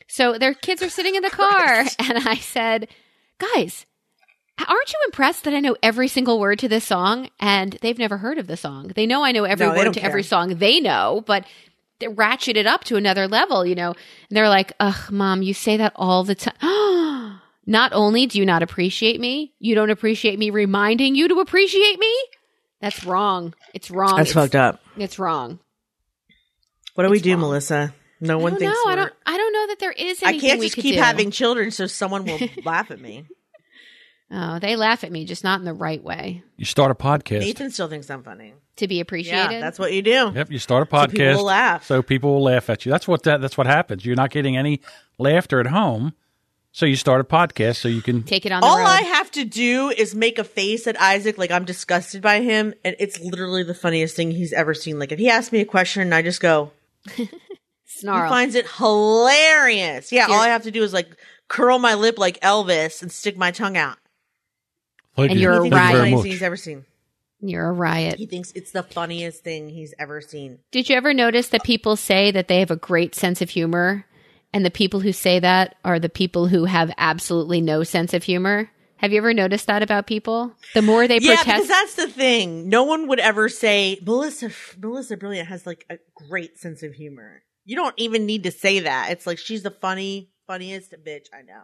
So 0.07 0.37
their 0.37 0.53
kids 0.53 0.83
are 0.83 0.89
sitting 0.89 1.15
in 1.15 1.23
the 1.23 1.29
car 1.41 1.79
and 1.99 2.27
I 2.27 2.35
said, 2.35 2.87
"Guys, 3.39 3.85
aren't 4.59 4.93
you 4.93 4.99
impressed 5.05 5.45
that 5.45 5.53
I 5.55 5.59
know 5.59 5.75
every 5.81 6.07
single 6.07 6.39
word 6.39 6.59
to 6.59 6.67
this 6.67 6.83
song 6.85 7.29
and 7.39 7.73
they've 7.81 7.97
never 7.97 8.17
heard 8.17 8.37
of 8.37 8.45
the 8.47 8.57
song? 8.57 8.91
They 8.95 9.07
know 9.07 9.23
I 9.23 9.31
know 9.31 9.45
every 9.45 9.65
No, 9.65 9.73
word 9.73 9.93
to 9.93 9.99
care. 9.99 10.07
every 10.09 10.23
song 10.23 10.55
they 10.55 10.79
know, 10.79 11.23
but 11.25 11.45
they 11.99 12.07
ratchet 12.07 12.57
it 12.57 12.67
up 12.67 12.83
to 12.85 12.97
another 12.97 13.27
level, 13.27 13.65
you 13.65 13.73
know. 13.75 13.95
And 14.29 14.37
they're 14.37 14.49
like, 14.49 14.73
"Ugh, 14.79 15.11
mom, 15.11 15.41
you 15.41 15.53
say 15.55 15.77
that 15.77 15.93
all 15.95 16.23
the 16.23 16.35
time." 16.35 17.39
not 17.65 17.93
only 17.93 18.25
do 18.25 18.39
you 18.39 18.45
not 18.45 18.63
appreciate 18.63 19.19
me, 19.19 19.53
you 19.59 19.75
don't 19.75 19.89
appreciate 19.89 20.37
me 20.39 20.49
reminding 20.49 21.15
you 21.15 21.27
to 21.29 21.39
appreciate 21.39 21.99
me. 21.99 22.13
That's 22.81 23.03
wrong. 23.05 23.53
It's 23.73 23.89
wrong. 23.89 24.17
That's 24.17 24.29
it's, 24.29 24.33
fucked 24.33 24.55
up. 24.55 24.81
It's 24.97 25.17
wrong. 25.17 25.59
What 26.95 27.05
do 27.05 27.09
we 27.09 27.19
do, 27.19 27.31
wrong. 27.31 27.41
Melissa? 27.41 27.93
No 28.19 28.37
one 28.37 28.53
don't 28.53 28.59
thinks 28.59 28.73
know. 28.85 28.91
I 28.91 28.95
don't. 28.95 29.13
I 29.25 29.37
don't 29.37 29.53
know 29.53 29.67
that 29.67 29.79
there 29.79 29.91
is 29.91 30.23
I 30.23 30.37
can't 30.39 30.59
we 30.59 30.67
just 30.67 30.75
could 30.75 30.83
keep 30.83 30.95
do. 30.95 31.01
having 31.01 31.31
children 31.31 31.71
so 31.71 31.87
someone 31.87 32.25
will 32.25 32.39
laugh 32.65 32.91
at 32.91 32.99
me. 32.99 33.25
Oh, 34.31 34.59
they 34.59 34.75
laugh 34.75 35.03
at 35.03 35.11
me, 35.11 35.25
just 35.25 35.43
not 35.43 35.59
in 35.59 35.65
the 35.65 35.73
right 35.73 36.03
way. 36.03 36.43
You 36.57 36.65
start 36.65 36.89
a 36.89 36.95
podcast. 36.95 37.39
Nathan 37.41 37.69
still 37.69 37.87
thinks 37.87 38.09
I'm 38.09 38.23
funny. 38.23 38.53
To 38.77 38.87
be 38.87 38.99
appreciated. 38.99 39.51
Yeah, 39.51 39.59
that's 39.59 39.77
what 39.77 39.93
you 39.93 40.01
do. 40.01 40.31
Yep, 40.33 40.51
you 40.51 40.57
start 40.57 40.87
a 40.87 40.89
So 40.89 41.05
people 41.05 41.25
podcast. 41.25 41.35
will 41.35 41.43
laugh. 41.43 41.85
so 41.85 42.01
people 42.01 42.33
will 42.33 42.43
laugh 42.43 42.69
at 42.69 42.85
you. 42.85 42.91
That's 42.91 43.07
what 43.07 43.23
that, 43.23 43.39
that's 43.41 43.55
what 43.57 43.67
happens. 43.67 44.03
You're 44.03 44.15
not 44.15 44.31
getting 44.31 44.57
any 44.57 44.81
laughter 45.19 45.59
at 45.59 45.67
home, 45.67 46.13
so 46.73 46.85
you 46.85 46.95
start 46.97 47.21
a 47.21 47.23
podcast 47.23 47.77
so 47.77 47.87
you 47.87 48.01
can. 48.01 48.23
Take 48.23 48.45
it 48.45 48.51
on 48.51 48.59
the 48.61 48.67
All 48.67 48.79
road. 48.79 48.85
I 48.87 49.01
have 49.03 49.31
to 49.31 49.45
do 49.45 49.89
is 49.89 50.13
make 50.13 50.37
a 50.39 50.43
face 50.43 50.85
at 50.87 50.99
Isaac 50.99 51.37
like 51.37 51.51
I'm 51.51 51.63
disgusted 51.65 52.21
by 52.21 52.41
him, 52.41 52.73
and 52.83 52.95
it's 52.99 53.19
literally 53.21 53.63
the 53.63 53.73
funniest 53.75 54.15
thing 54.17 54.31
he's 54.31 54.51
ever 54.53 54.73
seen. 54.73 54.99
Like 54.99 55.11
if 55.13 55.19
he 55.19 55.29
asks 55.29 55.51
me 55.53 55.61
a 55.61 55.65
question 55.65 56.01
and 56.01 56.13
I 56.13 56.21
just 56.21 56.41
go, 56.41 56.71
Snarl. 57.85 58.23
he 58.23 58.29
finds 58.29 58.55
it 58.55 58.65
hilarious. 58.77 60.11
Yeah, 60.11 60.23
all 60.23 60.29
You're- 60.29 60.39
I 60.41 60.47
have 60.49 60.63
to 60.63 60.71
do 60.71 60.83
is 60.83 60.93
like 60.93 61.07
curl 61.47 61.79
my 61.79 61.93
lip 61.93 62.17
like 62.17 62.39
Elvis 62.41 63.01
and 63.01 63.11
stick 63.11 63.37
my 63.37 63.51
tongue 63.51 63.77
out. 63.77 63.97
Thank 65.15 65.31
And 65.31 65.39
you. 65.39 65.43
you're 65.51 65.63
He 65.63 65.69
Thank 65.69 65.71
thinks 65.71 65.91
you 65.93 65.99
it's 65.99 65.99
the 65.99 66.01
very 66.01 66.11
funniest 66.11 66.15
much. 66.15 66.23
thing 66.23 66.31
he's 66.31 66.41
ever 66.41 66.57
seen. 66.57 66.85
You're 67.45 67.67
a 67.67 67.71
riot. 67.73 68.15
He 68.17 68.25
thinks 68.25 68.51
it's 68.53 68.71
the 68.71 68.83
funniest 68.83 69.43
thing 69.43 69.69
he's 69.69 69.93
ever 69.99 70.21
seen. 70.21 70.59
Did 70.71 70.89
you 70.89 70.95
ever 70.95 71.13
notice 71.13 71.49
that 71.49 71.63
people 71.63 71.95
say 71.97 72.31
that 72.31 72.47
they 72.47 72.59
have 72.59 72.71
a 72.71 72.75
great 72.77 73.13
sense 73.13 73.41
of 73.41 73.49
humor, 73.49 74.05
and 74.53 74.65
the 74.65 74.71
people 74.71 74.99
who 74.99 75.11
say 75.11 75.39
that 75.39 75.75
are 75.83 75.99
the 75.99 76.09
people 76.09 76.47
who 76.47 76.65
have 76.65 76.91
absolutely 76.97 77.61
no 77.61 77.83
sense 77.83 78.13
of 78.13 78.23
humor? 78.23 78.69
Have 78.97 79.11
you 79.11 79.17
ever 79.17 79.33
noticed 79.33 79.67
that 79.67 79.83
about 79.83 80.07
people? 80.07 80.53
The 80.73 80.81
more 80.81 81.07
they 81.07 81.17
Yeah, 81.17 81.35
protest, 81.35 81.45
because 81.45 81.67
that's 81.67 81.95
the 81.95 82.07
thing. 82.07 82.69
No 82.69 82.83
one 82.83 83.07
would 83.09 83.19
ever 83.19 83.49
say 83.49 83.99
Melissa. 84.05 84.51
Melissa 84.79 85.17
Brilliant 85.17 85.49
has 85.49 85.65
like 85.65 85.85
a 85.89 85.97
great 86.15 86.57
sense 86.57 86.83
of 86.83 86.93
humor. 86.93 87.43
You 87.65 87.75
don't 87.75 87.95
even 87.97 88.25
need 88.25 88.43
to 88.43 88.51
say 88.51 88.79
that. 88.81 89.11
It's 89.11 89.27
like 89.27 89.37
she's 89.39 89.63
the 89.63 89.71
funny, 89.71 90.31
funniest 90.47 90.93
bitch 91.05 91.25
I 91.33 91.41
know. 91.41 91.63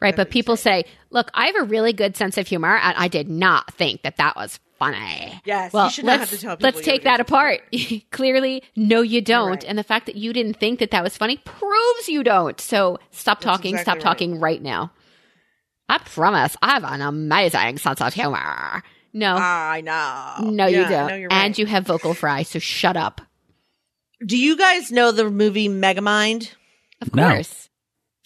right? 0.00 0.16
that's 0.16 0.28
But 0.28 0.30
people 0.30 0.56
say, 0.56 0.84
"Look, 1.10 1.30
I 1.34 1.46
have 1.46 1.56
a 1.56 1.64
really 1.64 1.92
good 1.92 2.16
sense 2.16 2.38
of 2.38 2.46
humor, 2.46 2.76
and 2.76 2.96
I 2.96 3.08
did 3.08 3.28
not 3.28 3.74
think 3.74 4.02
that 4.02 4.16
that 4.16 4.36
was 4.36 4.58
funny." 4.80 5.40
Yes, 5.44 5.72
Well, 5.72 5.84
you 5.84 5.90
should 5.92 6.04
not 6.06 6.18
let's 6.18 6.30
have 6.32 6.38
to 6.40 6.44
tell 6.44 6.56
people 6.56 6.66
let's 6.72 6.84
take 6.84 7.04
that 7.04 7.20
a 7.20 7.22
good 7.22 7.28
sense 7.28 7.30
of 7.30 7.76
apart. 7.76 8.10
Clearly, 8.10 8.64
no, 8.74 9.02
you 9.02 9.20
don't, 9.20 9.50
right. 9.50 9.64
and 9.64 9.78
the 9.78 9.84
fact 9.84 10.06
that 10.06 10.16
you 10.16 10.32
didn't 10.32 10.54
think 10.54 10.80
that 10.80 10.90
that 10.90 11.04
was 11.04 11.16
funny 11.16 11.36
proves 11.44 12.08
you 12.08 12.24
don't. 12.24 12.60
So 12.60 12.98
stop 13.12 13.40
talking. 13.40 13.74
exactly 13.74 13.82
stop 13.84 13.94
right. 13.96 14.02
talking 14.02 14.40
right 14.40 14.60
now. 14.60 14.90
I 15.88 15.98
promise, 15.98 16.56
I 16.62 16.70
have 16.74 16.84
an 16.84 17.00
amazing 17.02 17.78
sense 17.78 18.00
of 18.00 18.12
humor. 18.14 18.82
No, 19.12 19.34
I 19.36 19.80
know. 19.80 20.48
no, 20.50 20.66
Yeah, 20.66 20.82
you 20.82 20.88
don't, 20.88 21.06
know 21.08 21.14
you're 21.16 21.32
and 21.32 21.56
you 21.58 21.66
have 21.66 21.86
vocal 21.86 22.14
fry. 22.14 22.42
So 22.44 22.58
shut 22.58 22.96
up. 22.96 23.20
Do 24.24 24.36
you 24.36 24.56
guys 24.56 24.92
know 24.92 25.12
the 25.12 25.28
movie 25.30 25.68
Megamind? 25.68 26.52
Of 27.00 27.14
No. 27.14 27.28
course. 27.30 27.68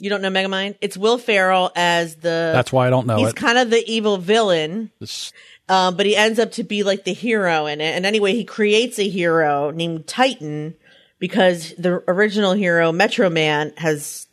You 0.01 0.11
don't 0.11 0.21
know 0.23 0.29
Megamind? 0.29 0.77
It's 0.81 0.97
Will 0.97 1.19
Ferrell 1.19 1.71
as 1.77 2.17
the. 2.17 2.51
That's 2.53 2.73
why 2.73 2.87
I 2.87 2.91
don't 2.91 3.07
know 3.07 3.17
he's 3.19 3.29
it. 3.31 3.37
kind 3.37 3.57
of 3.59 3.71
the 3.71 3.83
evil 3.91 4.19
villain. 4.19 4.91
This- 5.01 5.33
um, 5.69 5.97
but 5.97 6.07
he 6.07 6.17
ends 6.17 6.39
up 6.39 6.53
to 6.53 6.65
be 6.65 6.83
like 6.83 7.05
the 7.05 7.15
hero 7.15 7.67
in 7.67 7.81
it. 7.81 7.95
And 7.95 8.05
anyway, 8.05 8.35
he 8.35 8.45
creates 8.45 8.99
a 8.99 9.09
hero 9.09 9.71
named 9.71 10.07
Titan 10.07 10.75
because 11.19 11.75
the 11.79 12.03
original 12.07 12.53
hero, 12.53 12.93
Metro 12.93 13.31
Man, 13.31 13.73
has 13.79 14.27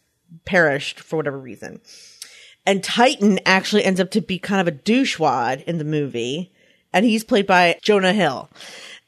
perished 0.45 0.99
for 0.99 1.17
whatever 1.17 1.39
reason. 1.39 1.81
And 2.65 2.83
Titan 2.83 3.39
actually 3.45 3.85
ends 3.85 3.99
up 3.99 4.11
to 4.11 4.21
be 4.21 4.39
kind 4.39 4.67
of 4.67 4.73
a 4.73 4.77
douchewad 4.77 5.63
in 5.63 5.77
the 5.77 5.83
movie. 5.83 6.51
And 6.93 7.05
he's 7.05 7.23
played 7.23 7.47
by 7.47 7.79
Jonah 7.81 8.13
Hill. 8.13 8.49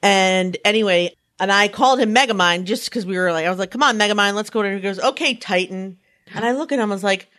And 0.01 0.55
anyway, 0.63 1.15
and 1.39 1.51
I 1.51 1.67
called 1.67 1.99
him 1.99 2.15
Megamind 2.15 2.63
just 2.63 2.85
because 2.85 3.05
we 3.05 3.17
were 3.17 3.31
like, 3.31 3.45
I 3.45 3.49
was 3.49 3.59
like, 3.59 3.71
come 3.71 3.83
on, 3.83 3.97
Megamind, 3.97 4.33
let's 4.35 4.49
go. 4.49 4.61
And 4.61 4.75
he 4.75 4.81
goes, 4.81 4.99
okay, 4.99 5.33
Titan. 5.33 5.97
And 6.33 6.45
I 6.45 6.53
look 6.53 6.71
at 6.71 6.79
him, 6.79 6.91
I 6.91 6.95
was 6.95 7.03
like, 7.03 7.29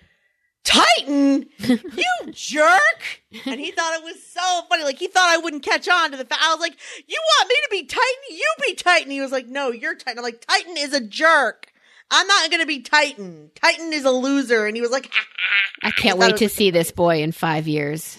Titan, 0.64 1.46
you 1.58 2.32
jerk! 2.32 3.20
And 3.44 3.60
he 3.60 3.70
thought 3.70 3.94
it 3.98 4.02
was 4.02 4.22
so 4.26 4.62
funny. 4.68 4.82
Like 4.82 4.98
he 4.98 5.08
thought 5.08 5.28
I 5.28 5.36
wouldn't 5.36 5.62
catch 5.62 5.88
on 5.88 6.10
to 6.10 6.16
the 6.16 6.24
fact. 6.24 6.42
I 6.42 6.52
was 6.54 6.60
like, 6.60 6.76
"You 7.06 7.20
want 7.38 7.48
me 7.48 7.54
to 7.54 7.68
be 7.70 7.84
Titan? 7.84 8.04
You 8.30 8.48
be 8.66 8.74
Titan." 8.74 9.10
He 9.10 9.20
was 9.20 9.30
like, 9.30 9.46
"No, 9.46 9.70
you're 9.70 9.94
Titan." 9.94 10.18
I'm 10.18 10.24
like, 10.24 10.44
"Titan 10.46 10.76
is 10.78 10.94
a 10.94 11.00
jerk. 11.00 11.70
I'm 12.10 12.26
not 12.26 12.50
going 12.50 12.62
to 12.62 12.66
be 12.66 12.80
Titan. 12.80 13.50
Titan 13.54 13.92
is 13.92 14.04
a 14.04 14.10
loser." 14.10 14.66
And 14.66 14.74
he 14.74 14.80
was 14.80 14.90
like, 14.90 15.10
I 15.82 15.90
can't 15.90 16.18
wait 16.18 16.38
to 16.38 16.48
see 16.48 16.70
this 16.70 16.90
boy 16.90 17.22
in 17.22 17.32
five 17.32 17.68
years. 17.68 18.16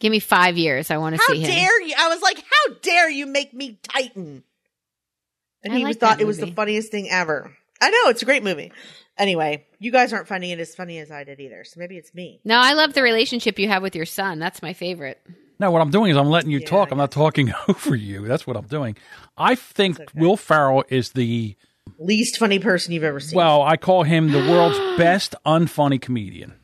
Give 0.00 0.10
me 0.10 0.18
five 0.18 0.58
years. 0.58 0.90
I 0.90 0.96
want 0.96 1.14
to 1.14 1.22
see 1.22 1.40
him. 1.40 1.48
dare 1.48 1.82
you?" 1.82 1.94
I 1.96 2.08
was 2.08 2.20
like, 2.22 2.38
"How 2.38 2.74
dare 2.82 3.08
you 3.08 3.26
make 3.26 3.54
me 3.54 3.78
Titan?" 3.84 4.42
And 5.62 5.72
I 5.72 5.76
he 5.76 5.84
like 5.84 6.00
thought 6.00 6.20
it 6.20 6.26
was 6.26 6.38
the 6.38 6.48
funniest 6.48 6.90
thing 6.90 7.08
ever. 7.08 7.56
I 7.80 7.90
know 7.90 8.10
it's 8.10 8.22
a 8.22 8.24
great 8.24 8.42
movie. 8.42 8.72
Anyway, 9.18 9.66
you 9.78 9.92
guys 9.92 10.12
aren't 10.12 10.26
finding 10.28 10.50
it 10.50 10.58
as 10.58 10.74
funny 10.74 10.98
as 10.98 11.10
I 11.10 11.24
did 11.24 11.38
either. 11.40 11.64
So 11.64 11.78
maybe 11.78 11.96
it's 11.96 12.14
me. 12.14 12.40
No, 12.44 12.58
I 12.58 12.72
love 12.72 12.94
the 12.94 13.02
relationship 13.02 13.58
you 13.58 13.68
have 13.68 13.82
with 13.82 13.94
your 13.94 14.06
son. 14.06 14.38
That's 14.38 14.62
my 14.62 14.72
favorite. 14.72 15.20
No, 15.60 15.70
what 15.70 15.82
I'm 15.82 15.90
doing 15.90 16.10
is 16.10 16.16
I'm 16.16 16.28
letting 16.30 16.50
you 16.50 16.58
Yeah, 16.60 16.66
talk. 16.66 16.88
I 16.88 16.92
I'm 16.92 16.98
not 16.98 17.12
talking 17.12 17.52
over 17.68 17.94
you. 17.94 18.26
That's 18.26 18.46
what 18.46 18.56
I'm 18.56 18.66
doing. 18.66 18.96
I 19.36 19.54
think 19.54 19.98
Will 20.14 20.36
Ferrell 20.36 20.84
is 20.88 21.10
the 21.12 21.56
Least 21.98 22.38
funny 22.38 22.58
person 22.58 22.92
you've 22.92 23.04
ever 23.04 23.20
seen. 23.20 23.36
well, 23.36 23.62
I 23.62 23.76
call 23.76 24.02
him 24.02 24.30
the 24.32 24.38
world's 24.38 24.78
best 24.98 25.34
unfunny 25.44 26.00
comedian. 26.00 26.54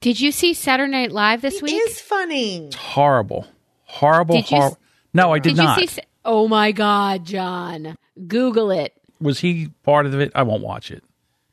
Did 0.00 0.20
you 0.20 0.30
see 0.30 0.54
Saturday 0.54 0.90
Night 0.92 1.10
Live 1.10 1.40
this 1.42 1.56
he 1.58 1.62
week? 1.62 1.74
It 1.74 1.90
is 1.90 2.00
funny. 2.00 2.66
It's 2.66 2.76
Horrible, 2.76 3.46
horrible, 3.84 4.36
Did 4.36 4.50
you 4.50 4.56
s- 4.56 4.60
horrible. 4.62 4.78
No, 5.14 5.32
I 5.32 5.38
did, 5.38 5.56
Did 5.56 5.62
not. 5.64 5.80
you 5.80 5.86
see? 5.88 6.02
Oh 6.24 6.46
my 6.46 6.70
God, 6.70 7.24
John! 7.24 7.96
Google 8.26 8.70
it. 8.70 8.94
Was 9.20 9.40
he 9.40 9.70
part 9.82 10.06
of 10.06 10.14
it? 10.20 10.30
I 10.34 10.42
won't 10.42 10.62
watch 10.62 10.90
it. 10.92 11.02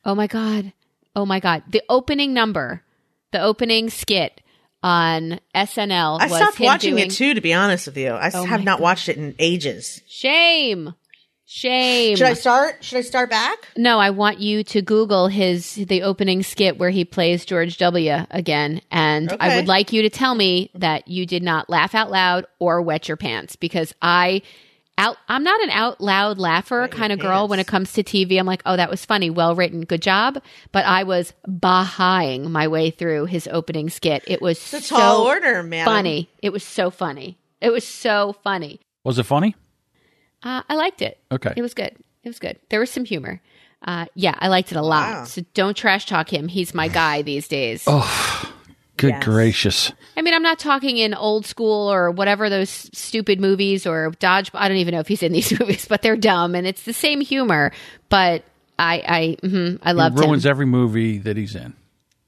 Oh 0.06 0.16
my 0.16 0.28
God. 0.28 0.74
Oh 1.16 1.26
my 1.26 1.40
God. 1.40 1.64
The 1.70 1.82
opening 1.90 2.34
number, 2.34 2.84
the 3.32 3.42
opening 3.42 3.90
skit 3.90 4.42
on 4.84 5.40
SNL. 5.56 6.20
I 6.22 6.28
was 6.28 6.36
stopped 6.38 6.60
watching 6.60 6.92
doing- 6.96 7.08
it 7.08 7.12
too, 7.12 7.34
to 7.34 7.42
be 7.42 7.54
honest 7.54 7.88
with 7.88 7.98
you. 7.98 8.12
I 8.12 8.30
Oh 8.34 8.46
have 8.46 8.64
not 8.64 8.78
God. 8.80 8.84
watched 8.84 9.10
it 9.10 9.18
in 9.18 9.34
ages. 9.40 10.02
Shame. 10.08 10.94
Shame. 11.48 12.16
Should 12.18 12.26
I 12.28 12.34
start? 12.34 12.84
Should 12.84 12.98
I 12.98 13.02
start 13.02 13.30
back? 13.30 13.68
No, 13.78 14.00
I 14.00 14.10
want 14.10 14.40
you 14.40 14.64
to 14.64 14.82
Google 14.82 15.28
his 15.28 15.76
the 15.76 16.02
opening 16.02 16.42
skit 16.42 16.78
where 16.80 16.90
he 16.90 17.06
plays 17.06 17.46
George 17.46 17.78
W. 17.78 18.26
again, 18.32 18.82
and 18.92 19.32
I 19.40 19.56
would 19.56 19.68
like 19.68 19.94
you 19.94 20.02
to 20.02 20.10
tell 20.10 20.34
me 20.34 20.72
that 20.74 21.08
you 21.08 21.28
did 21.28 21.44
not 21.44 21.70
laugh 21.70 21.94
out 21.94 22.10
loud 22.10 22.48
or 22.58 22.82
wet 22.82 23.08
your 23.08 23.16
pants 23.18 23.56
because 23.56 23.94
I 24.02 24.42
out 24.98 25.18
I'm 25.28 25.44
not 25.44 25.62
an 25.62 25.70
out 25.72 26.00
loud 26.00 26.38
laugher 26.40 26.82
Wet 26.82 26.92
kind 26.92 27.12
of 27.12 27.20
girl 27.20 27.48
when 27.48 27.60
it 27.60 27.68
comes 27.68 27.94
to 27.94 28.04
TV. 28.04 28.40
I'm 28.40 28.46
like, 28.46 28.62
oh, 28.66 28.76
that 28.76 28.90
was 28.90 29.04
funny, 29.06 29.30
well 29.30 29.56
written, 29.56 29.82
good 29.82 30.02
job. 30.02 30.42
But 30.72 30.86
I 30.86 31.04
was 31.04 31.34
bahaing 31.48 32.50
my 32.50 32.68
way 32.68 32.92
through 32.92 33.26
his 33.26 33.48
opening 33.52 33.90
skit. 33.90 34.24
It 34.28 34.42
was 34.42 34.58
It's 34.74 34.88
so 34.88 34.96
tall 34.98 35.22
order, 35.26 35.64
man. 35.64 35.86
funny. 35.86 36.30
It 36.42 36.52
was 36.54 36.64
so 36.64 36.90
funny. 36.90 37.38
It 37.62 37.72
was 37.72 37.86
so 37.88 38.34
funny. 38.44 38.80
Was 39.04 39.20
it 39.20 39.24
funny? 39.24 39.56
Uh, 40.44 40.62
I 40.70 40.76
liked 40.76 41.02
it. 41.02 41.20
Okay. 41.32 41.54
It 41.56 41.62
was 41.62 41.74
good. 41.74 41.96
It 42.24 42.30
was 42.30 42.40
good. 42.40 42.60
There 42.70 42.80
was 42.80 42.90
some 42.90 43.06
humor. 43.06 43.42
Uh, 43.82 44.06
yeah, 44.16 44.36
I 44.40 44.48
liked 44.48 44.72
it 44.72 44.78
a 44.78 44.82
lot. 44.82 45.14
Wow. 45.14 45.24
So 45.26 45.44
don't 45.54 45.76
trash 45.76 46.06
talk 46.06 46.32
him. 46.32 46.48
He's 46.48 46.74
my 46.74 46.88
guy 46.88 47.22
these 47.22 47.48
days. 47.48 47.86
Good 48.98 49.10
Yes. 49.10 49.24
gracious. 49.26 49.92
I 50.16 50.22
mean, 50.22 50.34
I'm 50.34 50.42
not 50.44 50.58
talking 50.60 50.98
in 50.98 51.14
old 51.14 51.46
school 51.46 51.92
or 51.92 52.12
whatever 52.12 52.50
those 52.50 52.70
stupid 52.94 53.42
movies 53.42 53.86
or 53.86 54.12
Dodge. 54.20 54.50
I 54.54 54.68
don't 54.70 54.78
even 54.78 54.94
know 54.94 55.02
if 55.02 55.08
he's 55.08 55.22
in 55.24 55.32
these 55.34 55.52
movies, 55.60 55.86
but 55.88 56.02
they're 56.02 56.16
dumb 56.16 56.56
and 56.56 56.66
it's 56.66 56.84
the 56.84 56.94
same 56.94 57.20
humor. 57.22 57.72
But 58.10 58.44
I, 58.80 59.04
I, 59.42 59.46
mhm, 59.46 59.80
I 59.84 59.90
He 59.90 59.94
loved 59.94 60.18
ruins 60.20 60.46
him. 60.46 60.50
every 60.52 60.66
movie 60.66 61.18
that 61.20 61.36
he's 61.36 61.56
in, 61.56 61.74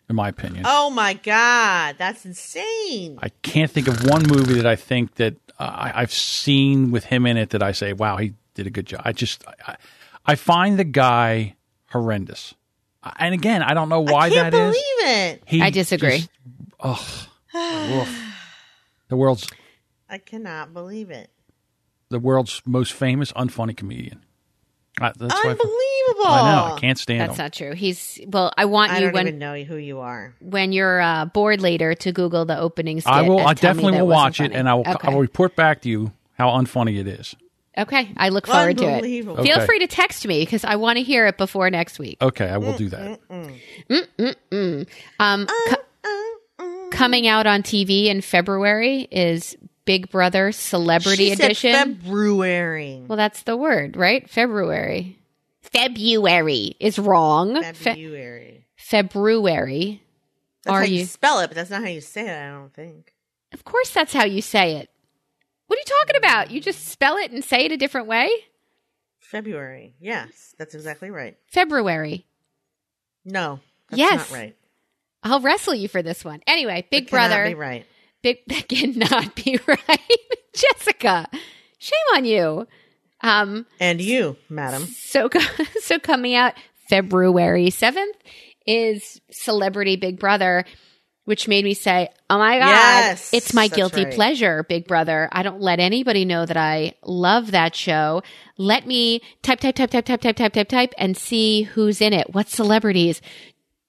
in 0.09 0.15
my 0.17 0.27
opinion. 0.29 0.65
Oh 0.67 0.89
my 0.89 1.13
god, 1.13 1.95
that's 1.97 2.25
insane. 2.25 3.17
I 3.21 3.29
can't 3.43 3.71
think 3.71 3.87
of 3.87 4.03
one 4.09 4.23
movie 4.27 4.55
that 4.55 4.65
I 4.67 4.75
think 4.75 5.15
that 5.15 5.35
uh, 5.59 5.63
I, 5.63 6.01
I've 6.01 6.11
seen 6.13 6.91
with 6.91 7.05
him 7.05 7.25
in 7.25 7.37
it 7.37 7.51
that 7.51 7.63
I 7.63 7.71
say, 7.71 7.93
"Wow, 7.93 8.17
he 8.17 8.33
did 8.55 8.67
a 8.67 8.69
good 8.69 8.85
job." 8.85 9.01
I 9.05 9.11
just, 9.13 9.43
I, 9.65 9.75
I 10.25 10.35
find 10.35 10.77
the 10.77 10.83
guy 10.83 11.55
horrendous, 11.91 12.53
and 13.17 13.33
again, 13.33 13.61
I 13.63 13.73
don't 13.73 13.89
know 13.89 14.01
why 14.01 14.29
that 14.29 14.35
is. 14.35 14.37
I 14.37 14.41
can't 14.41 14.51
that 14.51 14.69
is. 14.69 14.75
believe 14.75 15.17
it. 15.35 15.43
He 15.45 15.61
I 15.61 15.69
disagree. 15.69 16.17
just- 16.19 16.29
ugh. 16.79 17.27
Woof. 17.53 18.23
the 19.09 19.15
world's 19.17 19.47
I 20.09 20.17
cannot 20.19 20.73
believe 20.73 21.09
it. 21.09 21.29
the 22.09 22.19
world's 22.19 22.61
most 22.65 22.93
famous 22.93 23.31
unfunny 23.33 23.75
comedian. 23.75 24.23
Uh, 25.01 25.11
that's 25.17 25.33
why 25.33 25.49
I- 25.49 25.51
Unbelievable. 25.51 26.27
I 26.27 26.55
know 26.55 26.75
I 26.75 26.79
can't 26.79 26.97
stand 26.97 27.21
That's 27.21 27.37
him. 27.39 27.43
not 27.45 27.53
true. 27.53 27.73
He's 27.73 28.19
well. 28.27 28.51
I 28.57 28.65
want 28.65 28.91
I 28.91 28.95
you 28.97 29.01
don't 29.05 29.13
when 29.13 29.27
even 29.27 29.39
know 29.39 29.55
who 29.63 29.75
you 29.75 29.99
are. 29.99 30.33
when 30.39 30.71
you're 30.71 30.99
uh, 31.01 31.25
bored 31.25 31.61
later 31.61 31.93
to 31.95 32.11
Google 32.11 32.45
the 32.45 32.57
opening 32.57 33.01
skit. 33.01 33.11
I 33.13 33.21
will. 33.23 33.39
and 33.39 33.47
I 33.47 33.53
tell 33.53 33.71
me 33.73 33.75
definitely 33.81 33.91
that 33.97 33.99
will 34.05 34.07
wasn't 34.07 34.23
watch 34.23 34.39
it, 34.39 34.43
funny. 34.45 34.55
and 34.55 34.69
I 34.69 34.73
will. 34.75 34.81
Okay. 34.87 35.07
I 35.07 35.11
will 35.13 35.21
report 35.21 35.55
back 35.55 35.81
to 35.81 35.89
you 35.89 36.11
how 36.33 36.49
unfunny 36.49 36.99
it 36.99 37.07
is. 37.07 37.35
Okay, 37.77 38.11
I 38.17 38.29
look 38.29 38.47
forward 38.47 38.77
to 38.79 38.85
it. 38.85 38.93
Unbelievable. 38.95 39.43
Feel 39.43 39.65
free 39.65 39.79
to 39.79 39.87
text 39.87 40.25
me 40.27 40.41
because 40.43 40.63
I 40.63 40.77
want 40.77 40.97
to 40.97 41.03
hear 41.03 41.27
it 41.27 41.37
before 41.37 41.69
next 41.69 41.99
week. 41.99 42.17
Okay, 42.21 42.49
I 42.49 42.57
will 42.57 42.75
do 42.77 42.89
that. 42.89 43.19
Um, 45.19 45.47
co- 45.47 46.89
coming 46.91 47.27
out 47.27 47.45
on 47.47 47.63
TV 47.63 48.05
in 48.05 48.21
February 48.21 49.07
is 49.11 49.55
Big 49.85 50.09
Brother 50.09 50.51
Celebrity 50.51 51.29
She 51.29 51.35
said 51.35 51.45
Edition. 51.45 51.73
February. 51.73 53.03
well, 53.07 53.17
that's 53.17 53.43
the 53.43 53.55
word, 53.55 53.95
right? 53.95 54.29
February. 54.29 55.19
February 55.61 56.75
is 56.79 56.97
wrong. 56.97 57.61
Fe- 57.61 57.73
February. 57.73 58.65
February. 58.75 60.01
That's 60.63 60.73
Are 60.73 60.79
how 60.79 60.85
you 60.85 60.99
you? 60.99 61.05
spell 61.05 61.39
it, 61.39 61.47
but 61.47 61.55
that's 61.55 61.69
not 61.69 61.81
how 61.83 61.87
you 61.89 62.01
say 62.01 62.27
it. 62.27 62.37
I 62.37 62.49
don't 62.51 62.73
think. 62.73 63.13
Of 63.53 63.63
course, 63.63 63.91
that's 63.91 64.13
how 64.13 64.25
you 64.25 64.41
say 64.41 64.77
it. 64.77 64.89
What 65.67 65.77
are 65.77 65.79
you 65.79 65.95
talking 66.05 66.15
about? 66.17 66.51
You 66.51 66.61
just 66.61 66.87
spell 66.87 67.17
it 67.17 67.31
and 67.31 67.43
say 67.43 67.65
it 67.65 67.71
a 67.71 67.77
different 67.77 68.07
way? 68.07 68.29
February. 69.19 69.95
Yes, 69.99 70.55
that's 70.57 70.73
exactly 70.75 71.09
right. 71.11 71.37
February. 71.47 72.25
No, 73.25 73.59
that's 73.89 73.99
Yes. 73.99 74.31
not 74.31 74.37
right. 74.37 74.55
I'll 75.23 75.41
wrestle 75.41 75.75
you 75.75 75.87
for 75.87 76.01
this 76.01 76.23
one. 76.23 76.41
Anyway, 76.47 76.87
Big 76.89 77.09
Brother. 77.09 77.45
Be 77.47 77.55
right. 77.55 77.85
Big 78.21 78.39
that 78.47 78.67
cannot 78.69 79.35
be 79.35 79.59
right. 79.67 79.99
Jessica, 80.53 81.27
shame 81.77 81.97
on 82.15 82.25
you. 82.25 82.67
Um, 83.21 83.65
And 83.79 83.99
you, 83.99 84.37
madam. 84.49 84.85
so 84.85 85.29
so 85.81 85.99
coming 85.99 86.35
out 86.35 86.53
February 86.89 87.67
7th 87.67 88.05
is 88.65 89.19
Celebrity 89.31 89.95
Big 89.97 90.19
Brother, 90.19 90.63
which 91.27 91.45
made 91.49 91.65
me 91.65 91.73
say, 91.73 92.07
"Oh 92.29 92.37
my 92.37 92.57
god, 92.57 92.67
Yes, 92.69 93.33
it's 93.33 93.53
my 93.53 93.67
guilty 93.67 94.05
right. 94.05 94.13
pleasure, 94.13 94.63
Big 94.69 94.87
Brother. 94.87 95.27
I 95.31 95.43
don't 95.43 95.59
let 95.59 95.81
anybody 95.81 96.23
know 96.23 96.45
that 96.45 96.55
I 96.55 96.93
love 97.03 97.51
that 97.51 97.75
show. 97.75 98.23
Let 98.57 98.87
me 98.87 99.21
type 99.43 99.59
type 99.59 99.75
type 99.75 99.91
type 99.91 100.05
type 100.05 100.21
type 100.21 100.35
type 100.37 100.53
type 100.53 100.69
type 100.69 100.93
and 100.97 101.17
see 101.17 101.63
who's 101.63 101.99
in 101.99 102.13
it. 102.13 102.33
What 102.33 102.47
celebrities? 102.47 103.21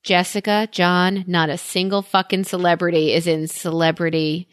Jessica, 0.03 0.68
John, 0.72 1.24
not 1.28 1.49
a 1.49 1.59
single 1.59 2.03
fucking 2.03 2.45
celebrity 2.45 3.12
is 3.12 3.26
in 3.28 3.47
Celebrity. 3.47 4.49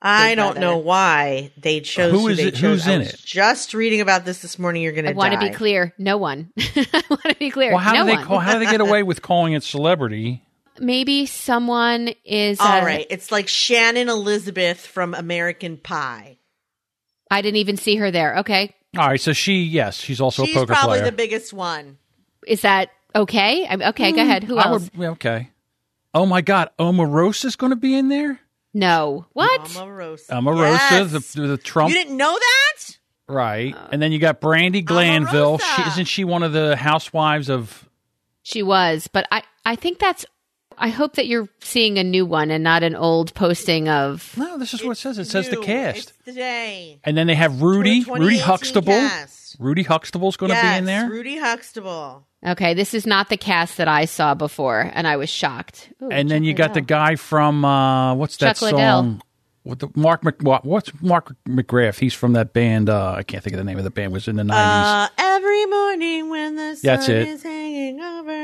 I 0.00 0.34
don't 0.34 0.52
Brother. 0.54 0.60
know 0.60 0.78
why 0.78 1.50
they 1.56 1.80
chose 1.80 2.12
Who 2.12 2.18
who, 2.20 2.28
is 2.28 2.36
they 2.38 2.44
it- 2.44 2.54
chose. 2.54 2.60
who's 2.84 2.88
I 2.88 2.92
in 2.92 3.00
it? 3.02 3.16
Just 3.24 3.74
reading 3.74 4.00
about 4.00 4.24
this 4.24 4.40
this 4.40 4.58
morning. 4.58 4.82
You're 4.82 4.92
going 4.92 5.06
I 5.06 5.12
to 5.12 5.16
want 5.16 5.32
to 5.34 5.38
be 5.40 5.50
clear, 5.50 5.92
no 5.98 6.16
one. 6.18 6.52
I 6.58 7.02
want 7.10 7.22
to 7.22 7.36
be 7.38 7.50
clear, 7.50 7.70
Well, 7.72 7.80
how 7.80 7.92
no 7.92 8.00
do 8.04 8.06
they 8.10 8.16
one. 8.16 8.24
call? 8.24 8.38
How 8.38 8.54
do 8.54 8.58
they 8.64 8.70
get 8.70 8.80
away 8.82 9.02
with 9.02 9.20
calling 9.22 9.52
it 9.54 9.62
celebrity? 9.62 10.42
Maybe 10.80 11.26
someone 11.26 12.10
is. 12.24 12.60
All 12.60 12.66
uh, 12.66 12.84
right, 12.84 13.06
it's 13.10 13.30
like 13.32 13.48
Shannon 13.48 14.08
Elizabeth 14.08 14.84
from 14.86 15.14
American 15.14 15.76
Pie. 15.76 16.38
I 17.30 17.42
didn't 17.42 17.56
even 17.58 17.76
see 17.76 17.96
her 17.96 18.10
there. 18.10 18.38
Okay. 18.38 18.74
All 18.96 19.08
right, 19.08 19.20
so 19.20 19.32
she, 19.32 19.62
yes, 19.64 19.96
she's 19.96 20.20
also 20.20 20.44
She's 20.44 20.54
a 20.54 20.60
poker 20.60 20.74
probably 20.74 20.98
player. 20.98 21.10
the 21.10 21.16
biggest 21.16 21.52
one. 21.52 21.98
Is 22.46 22.62
that 22.62 22.90
okay? 23.14 23.66
I'm, 23.66 23.82
okay, 23.82 24.12
go 24.12 24.22
ahead. 24.22 24.44
Who 24.44 24.56
I 24.56 24.66
else? 24.66 24.88
would, 24.94 25.08
okay. 25.10 25.50
Oh 26.12 26.26
my 26.26 26.42
God, 26.42 26.70
Omarosa 26.78 27.46
is 27.46 27.56
going 27.56 27.70
to 27.70 27.76
be 27.76 27.96
in 27.96 28.08
there. 28.08 28.38
no. 28.72 29.26
What? 29.32 29.62
Omarosa. 29.62 30.28
Omarosa, 30.28 31.12
Yes. 31.12 31.32
the, 31.32 31.40
the 31.46 31.56
Trump, 31.56 31.88
You 31.88 31.96
didn't 31.96 32.16
know 32.16 32.32
that? 32.38 32.98
right? 33.26 33.74
and 33.90 34.00
then 34.00 34.12
you 34.12 34.20
got 34.20 34.40
Brandi 34.40 34.84
Glanville. 34.84 35.58
She, 35.58 35.82
isn't 35.88 36.04
she 36.04 36.22
one 36.24 36.42
of 36.44 36.52
the 36.52 36.76
housewives 36.76 37.48
of? 37.50 37.88
She 38.42 38.62
was, 38.62 39.08
but 39.08 39.26
I, 39.32 39.42
I 39.64 39.74
think 39.74 39.98
that's. 39.98 40.24
I 40.78 40.88
hope 40.88 41.14
that 41.14 41.26
you're 41.26 41.48
seeing 41.60 41.98
a 41.98 42.04
new 42.04 42.26
one 42.26 42.50
and 42.50 42.62
not 42.64 42.82
an 42.82 42.94
old 42.94 43.34
posting 43.34 43.88
of. 43.88 44.36
No, 44.36 44.58
this 44.58 44.74
is 44.74 44.82
what 44.84 44.92
it 44.92 45.00
says. 45.00 45.18
It 45.18 45.26
says 45.26 45.48
the 45.48 45.56
cast, 45.58 46.10
It's 46.10 46.24
today. 46.24 47.00
and 47.04 47.16
then 47.16 47.26
they 47.26 47.34
have 47.34 47.62
Rudy, 47.62 48.04
Rudy 48.04 48.38
Huxtable. 48.38 48.92
cast. 48.92 49.56
Rudy 49.58 49.84
Huxtable's 49.84 50.36
going 50.36 50.50
to 50.50 50.56
yes, 50.56 50.74
be 50.74 50.78
in 50.78 50.84
there, 50.86 51.08
Rudy 51.08 51.38
Huxtable. 51.38 52.26
Okay, 52.44 52.74
this 52.74 52.92
is 52.92 53.06
not 53.06 53.28
the 53.28 53.36
cast 53.36 53.76
that 53.78 53.88
I 53.88 54.04
saw 54.04 54.34
before, 54.34 54.90
and 54.94 55.06
I 55.06 55.16
was 55.16 55.30
shocked. 55.30 55.90
Ooh, 56.02 56.10
and 56.10 56.28
then 56.30 56.42
Chuck 56.42 56.46
you 56.48 56.54
got 56.54 56.74
the 56.74 56.80
guy 56.80 57.16
from 57.16 57.64
uh, 57.64 58.14
what's 58.14 58.36
that 58.38 58.56
Chuck 58.56 58.62
Liddell. 58.72 58.78
song? 59.02 59.22
With 59.64 59.78
the 59.78 59.88
Mark 59.94 60.22
Mc, 60.24 60.42
what's 60.64 60.90
Mark 61.00 61.34
McGrath? 61.48 61.98
He's 61.98 62.12
from 62.12 62.34
that 62.34 62.52
band. 62.52 62.90
Uh, 62.90 63.12
I 63.16 63.22
can't 63.22 63.42
think 63.42 63.54
of 63.54 63.58
the 63.58 63.64
name 63.64 63.78
of 63.78 63.84
the 63.84 63.90
band. 63.90 64.10
It 64.10 64.12
was 64.12 64.28
in 64.28 64.36
the 64.36 64.44
nineties. 64.44 65.10
Uh, 65.10 65.14
every 65.16 65.64
morning 65.64 66.28
when 66.28 66.56
the 66.56 66.74
sun 66.74 66.80
That's 66.82 67.08
it. 67.08 67.28
is 67.28 67.42
hanging 67.42 67.98
over. 67.98 68.43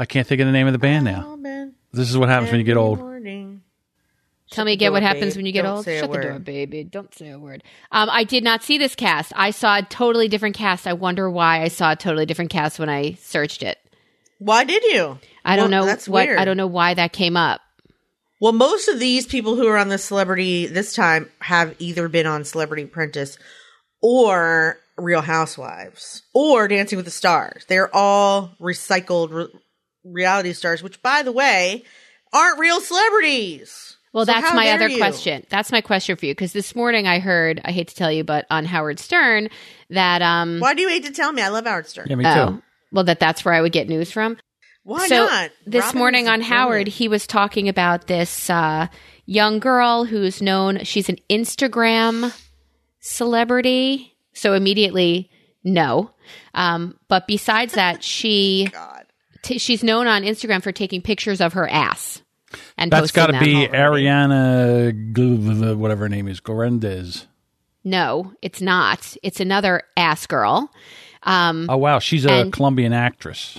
I 0.00 0.06
can't 0.06 0.26
think 0.26 0.40
of 0.40 0.46
the 0.46 0.52
name 0.52 0.66
of 0.66 0.72
the 0.72 0.78
band 0.78 1.04
now. 1.04 1.26
all 1.28 1.36
This 1.92 2.08
is 2.10 2.16
what 2.16 2.28
happens 2.30 2.50
when 2.50 2.58
you 2.60 2.64
get 2.64 2.76
old. 2.78 2.98
morning. 2.98 3.62
Tell 4.50 4.64
me 4.64 4.72
the 4.72 4.74
again 4.76 4.92
what 4.92 5.02
happens 5.02 5.34
babe. 5.34 5.36
when 5.40 5.46
you 5.46 5.52
get 5.52 5.62
Don't 5.62 5.76
old. 5.76 5.84
say 5.84 5.98
a 5.98 6.00
Shut 6.00 6.10
the 6.10 6.16
word. 6.18 6.22
door, 6.22 6.38
baby. 6.38 6.82
Don't 6.84 7.14
say 7.14 7.30
a 7.30 7.38
word. 7.38 7.62
Um, 7.92 8.08
I 8.10 8.24
did 8.24 8.42
not 8.42 8.62
see 8.64 8.78
this 8.78 8.94
cast. 8.94 9.32
I 9.36 9.50
saw 9.50 9.76
a 9.78 9.82
totally 9.82 10.26
different 10.26 10.56
cast. 10.56 10.86
I 10.86 10.94
wonder 10.94 11.30
why 11.30 11.62
I 11.62 11.68
saw 11.68 11.92
a 11.92 11.96
totally 11.96 12.24
different 12.26 12.50
cast 12.50 12.78
when 12.78 12.88
I 12.88 13.12
searched 13.20 13.62
it. 13.62 13.78
Why 14.38 14.64
did 14.64 14.82
you? 14.84 15.18
I 15.44 15.56
don't 15.56 15.70
Well, 15.70 15.82
know 15.82 15.86
That's 15.86 16.08
what. 16.08 16.26
weird. 16.26 16.38
I 16.40 16.44
don't 16.46 16.56
know 16.56 16.66
why 16.66 16.94
that 16.94 17.12
came 17.12 17.36
up. 17.36 17.60
Well, 18.40 18.52
most 18.52 18.88
of 18.88 18.98
these 18.98 19.26
people 19.26 19.54
who 19.54 19.66
are 19.66 19.76
on 19.76 19.88
the 19.88 19.98
Celebrity 19.98 20.66
this 20.66 20.94
time 20.94 21.28
have 21.40 21.76
either 21.78 22.08
been 22.08 22.26
on 22.26 22.44
Celebrity 22.44 22.84
Apprentice 22.84 23.36
or 24.00 24.78
Real 24.96 25.20
Housewives 25.20 26.22
or 26.32 26.66
Dancing 26.68 26.96
with 26.96 27.04
the 27.04 27.10
Stars. 27.10 27.64
They're 27.68 27.94
all 27.94 28.52
recycled 28.60 29.30
re- 29.30 29.60
reality 30.04 30.52
stars, 30.52 30.82
which, 30.82 31.02
by 31.02 31.22
the 31.22 31.32
way, 31.32 31.84
aren't 32.32 32.58
real 32.58 32.80
celebrities. 32.80 33.96
Well, 34.12 34.26
So 34.26 34.32
that's 34.32 34.54
my 34.54 34.70
other 34.70 34.88
you? 34.88 34.96
question. 34.98 35.46
That's 35.50 35.70
my 35.70 35.80
question 35.80 36.16
for 36.16 36.26
you 36.26 36.32
because 36.34 36.52
this 36.52 36.74
morning 36.74 37.06
I 37.06 37.20
heard, 37.20 37.60
I 37.64 37.70
hate 37.70 37.88
to 37.88 37.94
tell 37.94 38.10
you, 38.10 38.24
but 38.24 38.44
on 38.50 38.64
Howard 38.64 38.98
Stern 38.98 39.48
that 39.90 40.20
um 40.22 40.58
Why 40.58 40.74
do 40.74 40.82
you 40.82 40.88
hate 40.88 41.04
to 41.04 41.12
tell 41.12 41.32
me? 41.32 41.42
I 41.42 41.48
love 41.48 41.64
Howard 41.66 41.86
Stern. 41.86 42.06
Yeah, 42.10 42.16
me 42.16 42.24
too. 42.24 42.30
oh, 42.30 42.62
well 42.90 43.04
that 43.04 43.20
that's 43.20 43.44
where 43.44 43.54
I 43.54 43.60
would 43.60 43.70
get 43.72 43.88
news 43.88 44.10
from. 44.10 44.36
Why 44.82 45.06
so 45.06 45.26
not? 45.26 45.50
this 45.66 45.84
Robin 45.84 45.98
morning 45.98 46.28
on. 46.28 46.40
Howard, 46.40 46.88
he 46.88 47.06
was 47.06 47.26
talking 47.26 47.68
about 47.68 48.08
this 48.08 48.50
uh, 48.50 48.88
young 49.26 49.60
girl 49.60 50.04
who's 50.04 50.42
known. 50.42 50.82
She's 50.84 51.08
an 51.08 51.18
Instagram 51.28 52.32
celebrity, 52.98 54.16
so 54.32 54.54
immediately 54.54 55.30
no. 55.62 56.10
Um, 56.54 56.98
but 57.08 57.26
besides 57.26 57.74
that, 57.74 58.02
she 58.04 58.68
God. 58.72 58.99
T- 59.42 59.58
she's 59.58 59.82
known 59.84 60.06
on 60.06 60.22
Instagram 60.22 60.62
for 60.62 60.72
taking 60.72 61.02
pictures 61.02 61.40
of 61.40 61.52
her 61.54 61.68
ass. 61.68 62.22
And 62.76 62.90
that's 62.90 63.12
got 63.12 63.28
to 63.28 63.38
be 63.38 63.68
Ariana, 63.68 65.76
whatever 65.76 66.04
her 66.04 66.08
name 66.08 66.26
is, 66.28 66.40
Gorendez. 66.40 67.26
no, 67.84 68.32
it's 68.42 68.60
not. 68.60 69.16
It's 69.22 69.40
another 69.40 69.82
ass 69.96 70.26
girl. 70.26 70.70
Um, 71.22 71.66
Oh 71.68 71.76
wow, 71.76 71.98
she's 71.98 72.24
a 72.26 72.32
And- 72.32 72.52
Colombian 72.52 72.92
actress. 72.92 73.58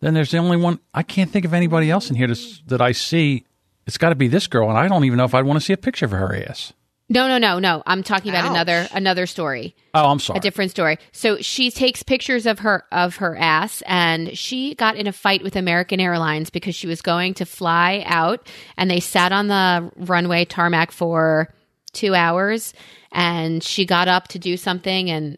Then 0.00 0.14
there's 0.14 0.30
the 0.30 0.38
only 0.38 0.56
one 0.56 0.78
I 0.94 1.02
can't 1.02 1.30
think 1.30 1.44
of 1.44 1.52
anybody 1.52 1.90
else 1.90 2.08
in 2.08 2.16
here 2.16 2.26
that's, 2.26 2.62
that 2.68 2.80
I 2.80 2.92
see. 2.92 3.44
It's 3.86 3.98
got 3.98 4.10
to 4.10 4.14
be 4.14 4.28
this 4.28 4.46
girl, 4.46 4.70
and 4.70 4.78
I 4.78 4.88
don't 4.88 5.04
even 5.04 5.18
know 5.18 5.24
if 5.24 5.34
I'd 5.34 5.44
want 5.44 5.58
to 5.58 5.64
see 5.64 5.74
a 5.74 5.76
picture 5.76 6.06
of 6.06 6.12
her 6.12 6.34
ass. 6.48 6.72
No, 7.10 7.26
no, 7.26 7.38
no, 7.38 7.58
no. 7.58 7.82
I'm 7.86 8.02
talking 8.02 8.30
about 8.30 8.44
Ouch. 8.44 8.50
another 8.52 8.88
another 8.92 9.26
story. 9.26 9.74
Oh, 9.92 10.08
I'm 10.08 10.20
sorry. 10.20 10.38
a 10.38 10.40
different 10.40 10.70
story. 10.70 10.98
So 11.10 11.38
she 11.38 11.70
takes 11.72 12.02
pictures 12.04 12.46
of 12.46 12.60
her 12.60 12.84
of 12.92 13.16
her 13.16 13.36
ass 13.36 13.82
and 13.86 14.38
she 14.38 14.74
got 14.76 14.96
in 14.96 15.06
a 15.08 15.12
fight 15.12 15.42
with 15.42 15.56
American 15.56 15.98
Airlines 16.00 16.50
because 16.50 16.74
she 16.76 16.86
was 16.86 17.02
going 17.02 17.34
to 17.34 17.44
fly 17.44 18.04
out 18.06 18.48
and 18.76 18.88
they 18.88 19.00
sat 19.00 19.32
on 19.32 19.48
the 19.48 19.90
runway 19.96 20.44
tarmac 20.44 20.92
for 20.92 21.52
2 21.92 22.14
hours 22.14 22.72
and 23.10 23.62
she 23.64 23.84
got 23.84 24.06
up 24.06 24.28
to 24.28 24.38
do 24.38 24.56
something 24.56 25.10
and 25.10 25.36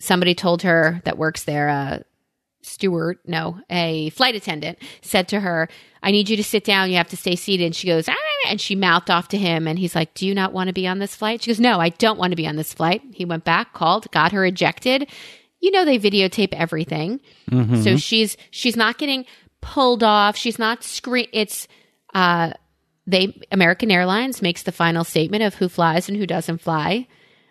somebody 0.00 0.34
told 0.34 0.62
her 0.62 1.00
that 1.04 1.16
works 1.16 1.44
there 1.44 1.68
uh 1.68 1.98
steward, 2.64 3.18
no, 3.26 3.60
a 3.70 4.10
flight 4.10 4.34
attendant 4.34 4.78
said 5.02 5.28
to 5.28 5.40
her, 5.40 5.68
I 6.02 6.10
need 6.10 6.28
you 6.28 6.36
to 6.36 6.44
sit 6.44 6.64
down. 6.64 6.90
You 6.90 6.96
have 6.96 7.08
to 7.08 7.16
stay 7.16 7.36
seated. 7.36 7.64
And 7.64 7.74
she 7.76 7.86
goes, 7.86 8.08
"Ah," 8.08 8.14
and 8.48 8.60
she 8.60 8.74
mouthed 8.74 9.10
off 9.10 9.28
to 9.28 9.38
him. 9.38 9.66
And 9.66 9.78
he's 9.78 9.94
like, 9.94 10.14
Do 10.14 10.26
you 10.26 10.34
not 10.34 10.52
want 10.52 10.68
to 10.68 10.74
be 10.74 10.86
on 10.86 10.98
this 10.98 11.16
flight? 11.16 11.42
She 11.42 11.50
goes, 11.50 11.60
No, 11.60 11.80
I 11.80 11.88
don't 11.88 12.18
want 12.18 12.32
to 12.32 12.36
be 12.36 12.46
on 12.46 12.56
this 12.56 12.74
flight. 12.74 13.02
He 13.12 13.24
went 13.24 13.44
back, 13.44 13.72
called, 13.72 14.10
got 14.10 14.32
her 14.32 14.44
ejected. 14.44 15.10
You 15.60 15.70
know, 15.70 15.84
they 15.84 15.98
videotape 15.98 16.52
everything. 16.52 17.20
So 17.82 17.96
she's, 17.96 18.36
she's 18.50 18.76
not 18.76 18.98
getting 18.98 19.24
pulled 19.62 20.02
off. 20.02 20.36
She's 20.36 20.58
not 20.58 20.84
screen. 20.84 21.26
It's, 21.32 21.66
uh, 22.12 22.52
they, 23.06 23.40
American 23.50 23.90
Airlines 23.90 24.42
makes 24.42 24.62
the 24.62 24.72
final 24.72 25.04
statement 25.04 25.42
of 25.42 25.54
who 25.54 25.68
flies 25.70 26.08
and 26.08 26.18
who 26.18 26.26
doesn't 26.26 26.58
fly. 26.60 27.06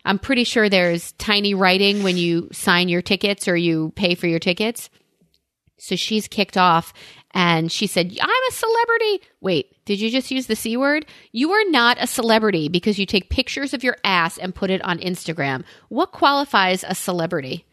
I'm 0.05 0.20
pretty 0.20 0.43
sure 0.43 0.70
there's 0.70 1.14
tiny 1.14 1.53
writing 1.55 2.03
when 2.03 2.18
you 2.18 2.49
sign 2.51 2.89
your 2.89 3.01
tickets 3.01 3.47
or 3.47 3.55
you 3.55 3.93
pay 3.95 4.14
for 4.16 4.28
your 4.28 4.39
tickets. 4.39 4.89
So 5.84 5.98
she's 5.98 6.30
kicked 6.30 6.56
off 6.56 6.94
and 7.32 7.70
she 7.70 7.88
said, 7.88 8.18
I'm 8.22 8.30
a 8.30 8.52
celebrity. 8.54 9.22
Wait, 9.42 9.76
did 9.84 10.00
you 10.00 10.10
just 10.10 10.32
use 10.32 10.48
the 10.48 10.56
C 10.56 10.78
word? 10.78 11.06
You 11.34 11.52
are 11.52 11.70
not 11.72 11.98
a 12.00 12.08
celebrity 12.08 12.70
because 12.70 12.98
you 12.98 13.06
take 13.06 13.30
pictures 13.30 13.74
of 13.74 13.84
your 13.84 13.98
ass 14.06 14.38
and 14.38 14.56
put 14.56 14.70
it 14.70 14.82
on 14.86 14.98
Instagram. 15.00 15.66
What 15.90 16.14
qualifies 16.14 16.86
a 16.88 16.96
celebrity? 16.96 17.66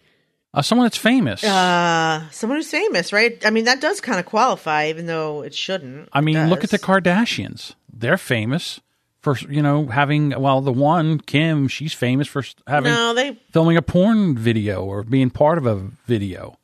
Uh, 0.53 0.61
someone 0.61 0.87
that's 0.87 0.97
famous. 0.97 1.45
Uh, 1.45 2.29
someone 2.31 2.59
who's 2.59 2.69
famous, 2.69 3.13
right? 3.13 3.47
I 3.47 3.51
mean, 3.51 3.67
that 3.67 3.81
does 3.81 4.01
kind 4.01 4.19
of 4.19 4.27
qualify, 4.27 4.89
even 4.89 5.07
though 5.07 5.43
it 5.43 5.55
shouldn't. 5.55 6.09
I 6.13 6.21
mean, 6.21 6.49
look 6.49 6.65
at 6.65 6.71
the. 6.71 6.81
Kardashians. 6.81 7.77
They're 7.93 8.19
famous 8.19 8.81
for 9.21 9.37
you 9.49 9.63
know 9.63 9.87
having 9.87 10.31
well 10.31 10.61
the 10.63 10.73
one 10.73 11.21
Kim. 11.21 11.69
She's 11.69 11.93
famous 11.93 12.27
for 12.27 12.43
having 12.67 12.93
No, 12.93 13.15
they 13.15 13.39
filming 13.53 13.77
a 13.77 13.83
porn 13.83 14.37
video 14.37 14.85
or 14.85 15.05
being 15.05 15.31
part 15.31 15.59
of 15.59 15.67
a 15.67 15.77
video. 16.07 16.57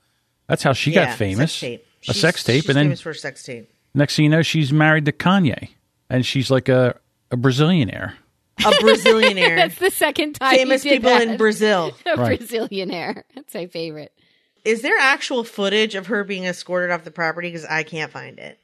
That's 0.49 0.63
how 0.63 0.73
she 0.73 0.93
yeah, 0.93 1.07
got 1.07 1.17
famous. 1.19 1.53
Sex 1.53 1.61
tape. 1.61 1.83
A 1.83 2.05
She's- 2.13 2.19
sex 2.21 2.45
tape, 2.45 2.63
she's 2.63 2.69
and 2.71 2.77
then 2.77 2.85
famous 2.87 3.01
for 3.01 3.11
a 3.11 3.15
sex 3.15 3.43
tape. 3.43 3.69
next 3.95 4.17
thing 4.17 4.25
you 4.27 4.31
know, 4.31 4.43
she's 4.43 4.73
married 4.73 5.07
to 5.07 5.13
Kanye, 5.13 5.71
and 6.09 6.25
she's 6.25 6.51
like 6.51 6.69
a 6.69 6.97
a 7.33 7.37
Brazilianaire. 7.37 8.13
A 8.61 8.71
Brazilianaire. 8.71 9.57
That's 9.57 9.79
the 9.79 9.91
second 9.91 10.35
time 10.35 10.55
famous 10.57 10.85
you 10.85 10.93
did 10.93 11.03
people 11.03 11.11
that. 11.19 11.29
in 11.29 11.37
Brazil. 11.37 11.93
A 12.07 12.17
Right. 12.17 12.41
Brazilianaire. 12.41 13.25
That's 13.35 13.53
my 13.55 13.67
favorite. 13.67 14.13
Is 14.65 14.83
there 14.83 14.97
actual 14.99 15.45
footage 15.45 15.95
of 15.95 16.07
her 16.07 16.25
being 16.25 16.45
escorted 16.45 16.91
off 16.91 17.05
the 17.05 17.11
property? 17.11 17.49
Because 17.49 17.65
I 17.67 17.83
can't 17.83 18.11
find 18.13 18.39
it. 18.39 18.59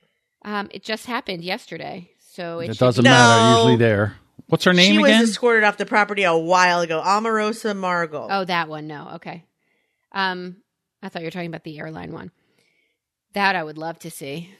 Um, 0.44 0.68
it 0.72 0.82
just 0.82 1.06
happened 1.06 1.42
yesterday, 1.44 2.10
so 2.20 2.60
it, 2.60 2.70
It 2.70 2.78
doesn't 2.78 3.02
be- 3.04 3.10
matter. 3.10 3.42
No. 3.52 3.56
Usually 3.58 3.76
there. 3.76 4.16
What's 4.46 4.64
her 4.64 4.72
name 4.72 4.94
she 4.94 5.02
again? 5.02 5.20
was 5.20 5.30
escorted 5.30 5.64
off 5.64 5.76
the 5.76 5.86
property 5.86 6.22
a 6.24 6.36
while 6.36 6.80
ago. 6.80 7.00
Amorosa 7.04 7.74
Margot. 7.76 8.28
Oh, 8.30 8.44
that 8.44 8.68
one. 8.68 8.86
No, 8.86 9.12
okay. 9.16 9.44
Um, 10.12 10.56
I 11.02 11.08
thought 11.08 11.22
you 11.22 11.26
were 11.26 11.30
talking 11.32 11.48
about 11.48 11.64
the 11.64 11.78
airline 11.78 12.12
one. 12.12 12.30
That 13.34 13.56
I 13.56 13.62
would 13.62 13.78
love 13.78 13.98
to 14.00 14.10
see, 14.10 14.50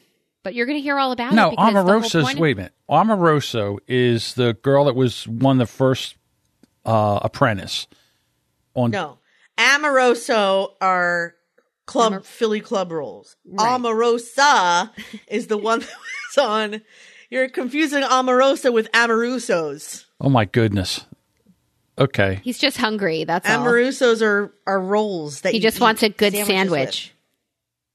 but 0.42 0.54
you're 0.54 0.66
going 0.66 0.78
to 0.78 0.82
hear 0.82 0.98
all 0.98 1.12
about 1.12 1.34
no, 1.34 1.48
it. 1.48 1.50
because 1.52 1.72
the 1.74 1.80
Omarosa's. 1.80 2.32
of- 2.34 2.38
Wait 2.38 2.52
a 2.52 2.56
minute. 2.56 2.72
Omarosa 2.90 3.78
is 3.86 4.34
the 4.34 4.54
girl 4.54 4.86
that 4.86 4.94
was 4.96 5.28
won 5.28 5.58
the 5.58 5.66
first 5.66 6.16
uh, 6.86 7.20
Apprentice. 7.22 7.86
On 8.74 8.90
No. 8.90 9.18
Amoroso 9.58 10.74
are 10.80 11.34
club 11.86 12.12
Amor- 12.14 12.22
Philly 12.22 12.60
club 12.60 12.90
rules. 12.92 13.36
Right. 13.44 13.78
Omarosa 13.80 14.90
is 15.28 15.48
the 15.48 15.58
one 15.58 15.80
that 15.80 15.88
was 16.36 16.38
on. 16.44 16.82
You're 17.30 17.48
confusing 17.50 18.02
Omarosa 18.02 18.72
with 18.72 18.90
Amorusos. 18.92 20.04
oh 20.20 20.28
my 20.30 20.44
goodness. 20.46 21.04
Okay. 21.98 22.40
He's 22.42 22.58
just 22.58 22.78
hungry. 22.78 23.24
That's 23.24 23.48
all. 23.48 23.66
Amorusos 23.66 24.22
are 24.22 24.52
are 24.66 24.80
rolls 24.80 25.42
that 25.42 25.50
He 25.50 25.58
you 25.58 25.62
just 25.62 25.76
eat 25.76 25.82
wants 25.82 26.02
a 26.02 26.08
good 26.08 26.32
sandwiches 26.32 26.46
sandwich. 26.46 27.14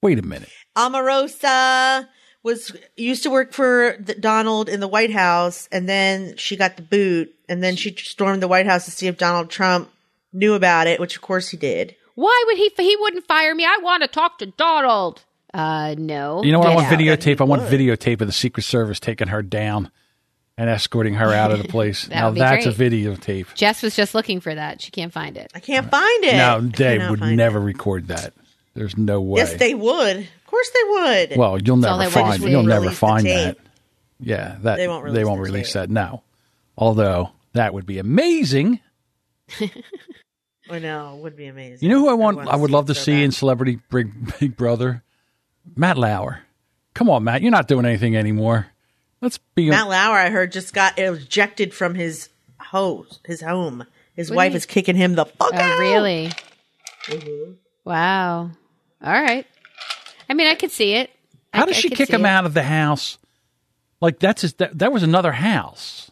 Wait 0.02 0.20
a 0.20 0.22
minute. 0.22 0.50
with. 0.50 0.54
Omarosa 0.76 2.08
was 2.43 2.76
used 2.95 3.24
to 3.24 3.30
work 3.30 3.52
for 3.52 3.98
the, 4.00 4.14
Donald 4.14 4.70
in 4.70 4.80
the 4.80 4.88
White 4.88 5.12
House, 5.12 5.68
and 5.72 5.89
then 5.89 6.38
she 6.38 6.56
got 6.56 6.78
the 6.78 6.84
boot, 6.84 7.34
and 7.50 7.64
then 7.64 7.76
she 7.76 7.95
stormed 7.95 8.41
the 8.41 8.48
White 8.48 8.68
House 8.68 8.86
to 8.86 8.91
see 8.91 9.08
if 9.08 9.18
Donald 9.18 9.50
Trump 9.50 9.89
knew 10.32 10.54
about 10.54 10.88
it, 10.88 11.00
which 11.00 11.16
of 11.16 11.22
course 11.22 11.50
he 11.50 11.58
did. 11.58 11.95
Why 12.16 12.43
would 12.48 12.58
he? 12.58 12.72
He 12.78 12.95
wouldn't 13.00 13.28
fire 13.28 13.54
me. 13.54 13.66
I 13.66 13.80
want 13.82 14.04
to 14.04 14.08
talk 14.08 14.39
to 14.39 14.45
Donald. 14.45 15.24
Uh, 15.54 15.95
no. 15.98 16.43
You 16.43 16.52
know 16.52 16.60
what? 16.60 16.70
I 16.70 16.76
want 16.76 16.88
out. 16.88 17.00
videotape. 17.00 17.41
I 17.41 17.45
want 17.45 17.64
videotape 17.64 18.22
of 18.22 18.28
the 18.28 18.34
Secret 18.34 18.64
Service 18.64 19.00
taking 19.00 19.30
her 19.30 19.41
down 19.41 19.91
and 20.58 20.70
escorting 20.70 21.14
her 21.16 21.32
out 21.34 21.51
of 21.51 21.62
the 21.62 21.68
place. 21.70 22.08
That 22.08 22.16
now 22.16 22.26
would 22.28 22.34
be 22.36 22.39
that's 22.39 22.66
a 22.66 22.74
great. 22.74 22.91
videotape. 22.91 23.53
Jess 23.53 23.84
was 23.84 23.95
just 23.95 24.16
looking 24.16 24.39
for 24.39 24.53
that. 24.53 24.82
She 24.82 24.91
can't 24.91 25.14
find 25.14 25.38
it. 25.38 25.51
I 25.53 25.60
can't 25.60 25.89
find 25.89 26.24
it. 26.24 26.34
Now 26.34 26.60
they 26.60 26.72
cannot 26.97 27.12
would 27.12 27.20
find 27.20 27.38
never 27.38 27.60
it. 27.60 27.64
record 27.64 28.08
that. 28.08 28.34
There's 28.74 28.97
no 28.97 29.22
way. 29.22 29.39
Yes, 29.41 29.53
they 29.55 29.74
would. 29.74 30.18
Of 30.18 30.45
course, 30.47 30.70
they 30.72 30.84
would. 31.30 31.38
well, 31.38 31.58
you'll 31.62 31.84
all 31.86 31.97
never 31.97 32.10
they 32.16 32.22
want 32.22 32.30
find. 32.32 32.41
to 32.43 32.49
You'll 32.49 32.64
never 32.64 32.82
Release 32.82 32.95
the 32.95 32.99
find 32.99 33.24
tape. 33.26 33.58
that. 33.58 33.58
Yeah, 34.20 34.58
that 34.62 34.78
They 34.78 34.88
won't 34.88 35.03
they 35.05 35.12
release 35.12 35.26
won't 35.28 35.38
the 35.39 35.43
release 35.43 35.68
tape. 35.74 35.74
that. 35.82 35.89
No, 35.89 36.24
although 36.78 37.32
that 37.53 37.74
would 37.74 37.86
be 37.86 37.99
amazing. 37.99 38.80
I 40.70 40.80
know 40.80 41.16
it 41.18 41.24
would 41.24 41.36
be 41.38 41.45
amazing. 41.45 41.88
You 41.88 41.95
know 41.95 42.01
who 42.01 42.10
I 42.10 42.14
want? 42.14 42.38
want 42.38 42.49
I 42.49 42.55
would 42.55 42.72
love 42.72 42.88
to 42.88 42.95
so 42.95 43.01
see 43.03 43.12
bad. 43.14 43.24
in 43.24 43.32
Celebrity 43.32 43.80
Big, 43.89 44.39
Big 44.39 44.58
Brother, 44.58 45.03
Matt 45.76 45.97
Lauer. 45.97 46.41
Come 46.93 47.10
on, 47.10 47.24
Matt, 47.24 47.41
you're 47.41 47.51
not 47.51 47.68
doing 47.68 47.86
anything 47.86 48.16
anymore. 48.18 48.68
Let's 49.22 49.38
be. 49.55 49.70
Matt 49.70 49.88
Lauer, 49.89 50.18
I 50.18 50.30
heard, 50.30 50.51
just 50.51 50.74
got 50.74 50.97
ejected 50.99 51.74
from 51.74 51.95
his 51.95 52.30
house, 52.57 53.20
his 53.26 53.41
home. 53.41 53.86
His 54.15 54.30
What 54.30 54.34
do 54.34 54.38
wife 54.38 54.51
you- 54.53 54.57
is 54.57 54.65
kicking 54.65 54.95
him 54.95 55.15
the 55.15 55.26
fuck 55.26 55.51
Oh, 55.53 55.57
out. 55.57 55.80
really? 55.80 56.32
Mm-hmm. 57.05 57.51
Wow. 57.86 58.51
All 59.03 59.13
right. 59.13 59.45
I 60.30 60.34
mean, 60.34 60.47
I 60.47 60.55
could 60.55 60.72
see 60.72 60.93
it. 60.93 61.09
I- 61.53 61.59
How 61.59 61.65
does 61.65 61.78
I 61.78 61.80
she 61.80 61.89
could 61.89 61.97
kick 61.99 62.07
see 62.07 62.13
him 62.13 62.26
it. 62.26 62.30
out 62.30 62.45
of 62.45 62.53
the 62.53 62.63
house? 62.63 63.18
Like 64.01 64.20
that's 64.20 64.41
his, 64.43 64.53
that, 64.55 64.78
that 64.80 64.91
was 64.91 65.03
another 65.03 65.32
house. 65.32 66.11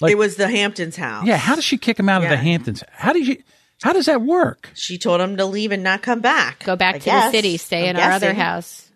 Like- 0.00 0.12
it 0.12 0.18
was 0.18 0.36
the 0.36 0.48
Hamptons 0.48 0.96
house. 0.96 1.26
Yeah, 1.26 1.36
how 1.36 1.54
does 1.54 1.64
she 1.64 1.78
kick 1.78 1.98
him 1.98 2.08
out 2.08 2.22
of 2.22 2.28
the 2.28 2.34
Yeah. 2.36 2.40
Hamptons? 2.42 2.82
How 2.90 3.12
did 3.12 3.26
you? 3.26 3.42
How 3.82 3.92
does 3.94 4.06
that 4.06 4.20
work? 4.20 4.70
She 4.74 4.98
told 4.98 5.22
him 5.22 5.38
to 5.38 5.46
leave 5.46 5.72
and 5.72 5.82
not 5.82 6.02
come 6.02 6.20
back. 6.20 6.64
Go 6.64 6.76
back 6.76 6.96
I 6.96 6.98
to 6.98 7.04
guess. 7.04 7.32
the 7.32 7.38
city. 7.38 7.56
Stay 7.56 7.88
I'm 7.88 7.96
in 7.96 8.02
our 8.02 8.12
other 8.12 8.26
guessing. 8.26 8.40
house. 8.40 8.89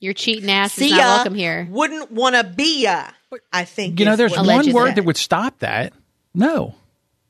Your 0.00 0.12
cheating 0.12 0.50
ass 0.50 0.74
See 0.74 0.86
is 0.86 0.90
not 0.92 0.98
ya. 0.98 1.04
welcome 1.04 1.34
here. 1.34 1.66
Wouldn't 1.70 2.10
want 2.12 2.34
to 2.36 2.44
be 2.44 2.82
ya. 2.82 3.08
I 3.52 3.64
think. 3.64 3.98
You 3.98 4.06
know, 4.06 4.16
there's 4.16 4.36
one 4.36 4.72
word 4.72 4.94
that 4.96 5.04
would 5.04 5.16
stop 5.16 5.58
that. 5.60 5.92
No, 6.34 6.74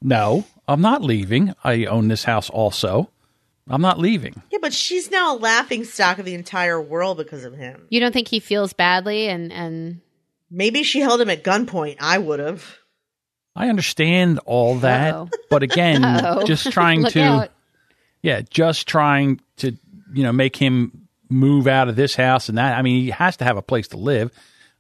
no, 0.03 0.45
I'm 0.67 0.81
not 0.81 1.03
leaving. 1.03 1.55
I 1.63 1.85
own 1.87 2.09
this 2.09 2.25
house 2.25 2.51
also. 2.51 3.11
I'm 3.69 3.83
not 3.83 3.99
leaving. 3.99 4.43
Yeah, 4.51 4.59
but 4.63 4.73
she's 4.73 5.11
now 5.11 5.35
a 5.35 5.39
laughing 5.39 5.85
stock 5.85 6.19
of 6.19 6.25
the 6.25 6.35
entire 6.35 6.81
world 6.81 7.17
because 7.17 7.45
of 7.45 7.55
him. 7.55 7.87
You 7.89 7.99
don't 8.01 8.13
think 8.13 8.29
he 8.29 8.41
feels 8.41 8.73
badly 8.73 9.29
and 9.29 9.53
and 9.53 10.01
Maybe 10.51 10.83
she 10.85 11.01
held 11.01 11.21
him 11.21 11.31
at 11.31 11.43
gunpoint. 11.43 11.97
I 12.01 12.19
would 12.19 12.39
have. 12.39 12.79
I 13.55 13.69
understand 13.69 14.39
all 14.45 14.77
that, 14.79 15.15
Uh-oh. 15.15 15.31
but 15.51 15.63
again, 15.63 16.05
Uh-oh. 16.05 16.45
just 16.45 16.71
trying 16.71 17.05
to 17.11 17.21
out. 17.23 17.51
Yeah, 18.23 18.43
just 18.49 18.87
trying 18.87 19.41
to, 19.59 19.77
you 20.13 20.23
know, 20.23 20.33
make 20.33 20.57
him 20.57 21.06
move 21.29 21.67
out 21.67 21.89
of 21.89 21.97
this 21.97 22.15
house 22.15 22.49
and 22.49 22.59
that. 22.59 22.77
I 22.79 22.83
mean, 22.83 23.03
he 23.03 23.11
has 23.11 23.37
to 23.39 23.45
have 23.45 23.57
a 23.57 23.63
place 23.63 23.89
to 23.89 23.97
live. 23.97 24.31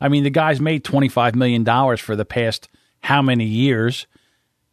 I 0.00 0.08
mean, 0.08 0.24
the 0.24 0.30
guy's 0.30 0.60
made 0.60 0.84
$25 0.84 1.34
million 1.34 1.64
for 1.96 2.16
the 2.16 2.24
past 2.24 2.68
how 3.00 3.22
many 3.22 3.44
years? 3.44 4.06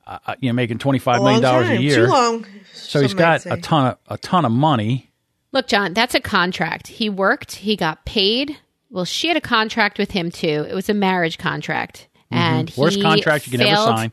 Uh, 0.05 0.19
uh, 0.27 0.35
you 0.41 0.49
know, 0.49 0.53
making 0.53 0.79
$25 0.79 1.15
A 1.17 1.21
million 1.21 1.41
dollars 1.41 1.69
a 1.69 1.81
year. 1.81 2.05
Too 2.05 2.11
long. 2.11 2.45
So 2.73 3.01
he's 3.01 3.13
got 3.13 3.45
a 3.45 3.57
ton 3.57 3.87
of 3.87 3.97
a 4.07 4.17
ton 4.17 4.43
of 4.43 4.51
money. 4.51 5.11
Look, 5.53 5.67
John, 5.67 5.93
that's 5.93 6.13
a 6.15 6.19
contract. 6.19 6.87
He 6.87 7.09
worked, 7.09 7.55
he 7.57 7.75
got 7.77 8.03
paid. 8.05 8.57
Well, 8.89 9.05
she 9.05 9.27
had 9.29 9.37
a 9.37 9.41
contract 9.41 9.97
with 9.97 10.11
him 10.11 10.29
too. 10.29 10.65
It 10.69 10.73
was 10.73 10.89
a 10.89 10.93
marriage 10.93 11.37
contract. 11.37 12.09
And 12.29 12.67
Mm-hmm. 12.69 12.81
Worst 12.81 12.97
he 12.97 13.01
contract 13.03 13.47
you 13.47 13.57
can 13.57 13.61
ever 13.67 13.75
sign. 13.75 14.11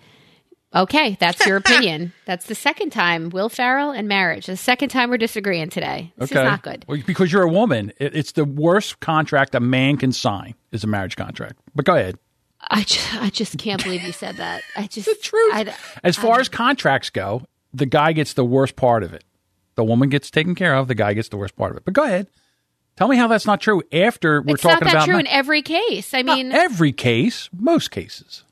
Okay, 0.74 1.16
that's 1.18 1.44
your 1.46 1.56
opinion. 1.58 2.12
that's 2.26 2.46
the 2.46 2.54
second 2.54 2.90
time 2.90 3.30
Will 3.30 3.48
Ferrell 3.48 3.90
and 3.90 4.06
marriage. 4.06 4.46
The 4.46 4.56
second 4.56 4.90
time 4.90 5.10
we're 5.10 5.16
disagreeing 5.18 5.68
today. 5.70 6.12
This 6.16 6.30
Okay, 6.30 6.40
is 6.40 6.44
not 6.44 6.62
good. 6.62 6.84
Well, 6.86 7.00
because 7.06 7.32
you're 7.32 7.42
a 7.42 7.48
woman. 7.50 7.92
It, 7.98 8.14
it's 8.14 8.32
the 8.32 8.44
worst 8.44 9.00
contract 9.00 9.54
a 9.54 9.60
man 9.60 9.96
can 9.96 10.12
sign 10.12 10.54
is 10.70 10.84
a 10.84 10.86
marriage 10.86 11.16
contract. 11.16 11.58
But 11.74 11.84
go 11.84 11.96
ahead. 11.96 12.18
I 12.68 12.82
just, 12.82 13.14
I 13.16 13.30
just 13.30 13.58
can't 13.58 13.82
believe 13.82 14.02
you 14.02 14.12
said 14.12 14.36
that. 14.36 14.62
I 14.76 14.86
just 14.86 15.06
the 15.06 15.16
truth. 15.20 15.54
I, 15.54 15.74
As 16.04 16.16
far 16.16 16.38
as 16.40 16.48
contracts 16.48 17.10
go, 17.10 17.42
the 17.72 17.86
guy 17.86 18.12
gets 18.12 18.34
the 18.34 18.44
worst 18.44 18.76
part 18.76 19.02
of 19.02 19.12
it. 19.14 19.24
The 19.76 19.84
woman 19.84 20.08
gets 20.10 20.30
taken 20.30 20.54
care 20.54 20.74
of. 20.74 20.86
The 20.86 20.94
guy 20.94 21.14
gets 21.14 21.30
the 21.30 21.38
worst 21.38 21.56
part 21.56 21.70
of 21.70 21.78
it. 21.78 21.84
But 21.84 21.94
go 21.94 22.04
ahead. 22.04 22.26
Tell 22.96 23.08
me 23.08 23.16
how 23.16 23.28
that's 23.28 23.46
not 23.46 23.60
true. 23.62 23.82
After 23.92 24.42
we're 24.42 24.56
talking 24.56 24.56
about 24.56 24.56
it's 24.56 24.64
not 24.64 24.70
talking 24.72 24.84
that 24.86 24.94
about 24.94 25.04
true 25.06 25.14
ma- 25.14 25.20
in 25.20 25.26
every 25.28 25.62
case. 25.62 26.12
I 26.12 26.20
not 26.22 26.36
mean, 26.36 26.52
every 26.52 26.92
case, 26.92 27.48
most 27.56 27.90
cases. 27.90 28.44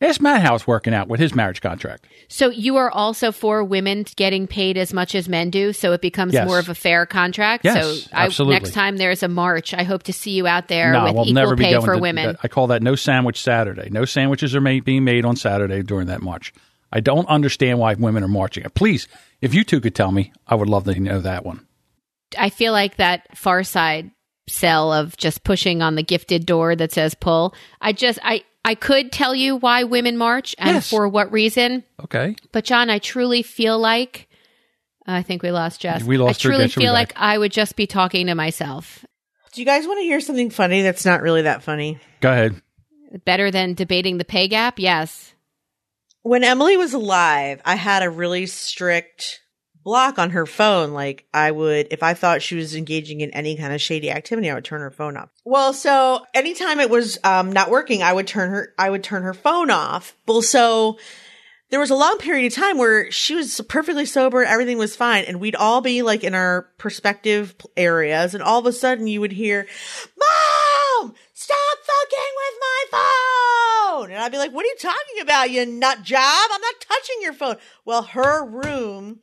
Ask 0.00 0.20
Matt 0.20 0.42
how 0.42 0.54
it's 0.54 0.66
working 0.66 0.92
out 0.92 1.08
with 1.08 1.20
his 1.20 1.34
marriage 1.34 1.62
contract. 1.62 2.06
so 2.28 2.50
you 2.50 2.76
are 2.76 2.90
also 2.90 3.32
for 3.32 3.64
women 3.64 4.04
getting 4.16 4.46
paid 4.46 4.76
as 4.76 4.92
much 4.92 5.14
as 5.14 5.26
men 5.28 5.48
do, 5.48 5.72
so 5.72 5.92
it 5.94 6.02
becomes 6.02 6.34
Yes. 6.34 6.46
more 6.46 6.58
of 6.58 6.68
a 6.68 6.74
fair 6.74 7.06
contract. 7.06 7.64
Yes, 7.64 8.02
so 8.02 8.08
I, 8.12 8.26
absolutely. 8.26 8.54
next 8.60 8.72
time 8.72 8.98
there's 8.98 9.22
a 9.22 9.28
march, 9.28 9.72
I 9.72 9.84
hope 9.84 10.02
to 10.04 10.12
see 10.12 10.32
you 10.32 10.46
out 10.46 10.68
there 10.68 10.92
no, 10.92 11.04
with 11.04 11.14
we'll 11.14 11.22
equal 11.24 11.34
never 11.34 11.56
be 11.56 11.64
pay 11.64 11.72
going 11.72 11.84
for 11.84 11.94
to 11.94 11.98
women. 12.00 12.26
that- 12.26 12.40
I 12.42 12.48
call 12.48 12.66
that 12.66 12.82
no 12.82 12.94
sandwich 12.94 13.40
Saturday. 13.42 13.88
No 13.90 14.04
sandwiches 14.04 14.54
are 14.54 14.60
made, 14.60 14.84
being 14.84 15.04
made 15.04 15.24
on 15.24 15.34
Saturday 15.36 15.82
during 15.82 16.08
that 16.08 16.20
march. 16.20 16.52
I 16.92 17.00
don't 17.00 17.28
understand 17.28 17.78
why 17.78 17.94
women 17.94 18.22
are 18.22 18.28
marching. 18.28 18.64
Please, 18.74 19.08
if 19.40 19.54
you 19.54 19.64
two 19.64 19.80
could 19.80 19.94
tell 19.94 20.12
me, 20.12 20.32
I 20.46 20.56
would 20.56 20.68
love 20.68 20.84
to 20.84 21.00
know 21.00 21.20
that 21.20 21.44
one. 21.44 21.66
I 22.38 22.50
feel 22.50 22.72
like 22.72 22.96
that 22.96 23.36
far 23.36 23.62
side 23.64 24.10
sell 24.48 24.92
of 24.92 25.16
just 25.16 25.42
pushing 25.42 25.80
on 25.82 25.94
the 25.94 26.02
gifted 26.02 26.44
door 26.46 26.76
that 26.76 26.92
says 26.92 27.14
pull. 27.14 27.54
I 27.80 27.92
just 27.92 28.18
I 28.22 28.42
I 28.66 28.74
could 28.74 29.12
tell 29.12 29.34
you 29.34 29.56
why 29.56 29.84
women 29.84 30.16
march 30.16 30.54
and 30.58 30.74
Yes. 30.74 30.90
for 30.90 31.08
what 31.08 31.30
reason, 31.32 31.84
Okay. 32.04 32.34
but 32.52 32.64
John, 32.64 32.90
I 32.90 32.98
truly 32.98 33.42
feel 33.42 33.78
like 33.78 34.28
uh, 35.08 35.12
I 35.12 35.22
think 35.22 35.42
we 35.42 35.52
lost 35.52 35.80
Jess. 35.80 36.02
We 36.02 36.18
lost 36.18 36.40
I 36.40 36.48
truly 36.48 36.56
again. 36.56 36.68
She'll 36.70 36.80
be 36.80 36.84
feel 36.86 36.92
like 36.92 37.14
back. 37.14 37.22
I 37.22 37.38
would 37.38 37.52
just 37.52 37.76
be 37.76 37.86
talking 37.86 38.26
to 38.26 38.34
myself. 38.34 39.04
Do 39.52 39.60
you 39.62 39.64
guys 39.64 39.86
want 39.86 39.98
to 40.00 40.02
hear 40.04 40.20
something 40.20 40.50
funny 40.50 40.82
that's 40.82 41.04
not 41.06 41.22
really 41.22 41.42
that 41.42 41.62
funny? 41.62 41.98
Go 42.20 42.30
ahead. 42.30 42.60
Better 43.24 43.50
than 43.52 43.74
debating 43.74 44.18
the 44.18 44.24
pay 44.24 44.48
gap? 44.48 44.78
Yes. 44.78 45.32
When 46.22 46.42
Emily 46.42 46.76
was 46.76 46.92
alive, 46.92 47.62
I 47.64 47.76
had 47.76 48.02
a 48.02 48.10
really 48.10 48.46
strict 48.46 49.40
block 49.86 50.18
on 50.18 50.30
her 50.30 50.46
phone. 50.46 50.90
Like 50.90 51.26
I 51.32 51.52
would, 51.52 51.86
if 51.92 52.02
I 52.02 52.12
thought 52.12 52.42
she 52.42 52.56
was 52.56 52.74
engaging 52.74 53.20
in 53.20 53.30
any 53.30 53.56
kind 53.56 53.72
of 53.72 53.80
shady 53.80 54.10
activity, 54.10 54.50
I 54.50 54.54
would 54.54 54.64
turn 54.64 54.80
her 54.80 54.90
phone 54.90 55.16
off. 55.16 55.30
Well, 55.44 55.72
so 55.72 56.26
anytime 56.34 56.80
it 56.80 56.90
was 56.90 57.18
um, 57.22 57.52
not 57.52 57.70
working, 57.70 58.02
I 58.02 58.12
would 58.12 58.26
turn 58.26 58.50
her, 58.50 58.74
I 58.76 58.90
would 58.90 59.04
turn 59.04 59.22
her 59.22 59.32
phone 59.32 59.70
off. 59.70 60.16
Well, 60.26 60.42
so 60.42 60.98
there 61.70 61.78
was 61.78 61.90
a 61.90 61.94
long 61.94 62.18
period 62.18 62.46
of 62.46 62.54
time 62.54 62.78
where 62.78 63.12
she 63.12 63.36
was 63.36 63.60
perfectly 63.68 64.06
sober, 64.06 64.42
everything 64.42 64.76
was 64.76 64.96
fine, 64.96 65.22
and 65.24 65.38
we'd 65.38 65.54
all 65.54 65.80
be 65.80 66.02
like 66.02 66.24
in 66.24 66.34
our 66.34 66.62
perspective 66.78 67.54
areas, 67.76 68.34
and 68.34 68.42
all 68.42 68.58
of 68.58 68.66
a 68.66 68.72
sudden 68.72 69.06
you 69.06 69.20
would 69.20 69.32
hear, 69.32 69.68
"Mom, 70.18 71.14
stop 71.32 71.78
fucking 71.84 72.32
with 72.36 72.60
my 72.60 72.84
phone!" 72.90 74.10
And 74.10 74.20
I'd 74.20 74.32
be 74.32 74.38
like, 74.38 74.52
"What 74.52 74.64
are 74.64 74.68
you 74.68 74.76
talking 74.80 75.20
about, 75.22 75.50
you 75.50 75.64
nut 75.64 76.02
job? 76.02 76.48
I'm 76.50 76.60
not 76.60 76.80
touching 76.80 77.16
your 77.20 77.34
phone." 77.34 77.56
Well, 77.84 78.02
her 78.02 78.44
room 78.44 79.20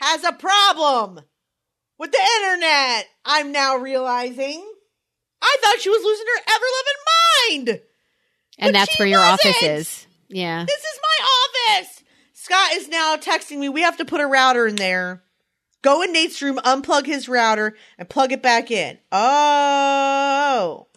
has 0.00 0.24
a 0.24 0.32
problem 0.32 1.20
with 1.98 2.10
the 2.10 2.28
internet. 2.38 3.06
I'm 3.24 3.52
now 3.52 3.76
realizing. 3.76 4.66
I 5.42 5.56
thought 5.62 5.80
she 5.80 5.90
was 5.90 6.02
losing 6.02 6.26
her 6.26 6.42
ever 6.54 6.66
loving 6.76 7.68
mind. 7.68 7.82
And 8.58 8.74
that's 8.74 8.98
where 8.98 9.08
your 9.08 9.20
office 9.20 9.62
is. 9.62 10.06
Yeah. 10.28 10.64
This 10.66 10.80
is 10.80 11.00
my 11.02 11.78
office. 11.78 12.02
Scott 12.32 12.72
is 12.74 12.88
now 12.88 13.16
texting 13.16 13.58
me. 13.58 13.68
We 13.68 13.82
have 13.82 13.98
to 13.98 14.04
put 14.04 14.20
a 14.20 14.26
router 14.26 14.66
in 14.66 14.76
there. 14.76 15.22
Go 15.82 16.02
in 16.02 16.12
Nate's 16.12 16.42
room, 16.42 16.58
unplug 16.58 17.06
his 17.06 17.28
router, 17.28 17.74
and 17.98 18.08
plug 18.08 18.32
it 18.32 18.42
back 18.42 18.70
in. 18.70 18.98
Oh. 19.12 20.88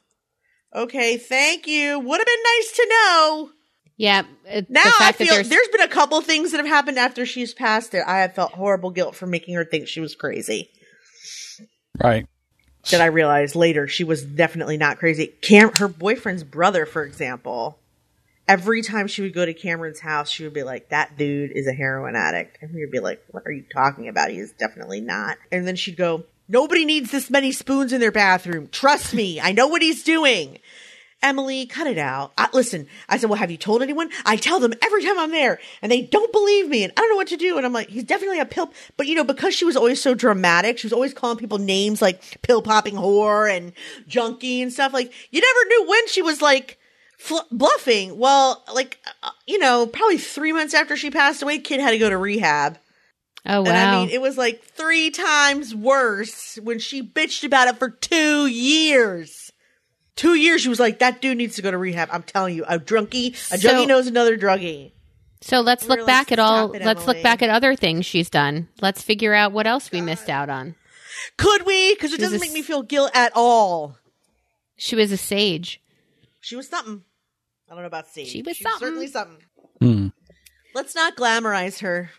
Okay, 0.75 1.17
thank 1.17 1.67
you. 1.67 1.99
Would 1.99 2.17
have 2.17 2.27
been 2.27 2.43
nice 2.43 2.71
to 2.73 2.87
know. 2.89 3.49
Yeah. 3.97 4.23
uh, 4.49 4.61
Now 4.69 4.83
the 4.83 4.89
I 4.89 4.91
fact 4.97 5.17
that 5.19 5.25
feel 5.25 5.35
there's 5.35 5.49
there's 5.49 5.67
been 5.69 5.81
a 5.81 5.87
couple 5.87 6.19
things 6.21 6.51
that 6.51 6.57
have 6.57 6.67
happened 6.67 6.97
after 6.97 7.25
she's 7.25 7.53
passed 7.53 7.91
that 7.91 8.07
I 8.07 8.19
have 8.19 8.33
felt 8.33 8.53
horrible 8.53 8.91
guilt 8.91 9.15
for 9.15 9.27
making 9.27 9.55
her 9.55 9.65
think 9.65 9.87
she 9.87 9.99
was 9.99 10.15
crazy. 10.15 10.69
Right. 12.01 12.27
That 12.91 13.01
I 13.01 13.05
realized 13.05 13.55
later 13.55 13.87
she 13.87 14.03
was 14.03 14.23
definitely 14.23 14.77
not 14.77 14.97
crazy. 14.97 15.27
Cam, 15.27 15.71
her 15.75 15.87
boyfriend's 15.87 16.43
brother, 16.43 16.85
for 16.85 17.03
example, 17.03 17.79
every 18.47 18.81
time 18.81 19.07
she 19.07 19.21
would 19.21 19.33
go 19.33 19.45
to 19.45 19.53
Cameron's 19.53 20.01
house, 20.01 20.29
she 20.29 20.43
would 20.43 20.53
be 20.53 20.63
like, 20.63 20.89
"That 20.89 21.17
dude 21.17 21.51
is 21.51 21.67
a 21.67 21.71
heroin 21.73 22.15
addict," 22.15 22.57
and 22.61 22.73
we 22.73 22.81
would 22.81 22.91
be 22.91 22.99
like, 22.99 23.23
"What 23.29 23.43
are 23.45 23.51
you 23.51 23.63
talking 23.73 24.09
about? 24.09 24.31
He 24.31 24.39
is 24.39 24.51
definitely 24.53 24.99
not." 24.99 25.37
And 25.51 25.65
then 25.65 25.77
she'd 25.77 25.95
go, 25.95 26.25
"Nobody 26.49 26.83
needs 26.83 27.09
this 27.11 27.29
many 27.29 27.53
spoons 27.53 27.93
in 27.93 28.01
their 28.01 28.11
bathroom. 28.11 28.67
Trust 28.69 29.13
me, 29.13 29.39
I 29.39 29.53
know 29.53 29.67
what 29.67 29.81
he's 29.81 30.03
doing." 30.03 30.59
Emily, 31.23 31.65
cut 31.65 31.87
it 31.87 31.97
out. 31.97 32.33
I, 32.37 32.49
listen, 32.53 32.87
I 33.09 33.17
said, 33.17 33.29
well, 33.29 33.39
have 33.39 33.49
you 33.49 33.57
told 33.57 33.81
anyone? 33.81 34.09
I 34.25 34.35
tell 34.35 34.59
them 34.59 34.73
every 34.83 35.03
time 35.03 35.17
I'm 35.17 35.31
there 35.31 35.59
and 35.81 35.91
they 35.91 36.01
don't 36.01 36.31
believe 36.31 36.67
me 36.67 36.83
and 36.83 36.93
I 36.95 37.01
don't 37.01 37.09
know 37.09 37.15
what 37.15 37.29
to 37.29 37.37
do. 37.37 37.57
And 37.57 37.65
I'm 37.65 37.73
like, 37.73 37.89
he's 37.89 38.03
definitely 38.03 38.39
a 38.39 38.45
pill. 38.45 38.71
But 38.97 39.07
you 39.07 39.15
know, 39.15 39.23
because 39.23 39.55
she 39.55 39.65
was 39.65 39.75
always 39.75 40.01
so 40.01 40.13
dramatic, 40.13 40.77
she 40.77 40.87
was 40.87 40.93
always 40.93 41.13
calling 41.13 41.37
people 41.37 41.57
names 41.57 42.01
like 42.01 42.41
pill 42.41 42.61
popping 42.61 42.95
whore 42.95 43.49
and 43.49 43.73
junkie 44.07 44.61
and 44.61 44.71
stuff. 44.71 44.93
Like 44.93 45.11
you 45.31 45.41
never 45.41 45.67
knew 45.69 45.89
when 45.89 46.07
she 46.09 46.21
was 46.21 46.41
like 46.41 46.77
fl- 47.17 47.47
bluffing. 47.51 48.17
Well, 48.17 48.63
like, 48.73 48.99
uh, 49.23 49.29
you 49.47 49.57
know, 49.57 49.87
probably 49.87 50.17
three 50.17 50.51
months 50.51 50.73
after 50.73 50.97
she 50.97 51.09
passed 51.09 51.41
away, 51.41 51.59
kid 51.59 51.79
had 51.79 51.91
to 51.91 51.97
go 51.97 52.09
to 52.09 52.17
rehab. 52.17 52.77
Oh 53.45 53.61
wow. 53.61 53.67
And 53.67 53.77
I 53.77 53.99
mean, 53.99 54.09
it 54.09 54.21
was 54.21 54.37
like 54.37 54.63
three 54.63 55.09
times 55.09 55.75
worse 55.75 56.57
when 56.63 56.79
she 56.79 57.03
bitched 57.03 57.43
about 57.43 57.67
it 57.67 57.77
for 57.77 57.89
two 57.89 58.47
years. 58.47 59.42
Two 60.15 60.35
years, 60.35 60.61
she 60.61 60.69
was 60.69 60.79
like, 60.79 60.99
"That 60.99 61.21
dude 61.21 61.37
needs 61.37 61.55
to 61.55 61.61
go 61.61 61.71
to 61.71 61.77
rehab." 61.77 62.09
I'm 62.11 62.23
telling 62.23 62.55
you, 62.55 62.63
a 62.67 62.77
drunkie, 62.79 63.33
a 63.33 63.57
So- 63.57 63.57
junkie 63.57 63.85
knows 63.87 64.07
another 64.07 64.37
druggie. 64.37 64.91
So 65.41 65.59
let's 65.59 65.87
look 65.89 65.97
Really, 65.97 66.07
back 66.07 66.31
at 66.31 66.39
all. 66.39 66.71
it, 66.71 66.83
let's 66.85 67.05
look 67.05 67.21
back 67.21 67.41
at 67.41 67.49
other 67.49 67.75
things 67.75 68.05
she's 68.05 68.29
done. 68.29 68.69
Let's 68.81 69.01
figure 69.01 69.33
out 69.33 69.51
what 69.51 69.67
else 69.67 69.91
we 69.91 69.99
missed 69.99 70.29
out 70.29 70.49
on. 70.49 70.75
Could 71.37 71.65
we? 71.65 71.93
Because 71.95 72.13
it 72.13 72.17
She 72.17 72.21
doesn't 72.21 72.37
a 72.37 72.39
make 72.39 72.53
me 72.53 72.61
feel 72.61 72.81
guilt 72.81 73.11
at 73.13 73.33
all. 73.35 73.97
She 74.77 74.95
was 74.95 75.11
a 75.11 75.17
sage. 75.17 75.81
She 76.39 76.55
was 76.55 76.69
something. 76.69 77.03
I 77.69 77.73
don't 77.73 77.81
know 77.83 77.87
about 77.87 78.07
Sage. 78.07 78.27
She 78.29 78.41
was 78.41 78.55
She 78.55 78.63
was 78.63 78.71
something. 78.73 78.87
certainly 78.87 79.07
something. 79.07 79.43
Hmm. 79.81 80.07
Let's 80.73 80.95
not 80.95 81.15
glamorize 81.17 81.79
her. 81.79 82.11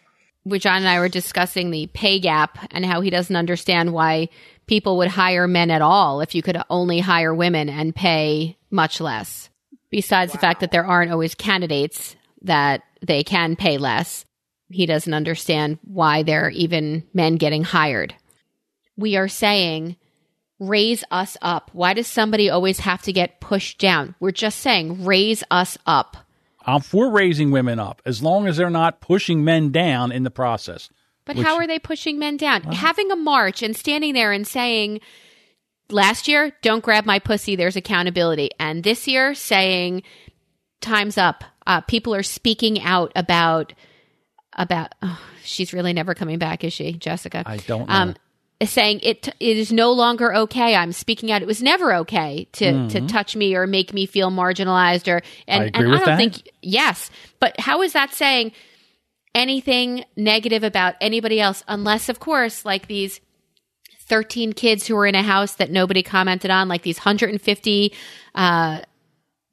Which 0.43 0.65
John 0.65 0.77
and 0.79 0.89
I 0.89 0.99
were 0.99 1.09
discussing 1.09 1.71
the 1.71 1.87
pay 1.89 2.19
gap 2.19 2.59
and 2.73 2.85
how 2.85 3.01
he 3.01 3.09
doesn't 3.09 3.35
understand 3.37 3.93
why 3.95 4.29
people 4.67 4.99
would 4.99 5.09
hire 5.09 5.47
men 5.47 5.71
at 5.71 5.83
all 5.83 6.21
if 6.21 6.35
you 6.35 6.43
could 6.43 6.61
only 6.71 7.01
hire 7.01 7.35
women 7.35 7.69
and 7.69 7.95
pay 7.95 8.57
much 8.71 9.01
less. 9.01 9.51
Besides 9.91 10.33
the 10.33 10.39
fact 10.39 10.61
that 10.61 10.71
there 10.71 10.85
aren't 10.85 11.13
always 11.13 11.35
candidates 11.35 12.17
that 12.43 12.83
they 13.01 13.23
can 13.23 13.57
pay 13.57 13.79
less, 13.79 14.25
he 14.71 14.87
doesn't 14.87 15.15
understand 15.15 15.79
why 15.83 16.23
there 16.23 16.47
are 16.47 16.51
even 16.51 17.05
men 17.13 17.37
getting 17.37 17.65
hired. 17.65 18.15
We 18.97 19.17
are 19.17 19.29
saying, 19.29 19.97
raise 20.59 21.05
us 21.11 21.37
up. 21.43 21.71
Why 21.73 21.95
does 21.95 22.07
somebody 22.07 22.51
always 22.51 22.81
have 22.81 23.03
to 23.03 23.13
get 23.13 23.41
pushed 23.41 23.79
down? 23.79 24.15
We're 24.21 24.33
just 24.33 24.61
saying, 24.61 25.05
raise 25.05 25.45
us 25.51 25.79
up. 25.87 26.17
Um, 26.67 26.77
I'm 26.77 26.81
for 26.81 27.11
raising 27.11 27.51
women 27.51 27.79
up 27.79 28.01
as 28.05 28.23
long 28.23 28.47
as 28.47 28.57
they're 28.57 28.71
not 28.71 29.01
pushing 29.01 29.45
men 29.45 29.71
down 29.71 30.13
in 30.13 30.23
the 30.23 30.31
process. 30.31 30.89
But 31.27 31.37
Which- 31.37 31.47
how 31.47 31.57
are 31.57 31.67
they 31.67 31.79
pushing 31.79 32.19
men 32.19 32.37
down? 32.37 32.63
Having 32.65 33.11
a 33.11 33.17
march 33.17 33.63
and 33.63 33.75
standing 33.77 34.13
there 34.15 34.33
and 34.33 34.47
saying, 34.47 35.01
last 35.91 36.29
year, 36.29 36.53
don't 36.63 36.83
grab 36.85 37.07
my 37.07 37.19
pussy, 37.19 37.57
there's 37.57 37.77
accountability. 37.77 38.51
And 38.59 38.83
this 38.85 39.07
year, 39.09 39.35
saying, 39.35 40.03
time's 40.81 41.17
up. 41.19 41.45
Uh, 41.67 41.81
people 41.81 42.15
are 42.15 42.23
speaking 42.23 42.81
out 42.83 43.11
about, 43.17 43.73
about, 44.53 44.95
oh, 45.03 45.19
she's 45.43 45.73
really 45.73 45.93
never 45.95 46.15
coming 46.15 46.39
back, 46.39 46.63
is 46.63 46.73
she, 46.75 46.93
Jessica? 46.93 47.43
I 47.47 47.57
don't 47.59 47.89
know. 47.89 47.95
Um, 47.95 48.15
saying 48.63 49.01
it 49.03 49.29
it 49.41 49.57
is 49.59 49.73
no 49.73 49.93
longer 49.93 50.35
okay. 50.35 50.75
I'm 50.75 50.93
speaking 50.93 51.31
out. 51.31 51.43
It 51.43 51.47
was 51.47 51.61
never 51.63 51.93
okay 51.97 52.47
to 52.53 52.89
to 52.89 53.07
touch 53.07 53.37
me 53.37 53.55
or 53.57 53.67
make 53.67 53.93
me 53.93 54.07
feel 54.07 54.31
marginalized 54.31 55.07
or 55.09 55.23
and 55.47 55.65
Mm-hmm. 55.65 55.77
I 55.77 55.79
agree 55.79 55.83
and 55.85 55.91
with 55.91 56.01
I 56.01 56.05
don't 56.05 56.07
that. 56.07 56.17
think 56.17 56.51
yes. 56.63 57.11
But 57.41 57.59
how 57.61 57.83
is 57.83 57.93
that 57.93 58.15
saying 58.15 58.53
anything 59.35 60.05
negative 60.17 60.63
about 60.65 60.95
anybody 61.01 61.41
else, 61.41 61.65
unless, 61.69 62.09
of 62.09 62.21
course, 62.21 62.65
like 62.65 62.87
these 62.87 63.21
13 64.07 64.53
kids 64.53 64.87
who 64.87 64.95
were 64.97 65.07
in 65.07 65.15
a 65.15 65.23
house 65.23 65.55
that 65.57 65.71
nobody 65.71 66.03
commented 66.03 66.51
on, 66.51 66.69
like 66.69 66.83
these 66.83 66.99
150 66.99 67.93
uh, 68.35 68.81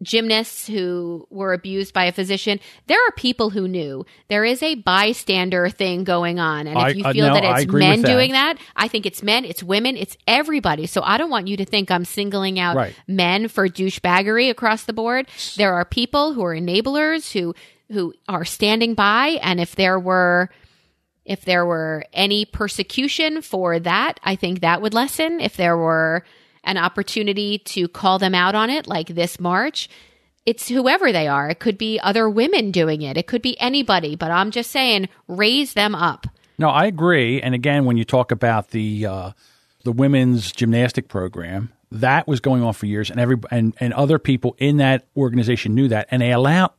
gymnasts 0.04 0.66
who 0.68 1.28
were 1.30 1.54
abused 1.54 1.94
by 1.94 2.06
a 2.06 2.12
physician. 2.12 2.60
There 2.88 2.98
are 3.08 3.12
people 3.12 3.52
who 3.52 3.68
knew. 3.68 4.04
There 4.30 4.44
is 4.44 4.64
a 4.64 4.76
bystander 4.76 5.70
thing 5.70 6.04
going 6.04 6.40
on. 6.40 6.66
And 6.68 6.76
if 6.78 6.84
I- 6.84 6.90
you 6.90 7.04
uh, 7.06 7.14
feel 7.14 7.28
no, 7.28 7.34
that 7.36 7.44
it's 7.62 7.72
men 7.72 8.02
that. 8.02 8.08
doing 8.08 8.32
that, 8.32 8.58
I 8.76 8.88
think 8.88 9.06
it's 9.06 9.22
men, 9.22 9.46
it's 9.46 9.62
women, 9.64 9.96
it's 9.96 10.18
everybody. 10.28 10.88
So 10.88 11.02
I 11.04 11.18
don't 11.18 11.30
want 11.30 11.48
you 11.48 11.56
to 11.58 11.66
think 11.66 11.92
I'm 11.92 12.06
singling 12.06 12.60
out 12.60 12.76
Right. 12.76 12.96
men 13.08 13.48
for 13.48 13.68
douchebaggery 13.70 14.50
across 14.50 14.84
the 14.84 14.94
board. 14.94 15.28
There 15.56 15.74
are 15.74 15.86
people 15.86 16.34
who 16.34 16.44
are 16.44 16.56
enablers 16.56 17.32
who 17.32 17.54
who 17.92 18.14
are 18.28 18.46
standing 18.46 18.94
by 18.94 19.40
and 19.42 19.60
if 19.60 19.76
there 19.76 20.00
were 20.00 20.50
if 21.26 21.46
there 21.46 21.66
were 21.66 22.04
any 22.14 22.46
persecution 22.46 23.42
for 23.42 23.80
that, 23.80 24.20
I 24.24 24.36
think 24.36 24.62
that 24.62 24.82
would 24.82 24.94
lessen. 24.94 25.40
If 25.40 25.56
there 25.56 25.78
were 25.78 26.24
an 26.64 26.78
opportunity 26.78 27.60
to 27.60 27.88
call 27.88 28.20
them 28.20 28.36
out 28.36 28.56
on 28.56 28.70
it, 28.70 28.88
like 28.88 29.08
this 29.08 29.40
March, 29.40 29.88
it's 30.46 30.68
whoever 30.68 31.12
they 31.12 31.28
are. 31.28 31.50
It 31.50 31.60
could 31.60 31.78
be 31.78 32.00
other 32.00 32.30
women 32.30 32.72
doing 32.72 33.02
it, 33.02 33.18
it 33.18 33.28
could 33.28 33.42
be 33.42 33.60
anybody, 33.60 34.16
but 34.16 34.32
I'm 34.32 34.52
just 34.52 34.72
saying, 34.72 35.10
raise 35.28 35.74
them 35.74 35.94
up. 35.96 36.28
No, 36.58 36.70
I 36.70 36.86
agree. 36.86 37.42
And 37.42 37.56
again, 37.56 37.86
when 37.86 37.98
you 37.98 38.06
talk 38.06 38.32
about 38.32 38.70
the 38.70 39.06
uh, 39.06 39.32
the 39.84 39.92
women's 39.92 40.52
gymnastic 40.52 41.08
program, 41.08 41.72
that 41.92 42.28
was 42.28 42.40
going 42.40 42.64
on 42.64 42.74
for 42.74 42.86
years, 42.86 43.10
and 43.10 43.20
every 43.20 43.38
and, 43.50 43.76
and 43.80 43.94
other 43.94 44.20
people 44.20 44.56
in 44.60 44.78
that 44.78 45.08
organization 45.16 45.76
knew 45.76 45.88
that, 45.88 46.08
and 46.12 46.22
they 46.22 46.32
allow. 46.32 46.74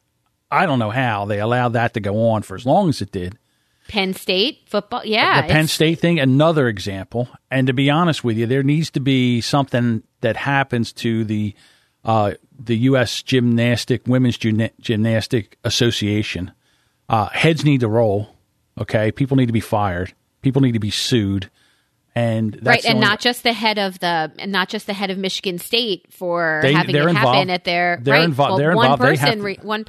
I 0.52 0.66
don't 0.66 0.78
know 0.78 0.90
how 0.90 1.24
they 1.24 1.40
allowed 1.40 1.70
that 1.74 1.94
to 1.94 2.00
go 2.00 2.28
on 2.30 2.42
for 2.42 2.54
as 2.54 2.66
long 2.66 2.88
as 2.88 3.00
it 3.02 3.10
did. 3.10 3.38
Penn 3.88 4.14
State 4.14 4.60
football, 4.66 5.02
yeah. 5.04 5.42
the 5.42 5.52
Penn 5.52 5.66
State 5.66 5.98
thing, 5.98 6.20
another 6.20 6.68
example. 6.68 7.28
And 7.50 7.66
to 7.66 7.72
be 7.72 7.90
honest 7.90 8.22
with 8.22 8.36
you, 8.36 8.46
there 8.46 8.62
needs 8.62 8.90
to 8.92 9.00
be 9.00 9.40
something 9.40 10.02
that 10.20 10.36
happens 10.36 10.92
to 10.94 11.24
the 11.24 11.54
uh, 12.04 12.34
the 12.58 12.76
U.S. 12.78 13.22
Gymnastic 13.22 14.06
Women's 14.06 14.38
Gymna- 14.38 14.70
Gymnastic 14.80 15.56
Association. 15.64 16.52
Uh, 17.08 17.26
heads 17.28 17.64
need 17.64 17.80
to 17.80 17.88
roll. 17.88 18.28
Okay, 18.80 19.12
people 19.12 19.36
need 19.36 19.46
to 19.46 19.52
be 19.52 19.60
fired. 19.60 20.12
People 20.42 20.62
need 20.62 20.72
to 20.72 20.80
be 20.80 20.90
sued. 20.90 21.50
And 22.14 22.52
that's 22.54 22.66
right, 22.66 22.84
and 22.84 23.00
not 23.00 23.20
just 23.20 23.42
the 23.42 23.52
head 23.52 23.78
of 23.78 23.98
the, 24.00 24.30
and 24.38 24.52
not 24.52 24.68
just 24.68 24.86
the 24.86 24.92
head 24.92 25.10
of 25.10 25.16
Michigan 25.18 25.58
State 25.58 26.06
for 26.10 26.60
They- 26.62 26.72
having 26.74 26.90
it 26.90 26.98
they're 26.98 27.12
happen 27.12 27.48
at 27.50 27.64
their 27.64 27.98
They're 28.02 28.14
right. 28.14 28.28
invo- 28.28 28.36
well, 28.38 28.56
they're 28.58 28.76
one 28.76 28.92
involved. 28.92 29.02
They 29.02 29.16
have 29.16 29.18
person, 29.28 29.38
to- 29.38 29.44
re, 29.44 29.58
one, 29.62 29.84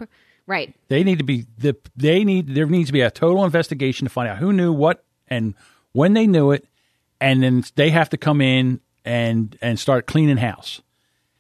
right. 0.48 0.74
they 0.88 1.04
need 1.04 1.20
to 1.20 1.24
be 1.24 1.46
the 1.58 1.76
they 1.96 2.24
need 2.24 2.54
there 2.56 2.66
needs 2.66 2.90
to 2.90 2.94
be 2.94 3.02
a 3.02 3.12
total 3.12 3.46
investigation 3.46 4.06
to 4.06 4.10
find 4.10 4.30
out 4.30 4.38
who 4.38 4.54
knew 4.54 4.72
what 4.72 5.04
and 5.28 5.54
when 5.94 6.14
they 6.14 6.28
knew 6.28 6.52
it, 6.52 6.66
and 7.22 7.42
then 7.44 7.64
they 7.76 7.90
have 7.90 8.10
to 8.10 8.18
come 8.18 8.42
in 8.42 8.82
and 9.06 9.58
and 9.62 9.80
start 9.80 10.08
cleaning 10.08 10.38
house. 10.38 10.82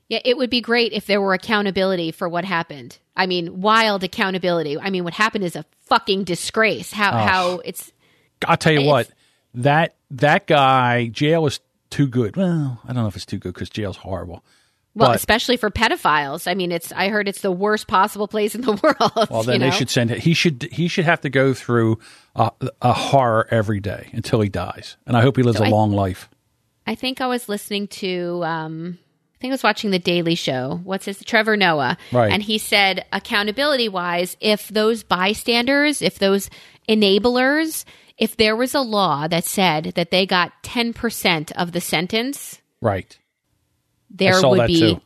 Yeah, 0.09 0.19
it 0.23 0.37
would 0.37 0.49
be 0.49 0.61
great 0.61 0.93
if 0.93 1.05
there 1.05 1.19
were 1.21 1.33
accountability 1.33 2.11
for 2.11 2.29
what 2.29 2.45
happened. 2.45 2.99
I 3.15 3.25
mean, 3.25 3.61
wild 3.61 4.03
accountability. 4.03 4.79
I 4.79 4.89
mean, 4.89 5.03
what 5.03 5.13
happened 5.13 5.43
is 5.43 5.55
a 5.55 5.65
fucking 5.81 6.23
disgrace. 6.23 6.91
How 6.91 7.11
oh. 7.11 7.17
how 7.17 7.59
it's 7.59 7.91
I'll 8.45 8.57
tell 8.57 8.73
you 8.73 8.85
what 8.85 9.09
that 9.53 9.95
that 10.11 10.47
guy 10.47 11.07
jail 11.07 11.45
is 11.45 11.59
too 11.89 12.07
good. 12.07 12.35
Well, 12.35 12.81
I 12.83 12.87
don't 12.87 13.03
know 13.03 13.07
if 13.07 13.15
it's 13.15 13.25
too 13.25 13.37
good 13.37 13.53
because 13.53 13.69
jail's 13.69 13.97
horrible. 13.97 14.43
Well, 14.95 15.09
But- 15.09 15.15
especially 15.15 15.57
for 15.57 15.69
pedophiles. 15.71 16.49
I 16.49 16.53
mean, 16.53 16.71
it's 16.71 16.91
I 16.91 17.09
heard 17.09 17.27
it's 17.27 17.41
the 17.41 17.51
worst 17.51 17.87
possible 17.87 18.27
place 18.27 18.53
in 18.55 18.61
the 18.61 18.71
world. 18.83 19.27
Well, 19.29 19.43
then 19.43 19.61
you 19.61 19.69
they 19.69 19.71
should 19.71 19.89
send 19.89 20.11
it. 20.11 20.19
He 20.19 20.33
should 20.33 20.67
he 20.71 20.87
should 20.87 21.05
have 21.05 21.21
to 21.21 21.29
go 21.29 21.53
through 21.53 21.99
a, 22.35 22.51
a 22.81 22.93
horror 22.93 23.47
every 23.51 23.79
day 23.79 24.09
until 24.13 24.41
he 24.41 24.49
dies, 24.49 24.97
and 25.07 25.17
I 25.17 25.21
hope 25.21 25.37
he 25.37 25.43
lives 25.43 25.57
So 25.57 25.63
a 25.63 25.67
I- 25.67 25.71
long 25.71 25.91
life. 25.91 26.29
I 26.85 26.95
think 26.95 27.21
I 27.21 27.27
was 27.27 27.47
listening 27.49 27.87
to 27.87 28.43
um 28.43 28.97
I 29.35 29.37
think 29.43 29.51
I 29.51 29.55
was 29.55 29.63
watching 29.63 29.91
the 29.91 29.99
Daily 29.99 30.35
Show. 30.35 30.79
What's 30.83 31.05
his 31.05 31.19
Trevor 31.23 31.57
Noah. 31.57 31.97
Right. 32.13 32.31
And 32.31 32.41
he 32.43 32.57
said 32.57 33.05
accountability 33.11 33.89
wise, 33.89 34.37
if 34.39 34.69
those 34.69 35.03
bystanders, 35.03 36.01
if 36.01 36.17
those 36.19 36.49
enablers, 36.87 37.83
if 38.17 38.37
there 38.37 38.55
was 38.55 38.73
a 38.73 38.79
law 38.81 39.27
that 39.27 39.43
said 39.45 39.93
that 39.95 40.11
they 40.11 40.25
got 40.25 40.51
ten 40.63 40.93
percent 40.93 41.51
of 41.53 41.71
the 41.71 41.81
sentence, 41.81 42.61
Right. 42.81 43.17
There 44.13 44.43
would 44.51 44.67
be 44.67 44.79
too. 44.95 45.01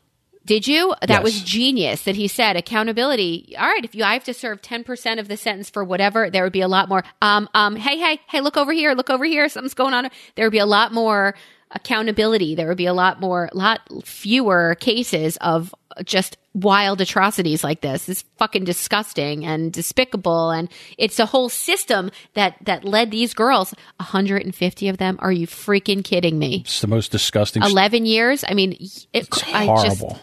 did 0.45 0.67
you 0.67 0.93
that 1.01 1.09
Yes. 1.09 1.23
was 1.23 1.41
genius 1.41 2.03
that 2.03 2.15
he 2.15 2.27
said 2.27 2.55
accountability 2.55 3.55
all 3.57 3.67
right 3.67 3.83
if 3.85 3.95
you 3.95 4.03
i 4.03 4.13
have 4.13 4.23
to 4.25 4.33
serve 4.33 4.61
10% 4.61 5.19
of 5.19 5.27
the 5.27 5.37
sentence 5.37 5.69
for 5.69 5.83
whatever 5.83 6.29
there 6.29 6.43
would 6.43 6.53
be 6.53 6.61
a 6.61 6.67
lot 6.67 6.89
more 6.89 7.03
um 7.21 7.49
um 7.53 7.75
hey 7.75 7.97
hey 7.97 8.19
hey 8.29 8.41
look 8.41 8.57
over 8.57 8.71
here 8.71 8.93
look 8.93 9.09
over 9.09 9.25
here 9.25 9.49
something's 9.49 9.73
going 9.73 9.93
on 9.93 10.09
there 10.35 10.45
would 10.45 10.51
be 10.51 10.59
a 10.59 10.65
lot 10.65 10.93
more 10.93 11.35
accountability. 11.71 12.55
There 12.55 12.67
would 12.67 12.77
be 12.77 12.85
a 12.85 12.93
lot 12.93 13.19
more 13.19 13.49
a 13.51 13.57
lot 13.57 13.81
fewer 14.03 14.75
cases 14.79 15.37
of 15.37 15.73
just 16.03 16.37
wild 16.53 17.01
atrocities 17.01 17.63
like 17.63 17.81
this. 17.81 18.07
It's 18.09 18.23
fucking 18.37 18.63
disgusting 18.63 19.45
and 19.45 19.71
despicable. 19.71 20.51
And 20.51 20.69
it's 20.97 21.19
a 21.19 21.25
whole 21.25 21.49
system 21.49 22.11
that 22.33 22.55
that 22.61 22.85
led 22.85 23.11
these 23.11 23.33
girls. 23.33 23.73
150 23.97 24.87
of 24.87 24.97
them? 24.97 25.17
Are 25.19 25.31
you 25.31 25.47
freaking 25.47 26.03
kidding 26.03 26.39
me? 26.39 26.61
It's 26.61 26.81
the 26.81 26.87
most 26.87 27.11
disgusting. 27.11 27.63
11 27.63 28.05
years? 28.05 28.43
I 28.47 28.53
mean 28.53 28.73
it, 28.73 29.07
it's 29.13 29.43
I 29.53 29.65
just 29.83 29.99
horrible. 29.99 30.19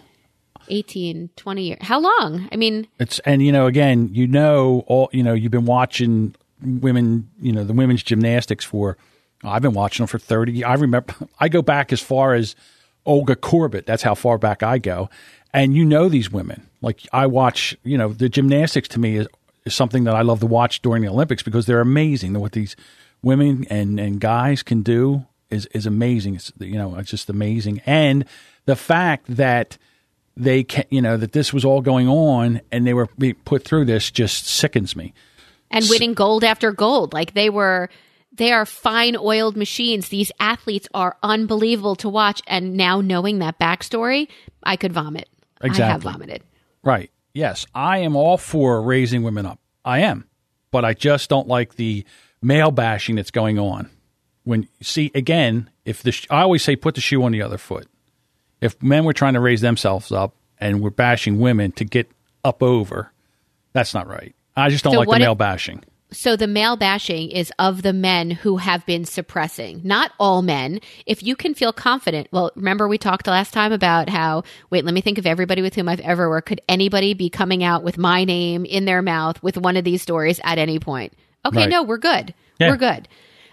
18 0.69 1.29
20 1.37 1.63
years 1.63 1.79
how 1.83 2.01
long? 2.01 2.49
I 2.51 2.57
mean 2.57 2.87
It's 2.99 3.19
and 3.21 3.43
you 3.43 3.53
know 3.53 3.67
again 3.67 4.09
you 4.13 4.27
know 4.27 4.85
all 4.87 5.11
you 5.13 5.23
know 5.23 5.35
you've 5.35 5.53
been 5.53 5.67
watching 5.67 6.35
women 6.63 7.29
you 7.41 7.53
know 7.53 7.65
the 7.65 7.75
women's 7.75 8.03
gymnastics 8.03 8.65
for 8.65 8.97
I've 9.47 9.63
been 9.63 9.75
watching 9.75 10.05
them 10.05 10.09
for 10.09 10.19
thirty. 10.19 10.65
I 10.65 10.75
remember 10.75 11.15
I 11.39 11.49
go 11.49 11.63
back 11.63 11.93
as 11.93 12.01
far 12.01 12.35
as 12.35 12.55
Olga 13.07 13.37
Korbut. 13.37 13.87
That's 13.87 14.03
how 14.03 14.15
far 14.15 14.39
back 14.39 14.63
I 14.63 14.79
go, 14.79 15.11
and 15.53 15.75
you 15.75 15.85
know 15.85 16.09
these 16.09 16.31
women. 16.31 16.67
Like 16.81 17.01
I 17.13 17.27
watch 17.27 17.77
you 17.83 17.99
know 17.99 18.09
the 18.09 18.29
gymnastics 18.29 18.89
to 18.89 19.01
me 19.01 19.17
is, 19.17 19.29
is 19.65 19.75
something 19.75 20.05
that 20.05 20.15
I 20.15 20.23
love 20.23 20.41
to 20.41 20.47
watch 20.47 20.83
during 20.83 21.03
the 21.03 21.09
Olympics 21.09 21.43
because 21.43 21.67
they're 21.67 21.81
amazing. 21.81 22.39
What 22.39 22.53
these 22.53 22.77
women 23.23 23.67
and 23.71 23.99
and 23.99 24.21
guys 24.21 24.63
can 24.63 24.83
do 24.83 25.27
is 25.51 25.67
is 25.67 25.87
amazing. 25.87 26.37
It's 26.37 26.53
you 26.59 26.77
know 26.79 26.97
it's 26.97 27.11
just 27.11 27.31
amazing, 27.31 27.81
and 27.87 28.25
the 28.67 28.77
fact 28.77 29.27
that 29.29 29.79
they 30.37 30.65
can, 30.65 30.85
you 30.91 31.03
know 31.03 31.17
that 31.17 31.33
this 31.33 31.53
was 31.53 31.65
all 31.65 31.81
going 31.81 32.09
on 32.09 32.61
and 32.73 32.87
they 32.87 32.95
were 32.95 33.09
being 33.19 33.37
put 33.45 33.65
through 33.65 33.85
this 33.85 34.11
just 34.11 34.47
sickens 34.47 34.97
me. 34.97 35.13
and 35.71 35.85
winning 35.89 36.15
gold 36.15 36.45
after 36.45 36.73
gold 36.73 37.13
like 37.13 37.35
they 37.35 37.51
were 37.51 37.89
they 38.35 38.53
are 38.53 38.67
fine 38.67 39.17
oiled 39.17 39.57
machines 39.57 40.09
these 40.09 40.31
athletes 40.41 40.89
are 40.93 41.17
unbelievable 41.23 41.95
to 41.97 42.09
watch 42.09 42.43
and 42.47 42.75
now 42.77 43.01
knowing 43.01 43.39
that 43.39 43.59
backstory 43.59 44.29
i 44.63 44.77
could 44.77 44.93
vomit 44.93 45.29
i 45.61 45.69
have 45.75 46.03
vomited 46.03 46.43
Right. 46.83 47.11
Yes, 47.33 47.65
I 47.75 47.99
am 47.99 48.15
all 48.15 48.37
for 48.37 48.83
raising 48.83 49.23
women 49.23 49.47
up. 49.47 49.59
I 49.87 50.01
am, 50.01 50.29
but 50.71 50.85
I 50.85 50.93
just 50.93 51.31
don't 51.31 51.49
like 51.49 51.77
the 51.77 52.05
male 52.43 52.71
bashing 52.71 53.17
that's 53.17 53.31
going 53.31 53.59
on. 53.59 53.89
When 54.45 54.69
see 54.83 55.11
again, 55.15 55.71
if 55.87 56.03
the 56.03 56.13
sh- 56.13 56.27
I 56.29 56.43
always 56.43 56.63
say 56.63 56.77
put 56.77 56.95
the 56.95 57.01
shoe 57.01 57.25
on 57.25 57.33
the 57.33 57.41
other 57.41 57.57
foot. 57.57 57.89
If 58.61 58.81
men 58.83 59.05
were 59.05 59.15
trying 59.15 59.33
to 59.33 59.41
raise 59.41 59.63
themselves 59.63 60.13
up 60.13 60.37
and 60.59 60.83
we're 60.83 60.91
bashing 60.91 61.41
women 61.41 61.73
to 61.73 61.85
get 61.87 62.11
up 62.45 62.63
over, 62.63 63.11
that's 63.73 63.95
not 63.95 64.07
right. 64.07 64.35
I 64.55 64.69
just 64.69 64.85
don't 64.85 64.93
So 64.93 64.99
like 65.01 65.09
the 65.09 65.19
male 65.19 65.33
if- 65.33 65.39
bashing. 65.39 65.83
So 66.15 66.37
the 66.37 66.47
male 66.47 66.77
bashing 66.77 67.31
is 67.31 67.53
of 67.59 67.83
the 67.83 67.93
men 67.93 68.31
who 68.31 68.57
have 68.59 68.87
been 68.87 69.05
suppressing, 69.05 69.81
not 69.85 70.13
all 70.19 70.43
men. 70.43 70.81
If 71.07 71.23
you 71.23 71.35
can 71.37 71.55
feel 71.55 71.73
confident, 71.73 72.29
well, 72.31 72.53
remember 72.55 72.87
we 72.89 72.99
talked 72.99 73.27
last 73.27 73.53
time 73.53 73.73
about 73.73 74.09
how, 74.09 74.45
wait, 74.71 74.85
let 74.85 74.95
me 74.95 75.01
think 75.01 75.19
of 75.19 75.27
everybody 75.27 75.61
with 75.61 75.75
whom 75.75 75.89
I've 75.89 76.01
ever 76.01 76.29
worked. 76.29 76.49
Could 76.49 76.61
anybody 76.69 77.15
be 77.15 77.29
coming 77.31 77.65
out 77.65 77.83
with 77.83 77.99
my 77.99 78.25
name 78.25 78.65
in 78.65 78.85
their 78.85 79.03
mouth 79.03 79.43
with 79.43 79.59
one 79.59 79.77
of 79.77 79.85
these 79.85 80.03
stories 80.03 80.41
at 80.45 80.59
any 80.59 80.79
point? 80.79 81.13
Okay, 81.45 81.61
Right. 81.61 81.69
no, 81.69 81.83
we're 81.83 81.99
good. 81.99 82.33
Yeah. 82.59 82.71
We're 82.71 82.77
good. 82.77 83.09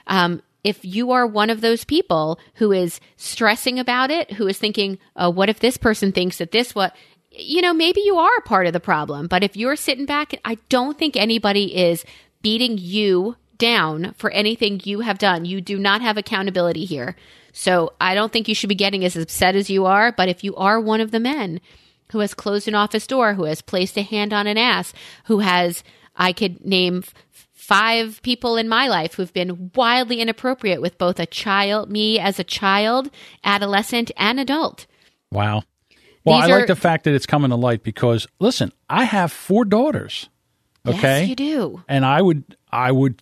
Um, 0.07 0.41
if 0.63 0.85
you 0.85 1.11
are 1.11 1.25
one 1.25 1.49
of 1.49 1.61
those 1.61 1.83
people 1.83 2.39
who 2.55 2.71
is 2.71 2.99
stressing 3.17 3.79
about 3.79 4.11
it, 4.11 4.33
who 4.33 4.47
is 4.47 4.59
thinking, 4.59 4.99
oh, 5.15 5.31
what 5.31 5.49
if 5.49 5.59
this 5.59 5.77
person 5.77 6.11
thinks 6.11 6.37
that 6.37 6.51
this 6.51 6.75
what 6.75 6.95
you 7.33 7.61
know, 7.61 7.73
maybe 7.73 8.01
you 8.01 8.17
are 8.17 8.37
a 8.37 8.41
part 8.41 8.67
of 8.67 8.73
the 8.73 8.79
problem, 8.81 9.27
but 9.27 9.41
if 9.41 9.55
you're 9.55 9.77
sitting 9.77 10.05
back, 10.05 10.33
I 10.43 10.57
don't 10.67 10.97
think 10.99 11.15
anybody 11.15 11.75
is 11.75 12.03
beating 12.41 12.77
you 12.77 13.35
down 13.57 14.13
for 14.17 14.31
anything 14.31 14.81
you 14.83 15.01
have 15.01 15.19
done. 15.19 15.45
You 15.45 15.61
do 15.61 15.77
not 15.77 16.01
have 16.01 16.17
accountability 16.17 16.85
here. 16.85 17.15
So 17.53 17.93
I 17.99 18.15
don't 18.15 18.31
think 18.31 18.47
you 18.47 18.55
should 18.55 18.69
be 18.69 18.75
getting 18.75 19.03
as 19.05 19.15
upset 19.15 19.55
as 19.55 19.69
you 19.69 19.85
are, 19.85 20.11
but 20.11 20.29
if 20.29 20.43
you 20.43 20.55
are 20.55 20.79
one 20.79 21.01
of 21.01 21.11
the 21.11 21.19
men 21.19 21.61
who 22.11 22.19
has 22.19 22.33
closed 22.33 22.67
an 22.67 22.75
office 22.75 23.07
door, 23.07 23.35
who 23.35 23.43
has 23.45 23.61
placed 23.61 23.97
a 23.97 24.01
hand 24.01 24.33
on 24.33 24.47
an 24.47 24.57
ass, 24.57 24.93
who 25.25 25.39
has, 25.39 25.83
I 26.15 26.33
could 26.33 26.65
name 26.65 27.03
f- 27.05 27.13
five 27.53 28.21
people 28.23 28.57
in 28.57 28.67
my 28.67 28.87
life 28.87 29.13
who've 29.13 29.33
been 29.33 29.71
wildly 29.75 30.19
inappropriate 30.21 30.81
with 30.81 30.97
both 30.97 31.19
a 31.19 31.25
child, 31.25 31.89
me 31.89 32.19
as 32.19 32.39
a 32.39 32.43
child, 32.43 33.09
adolescent, 33.43 34.11
and 34.17 34.39
adult. 34.39 34.87
Wow. 35.31 35.63
Well, 36.23 36.41
These 36.41 36.49
I 36.49 36.53
like 36.53 36.67
the 36.67 36.75
fact 36.75 37.05
that 37.05 37.13
it's 37.13 37.25
coming 37.25 37.49
to 37.49 37.55
light 37.55 37.83
because 37.83 38.27
listen, 38.39 38.71
I 38.89 39.05
have 39.05 39.31
four 39.31 39.65
daughters. 39.65 40.29
Okay, 40.87 41.21
Yes, 41.21 41.29
you 41.29 41.35
do. 41.35 41.83
and 41.87 42.03
I 42.05 42.21
would 42.21 42.43
I 42.71 42.91
would 42.91 43.21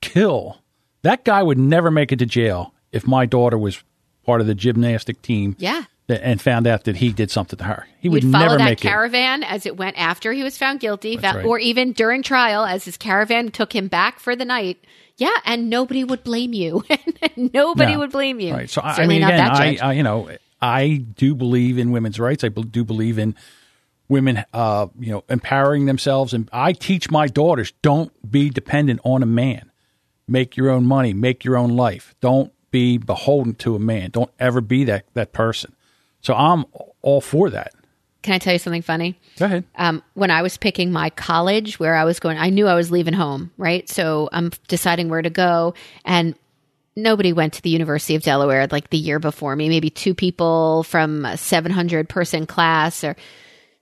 kill 0.00 0.58
that 1.02 1.24
guy. 1.24 1.42
Would 1.42 1.58
never 1.58 1.90
make 1.90 2.12
it 2.12 2.18
to 2.20 2.26
jail 2.26 2.72
if 2.92 3.06
my 3.06 3.26
daughter 3.26 3.58
was 3.58 3.82
part 4.24 4.40
of 4.40 4.46
the 4.46 4.54
gymnastic 4.54 5.22
team. 5.22 5.56
Yeah. 5.58 5.84
that- 6.06 6.24
and 6.24 6.40
found 6.42 6.66
out 6.66 6.84
that 6.84 6.96
he 6.96 7.12
did 7.12 7.30
something 7.30 7.56
to 7.56 7.64
her. 7.64 7.86
He 8.00 8.08
would 8.08 8.24
You'd 8.24 8.32
follow 8.32 8.44
never 8.46 8.58
that 8.58 8.64
make 8.64 8.84
it. 8.84 8.88
caravan 8.88 9.44
as 9.44 9.64
it 9.64 9.76
went 9.76 9.96
after 9.96 10.32
he 10.32 10.42
was 10.42 10.58
found 10.58 10.80
guilty, 10.80 11.16
That's 11.16 11.32
fa- 11.34 11.38
right. 11.38 11.46
or 11.46 11.58
even 11.60 11.92
during 11.92 12.22
trial 12.24 12.64
as 12.64 12.84
his 12.84 12.96
caravan 12.96 13.50
took 13.52 13.72
him 13.72 13.86
back 13.86 14.18
for 14.18 14.34
the 14.34 14.44
night. 14.44 14.84
Yeah, 15.18 15.30
and 15.44 15.70
nobody 15.70 16.02
would 16.02 16.24
blame 16.24 16.52
you. 16.52 16.82
nobody 17.36 17.92
No. 17.92 17.98
would 18.00 18.10
blame 18.10 18.40
you. 18.40 18.54
Right. 18.54 18.68
So 18.70 18.80
I, 18.82 19.02
I 19.02 19.06
mean, 19.06 19.22
again, 19.22 19.40
I. 19.40 19.78
I, 19.80 19.92
you 19.92 20.02
know, 20.02 20.28
I 20.60 20.96
do 21.16 21.34
believe 21.36 21.78
in 21.78 21.92
women's 21.92 22.18
rights. 22.18 22.42
I 22.42 22.48
do 22.48 22.84
believe 22.84 23.18
in 23.18 23.34
women, 24.10 24.44
uh, 24.52 24.88
you 24.98 25.12
know, 25.12 25.24
empowering 25.30 25.86
themselves. 25.86 26.34
And 26.34 26.50
I 26.52 26.72
teach 26.72 27.10
my 27.10 27.28
daughters: 27.28 27.72
don't 27.80 28.12
be 28.30 28.50
dependent 28.50 29.00
on 29.04 29.22
a 29.22 29.26
man. 29.26 29.70
Make 30.28 30.56
your 30.56 30.68
own 30.68 30.84
money. 30.84 31.14
Make 31.14 31.44
your 31.44 31.56
own 31.56 31.70
life. 31.70 32.14
Don't 32.20 32.52
be 32.70 32.98
beholden 32.98 33.54
to 33.54 33.74
a 33.74 33.78
man. 33.78 34.10
Don't 34.10 34.30
ever 34.38 34.60
be 34.60 34.84
that 34.84 35.06
that 35.14 35.32
person. 35.32 35.74
So 36.20 36.34
I'm 36.34 36.66
all 37.00 37.20
for 37.20 37.48
that. 37.50 37.72
Can 38.22 38.34
I 38.34 38.38
tell 38.38 38.52
you 38.52 38.58
something 38.58 38.82
funny? 38.82 39.18
Go 39.38 39.46
ahead. 39.46 39.64
um, 39.76 40.02
when 40.12 40.30
I 40.30 40.42
was 40.42 40.58
picking 40.58 40.92
my 40.92 41.08
college 41.08 41.80
where 41.80 41.94
I 41.94 42.04
was 42.04 42.20
going, 42.20 42.36
I 42.36 42.50
knew 42.50 42.66
I 42.66 42.74
was 42.74 42.90
leaving 42.90 43.14
home, 43.14 43.50
right? 43.56 43.88
So 43.88 44.28
I'm 44.30 44.50
deciding 44.68 45.08
where 45.08 45.22
to 45.22 45.30
go. 45.30 45.72
And 46.04 46.34
nobody 46.96 47.32
went 47.32 47.54
to 47.54 47.62
the 47.62 47.70
University 47.70 48.14
of 48.14 48.22
Delaware 48.22 48.66
like 48.70 48.90
the 48.90 48.98
year 48.98 49.18
before 49.18 49.56
me, 49.56 49.70
maybe 49.70 49.88
two 49.88 50.14
people 50.14 50.82
from 50.82 51.24
a 51.24 51.38
700 51.38 52.10
person 52.10 52.46
class. 52.46 53.02
Or 53.04 53.16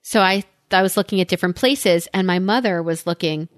so 0.01 0.21
I, 0.21 0.43
I 0.71 0.81
was 0.81 0.97
looking 0.97 1.21
at 1.21 1.27
different 1.27 1.55
places 1.55 2.07
and 2.13 2.25
my 2.27 2.39
mother 2.39 2.81
was 2.83 3.05
looking. 3.07 3.49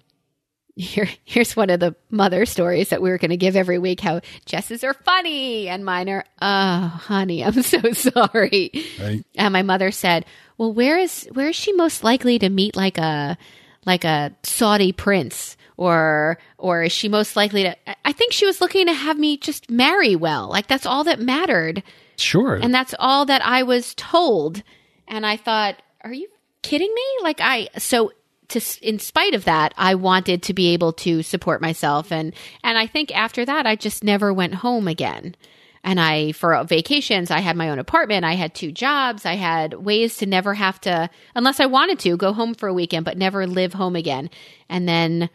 Here, 0.78 1.10
here's 1.26 1.54
one 1.56 1.70
of 1.70 1.82
the 1.82 1.96
mother 2.10 2.46
stories 2.46 2.90
that 2.90 3.02
we 3.02 3.10
were 3.10 3.18
going 3.18 3.32
to 3.32 3.38
give 3.38 3.58
every 3.58 3.78
week. 3.78 4.00
How 4.00 4.22
Jess's 4.46 4.86
are 4.86 4.94
funny 4.94 5.68
and 5.68 5.84
mine 5.84 6.10
are, 6.10 6.24
oh, 6.42 6.80
honey, 6.88 7.44
I'm 7.44 7.62
so 7.62 7.82
sorry. 7.92 8.72
Right. 9.00 9.24
And 9.36 9.52
my 9.52 9.64
mother 9.64 9.92
said, 9.92 10.26
"Well, 10.58 10.74
where 10.74 10.98
is 10.98 11.28
where 11.34 11.50
is 11.50 11.58
she 11.58 11.74
most 11.74 12.06
likely 12.06 12.40
to 12.40 12.50
meet 12.50 12.78
like 12.78 12.98
a 12.98 13.38
like 13.86 14.06
a 14.06 14.32
Saudi 14.44 14.94
prince, 14.94 15.58
or 15.76 16.38
or 16.58 16.84
is 16.84 16.94
she 16.94 17.10
most 17.10 17.36
likely 17.36 17.64
to?" 17.64 17.90
I- 17.90 17.96
I 18.06 18.14
think 18.14 18.32
she 18.32 18.46
was 18.46 18.62
looking 18.62 18.86
to 18.88 18.94
have 18.94 19.20
me 19.20 19.36
just 19.38 19.70
marry 19.70 20.16
well. 20.16 20.48
Like 20.50 20.68
that's 20.68 20.86
all 20.86 21.04
that 21.04 21.20
mattered, 21.20 21.84
Sure. 22.16 22.56
and 22.56 22.74
that's 22.74 22.96
all 22.98 23.26
that 23.26 23.46
I 23.46 23.64
was 23.64 23.94
told. 23.96 24.64
And 25.06 25.26
I 25.26 25.36
thought, 25.36 25.76
"Are 26.02 26.14
you 26.14 26.30
kidding 26.62 26.94
me?" 26.94 27.04
Like 27.24 27.40
I 27.42 27.70
so. 27.78 28.12
To, 28.50 28.62
in 28.82 29.00
spite 29.00 29.34
of 29.34 29.46
that, 29.46 29.74
I 29.78 29.96
wanted 29.96 30.44
to 30.44 30.54
be 30.54 30.74
able 30.74 30.92
to 30.92 31.24
support 31.24 31.62
myself, 31.62 32.12
and 32.12 32.34
and 32.66 32.78
I 32.78 32.86
think 32.86 33.16
after 33.16 33.46
that, 33.46 33.66
I 33.66 33.78
just 33.78 34.04
never 34.04 34.34
went 34.34 34.56
home 34.56 34.90
again. 34.90 35.36
And 35.84 36.00
I, 36.00 36.34
for 36.34 36.62
vacations, 36.66 37.32
I 37.32 37.40
had 37.40 37.56
my 37.56 37.70
own 37.70 37.80
apartment. 37.80 38.26
I 38.26 38.34
had 38.34 38.54
two 38.54 38.72
jobs. 38.72 39.26
I 39.26 39.36
had 39.36 39.74
ways 39.74 40.18
to 40.18 40.26
never 40.26 40.54
have 40.54 40.80
to, 40.82 41.10
unless 41.34 41.60
I 41.60 41.66
wanted 41.66 42.00
to, 42.00 42.18
go 42.18 42.34
home 42.34 42.54
for 42.54 42.68
a 42.68 42.74
weekend, 42.74 43.06
but 43.06 43.18
never 43.18 43.48
live 43.48 43.74
home 43.74 43.96
again. 43.96 44.30
And 44.70 44.88
then 44.88 45.30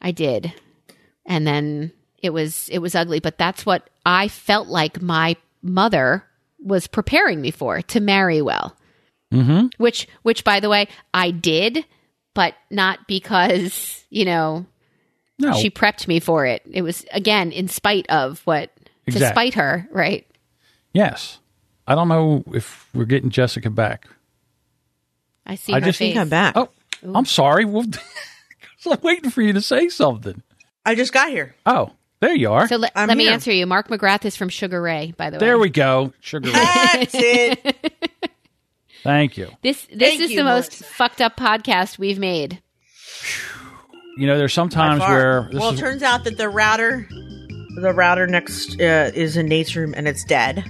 I 0.00 0.10
did. 0.10 0.52
And 1.24 1.46
then 1.46 1.92
it 2.20 2.30
was, 2.30 2.68
it 2.70 2.78
was 2.78 2.94
ugly. 2.94 3.20
But 3.20 3.38
that's 3.38 3.64
what 3.64 3.88
I 4.04 4.28
felt 4.28 4.66
like 4.66 5.00
my 5.00 5.36
mother 5.62 6.24
was 6.58 6.86
preparing 6.86 7.40
me 7.40 7.52
for 7.52 7.82
to 7.82 8.00
marry 8.00 8.42
well. 8.42 8.76
Mm-hmm. 9.32 9.66
Which, 9.78 10.08
which 10.22 10.44
by 10.44 10.60
the 10.60 10.68
way, 10.68 10.88
I 11.12 11.30
did, 11.30 11.84
but 12.34 12.54
not 12.70 13.06
because, 13.08 14.04
you 14.10 14.24
know, 14.24 14.66
no. 15.38 15.52
she 15.54 15.70
prepped 15.70 16.06
me 16.08 16.20
for 16.20 16.46
it. 16.46 16.62
It 16.70 16.82
was 16.82 17.04
again 17.12 17.50
in 17.52 17.68
spite 17.68 18.06
of 18.08 18.40
what 18.46 18.74
to 18.76 18.82
Exact- 19.08 19.34
spite 19.34 19.54
her, 19.54 19.88
right? 19.90 20.26
yes. 20.92 21.38
I 21.88 21.94
don't 21.94 22.08
know 22.08 22.42
if 22.52 22.88
we're 22.94 23.04
getting 23.04 23.30
Jessica 23.30 23.70
back. 23.70 24.08
I 25.46 25.54
see 25.54 25.72
I 25.72 25.76
her 25.78 25.86
just 25.86 25.98
face. 26.00 26.14
think 26.14 26.18
I'm 26.20 26.28
back. 26.28 26.54
Oh, 26.56 26.68
I'm 27.14 27.24
sorry. 27.26 27.64
Well, 27.64 27.84
'cause 28.82 28.92
I'm 28.92 28.98
waiting 29.02 29.30
for 29.30 29.40
you 29.40 29.52
to 29.52 29.60
say 29.60 29.88
something. 29.88 30.42
I 30.84 30.96
just 30.96 31.12
got 31.12 31.28
here. 31.28 31.54
Oh, 31.64 31.92
there 32.18 32.34
you 32.34 32.50
are. 32.52 32.66
So 32.66 32.76
let, 32.76 32.90
I'm 32.96 33.06
let 33.06 33.16
me 33.16 33.24
here. 33.24 33.32
answer 33.34 33.52
you. 33.52 33.66
Mark 33.66 33.86
McGrath 33.86 34.24
is 34.24 34.34
from 34.36 34.48
Sugar 34.48 34.82
Ray, 34.82 35.14
by 35.16 35.30
the 35.30 35.36
way. 35.36 35.38
there 35.38 35.58
we 35.60 35.68
go. 35.70 36.12
Sugar. 36.18 36.48
Ray. 36.52 36.54
That's 36.54 37.14
it. 37.14 38.00
Thank 39.06 39.36
you. 39.36 39.48
This 39.62 39.86
this 39.86 39.98
Thank 40.10 40.20
is 40.20 40.30
you, 40.32 40.38
the 40.38 40.44
most 40.44 40.72
Melissa. 40.80 40.84
fucked 40.84 41.20
up 41.20 41.36
podcast 41.36 41.98
we've 41.98 42.18
made. 42.18 42.60
You 44.18 44.26
know, 44.26 44.36
there's 44.38 44.52
sometimes 44.54 45.00
Far. 45.00 45.10
where 45.14 45.50
well, 45.52 45.70
is, 45.70 45.78
it 45.78 45.82
turns 45.82 46.02
out 46.02 46.24
that 46.24 46.36
the 46.38 46.48
router, 46.48 47.06
the 47.80 47.92
router 47.94 48.26
next 48.26 48.80
uh, 48.80 49.10
is 49.14 49.36
in 49.36 49.46
Nate's 49.46 49.76
room 49.76 49.94
and 49.96 50.08
it's 50.08 50.24
dead. 50.24 50.64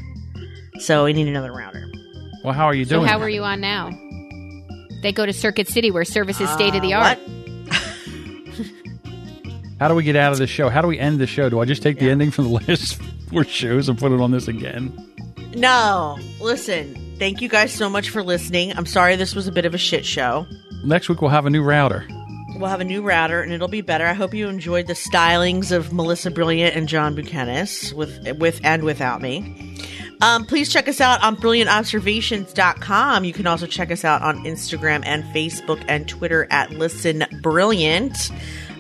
So 0.81 1.05
we 1.05 1.13
need 1.13 1.29
another 1.29 1.53
router. 1.53 1.87
well, 2.45 2.53
how 2.53 2.67
are 2.67 2.75
you 2.75 2.85
So 2.85 2.97
doing? 2.97 3.09
how 3.09 3.19
are 3.21 3.29
you 3.29 3.43
on 3.45 3.61
now? 3.61 3.91
They 5.03 5.13
go 5.13 5.25
to 5.27 5.33
Circuit 5.33 5.69
City 5.69 5.91
where 5.91 6.05
service 6.05 6.41
is 6.41 6.51
state 6.51 6.75
of 6.75 6.83
the 6.83 6.95
Uh, 6.95 7.01
art. 7.01 7.19
How 9.79 9.89
do 9.89 9.95
we 9.95 10.03
get 10.05 10.17
out 10.17 10.33
of 10.33 10.39
the 10.39 10.47
show? 10.47 10.71
How 10.71 10.81
do 10.81 10.89
we 10.89 10.99
end 10.99 11.19
the 11.21 11.27
show? 11.27 11.51
Do 11.51 11.61
I 11.61 11.67
just 11.67 11.83
take 11.83 11.99
the 11.99 12.09
ending 12.11 12.31
from 12.31 12.45
the 12.45 12.51
last 12.51 12.95
four 13.31 13.45
shows 13.45 13.89
and 13.91 13.99
put 13.99 14.11
it 14.11 14.21
on 14.23 14.31
this 14.31 14.49
again? 14.49 14.91
No, 15.55 16.19
listen. 16.41 16.97
Thank 17.19 17.41
you 17.41 17.49
guys 17.49 17.73
so 17.73 17.89
much 17.89 18.11
for 18.11 18.23
listening. 18.23 18.77
I'm 18.77 18.87
sorry 18.87 19.17
this 19.17 19.35
was 19.35 19.47
a 19.49 19.53
bit 19.53 19.65
of 19.65 19.75
a 19.75 19.79
shit 19.79 20.05
show. 20.05 20.47
Next 20.85 21.09
week 21.09 21.23
we'll 21.23 21.31
have 21.31 21.47
a 21.47 21.51
new 21.51 21.63
router. 21.63 22.07
We'll 22.57 22.69
have 22.69 22.81
a 22.81 22.85
new 22.85 23.03
router 23.03 23.43
and 23.43 23.53
it'll 23.53 23.69
be 23.69 23.81
better. 23.81 24.07
I 24.07 24.13
hope 24.13 24.35
you 24.35 24.49
enjoyed 24.49 24.87
the 24.87 24.95
stylings 24.95 25.73
of 25.73 25.93
Melissa 25.93 26.31
Brilliant 26.31 26.77
and 26.77 26.89
John 26.89 27.15
Buchanan 27.15 27.67
with 27.95 28.39
with 28.39 28.61
and 28.65 28.83
without 28.85 29.23
me. 29.23 29.77
Um, 30.23 30.47
please 30.47 30.73
check 30.73 30.89
us 30.89 31.01
out 31.01 31.23
on 31.23 31.37
brilliantobservations.com. 31.37 33.25
You 33.25 33.33
can 33.33 33.47
also 33.47 33.67
check 33.67 33.91
us 33.91 34.05
out 34.05 34.23
on 34.23 34.45
Instagram 34.45 35.03
and 35.05 35.25
Facebook 35.25 35.85
and 35.89 36.09
Twitter 36.09 36.47
at 36.51 36.71
Listen 36.71 37.25
Brilliant. 37.43 38.31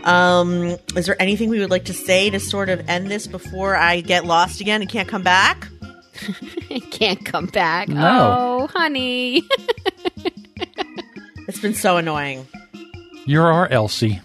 Um, 0.04 0.76
is 0.94 1.06
there 1.06 1.20
anything 1.20 1.50
we 1.50 1.58
would 1.58 1.70
like 1.70 1.86
to 1.86 1.94
say 1.94 2.30
to 2.30 2.40
sort 2.40 2.68
of 2.68 2.88
end 2.88 3.10
this 3.10 3.26
before 3.26 3.76
I 3.76 4.00
get 4.00 4.24
lost 4.24 4.60
again 4.60 4.80
and 4.80 4.90
can't 4.90 5.08
come 5.08 5.22
back? 5.22 5.68
Can't 6.90 7.24
come 7.24 7.46
back. 7.46 7.88
No. 7.88 7.98
Oh, 8.62 8.66
honey. 8.68 9.42
It's 11.48 11.60
been 11.60 11.74
so 11.74 11.96
annoying. 11.96 12.44
You're 13.24 13.46
our 13.52 13.68
Elsie. 13.70 14.20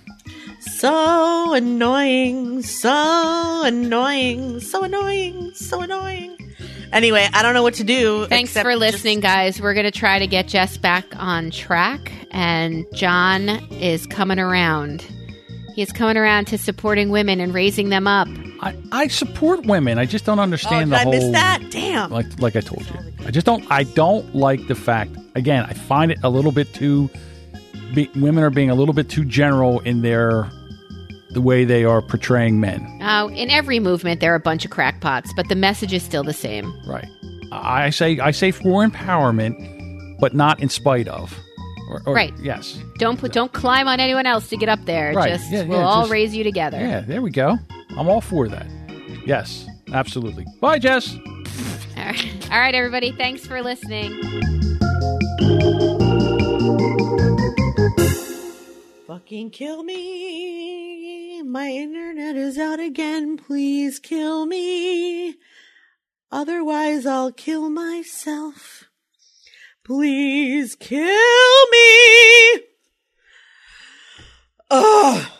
So 0.60 1.54
annoying, 1.54 2.64
so 2.64 3.62
annoying, 3.64 4.60
so 4.60 4.84
annoying, 4.84 5.52
so 5.54 5.82
annoying. 5.82 6.36
Anyway, 6.92 7.28
I 7.32 7.44
don't 7.44 7.54
know 7.54 7.62
what 7.62 7.76
to 7.76 7.84
do. 7.84 8.26
Thanks 8.26 8.50
except 8.52 8.66
for 8.66 8.72
just- 8.72 8.80
listening, 8.80 9.20
guys. 9.20 9.62
We're 9.62 9.76
going 9.76 9.86
to 9.86 9.92
try 9.92 10.18
to 10.18 10.26
get 10.26 10.48
Jess 10.48 10.78
back 10.78 11.06
on 11.16 11.52
track, 11.52 12.12
and 12.32 12.86
John 12.96 13.50
is 13.72 14.08
coming 14.08 14.40
around. 14.40 15.06
He 15.76 15.82
is 15.82 15.92
coming 15.92 16.18
around 16.18 16.46
to 16.48 16.58
supporting 16.58 17.10
women 17.10 17.40
and 17.40 17.54
raising 17.54 17.90
them 17.90 18.08
up. 18.08 18.28
I, 18.62 18.76
I 18.92 19.08
support 19.08 19.66
women. 19.66 19.98
I 19.98 20.06
just 20.06 20.26
don't 20.26 20.40
Oh, 20.40 20.44
understand 20.44 20.92
did 20.92 20.96
the 20.98 21.00
I 21.00 21.04
whole. 21.04 21.12
miss 21.14 21.32
that? 21.32 21.60
Damn. 21.72 22.12
Like 22.12 22.40
like 22.40 22.56
I 22.56 22.62
told 22.62 22.86
you, 22.90 22.96
I 23.26 23.32
just 23.32 23.46
don't. 23.46 23.64
I 23.72 23.84
don't 23.84 24.36
like 24.36 24.68
the 24.68 24.76
fact. 24.76 25.12
Again, 25.36 25.64
I 25.66 25.74
find 25.74 26.12
it 26.12 26.20
a 26.24 26.30
little 26.30 26.52
bit 26.52 26.74
too. 26.74 27.10
Be, 27.96 28.10
women 28.16 28.44
are 28.44 28.50
being 28.50 28.70
a 28.70 28.76
little 28.76 28.94
bit 28.94 29.10
too 29.10 29.26
general 29.26 29.80
in 29.82 30.02
their 30.02 30.50
the 31.32 31.42
way 31.42 31.64
they 31.66 31.86
are 31.86 32.02
portraying 32.02 32.60
men. 32.60 32.82
Uh, 33.02 33.28
in 33.34 33.50
every 33.50 33.80
movement, 33.80 34.20
there 34.20 34.34
are 34.34 34.36
a 34.36 34.40
bunch 34.40 34.66
of 34.66 34.72
crackpots, 34.72 35.32
but 35.36 35.48
the 35.50 35.56
message 35.56 35.94
is 35.94 36.04
still 36.04 36.24
the 36.24 36.34
same. 36.34 36.74
Right. 36.86 37.08
I 37.52 37.86
I 37.86 37.90
say 37.90 38.20
I 38.20 38.32
say 38.32 38.52
for 38.52 38.86
empowerment, 38.86 40.20
but 40.20 40.34
not 40.34 40.60
in 40.60 40.70
spite 40.70 41.08
of. 41.08 41.38
Or, 41.92 42.02
or- 42.06 42.16
Right. 42.16 42.34
Yes. 42.42 42.80
Don't 42.98 43.20
put, 43.20 43.34
don't 43.34 43.52
climb 43.52 43.88
on 43.88 44.00
anyone 44.00 44.26
else 44.26 44.48
to 44.50 44.58
get 44.58 44.70
up 44.70 44.84
there. 44.86 45.14
Right. 45.14 45.30
Just 45.38 45.52
Yeah, 45.52 45.64
we'll 45.64 45.80
yeah, 45.80 45.86
all 45.86 46.02
just- 46.04 46.12
raise 46.12 46.34
you 46.36 46.44
together. 46.44 46.80
Yeah. 46.80 47.02
There 47.02 47.22
we 47.22 47.30
go. 47.32 47.58
I'm 47.98 48.08
all 48.08 48.22
for 48.22 48.48
that. 48.48 48.66
Yes. 49.26 49.68
Absolutely. 49.94 50.46
Bye, 50.62 50.80
Jess. 50.80 51.14
All 51.98 52.06
right. 52.06 52.48
all 52.52 52.60
right, 52.60 52.74
everybody. 52.74 53.12
Thanks 53.12 53.46
for 53.46 53.62
listening. 53.62 54.12
Fucking 59.08 59.50
kill 59.52 59.84
me. 59.84 61.42
My 61.44 61.68
internet 61.70 62.36
is 62.38 62.58
out 62.58 62.80
again. 62.80 63.36
Please 63.38 64.00
kill 64.00 64.46
me. 64.46 65.36
Otherwise, 66.32 67.06
I'll 67.06 67.32
kill 67.34 67.70
myself. 67.70 68.86
Please 69.84 70.76
kill 70.76 71.68
me. 71.72 72.62
Ugh. 74.70 75.32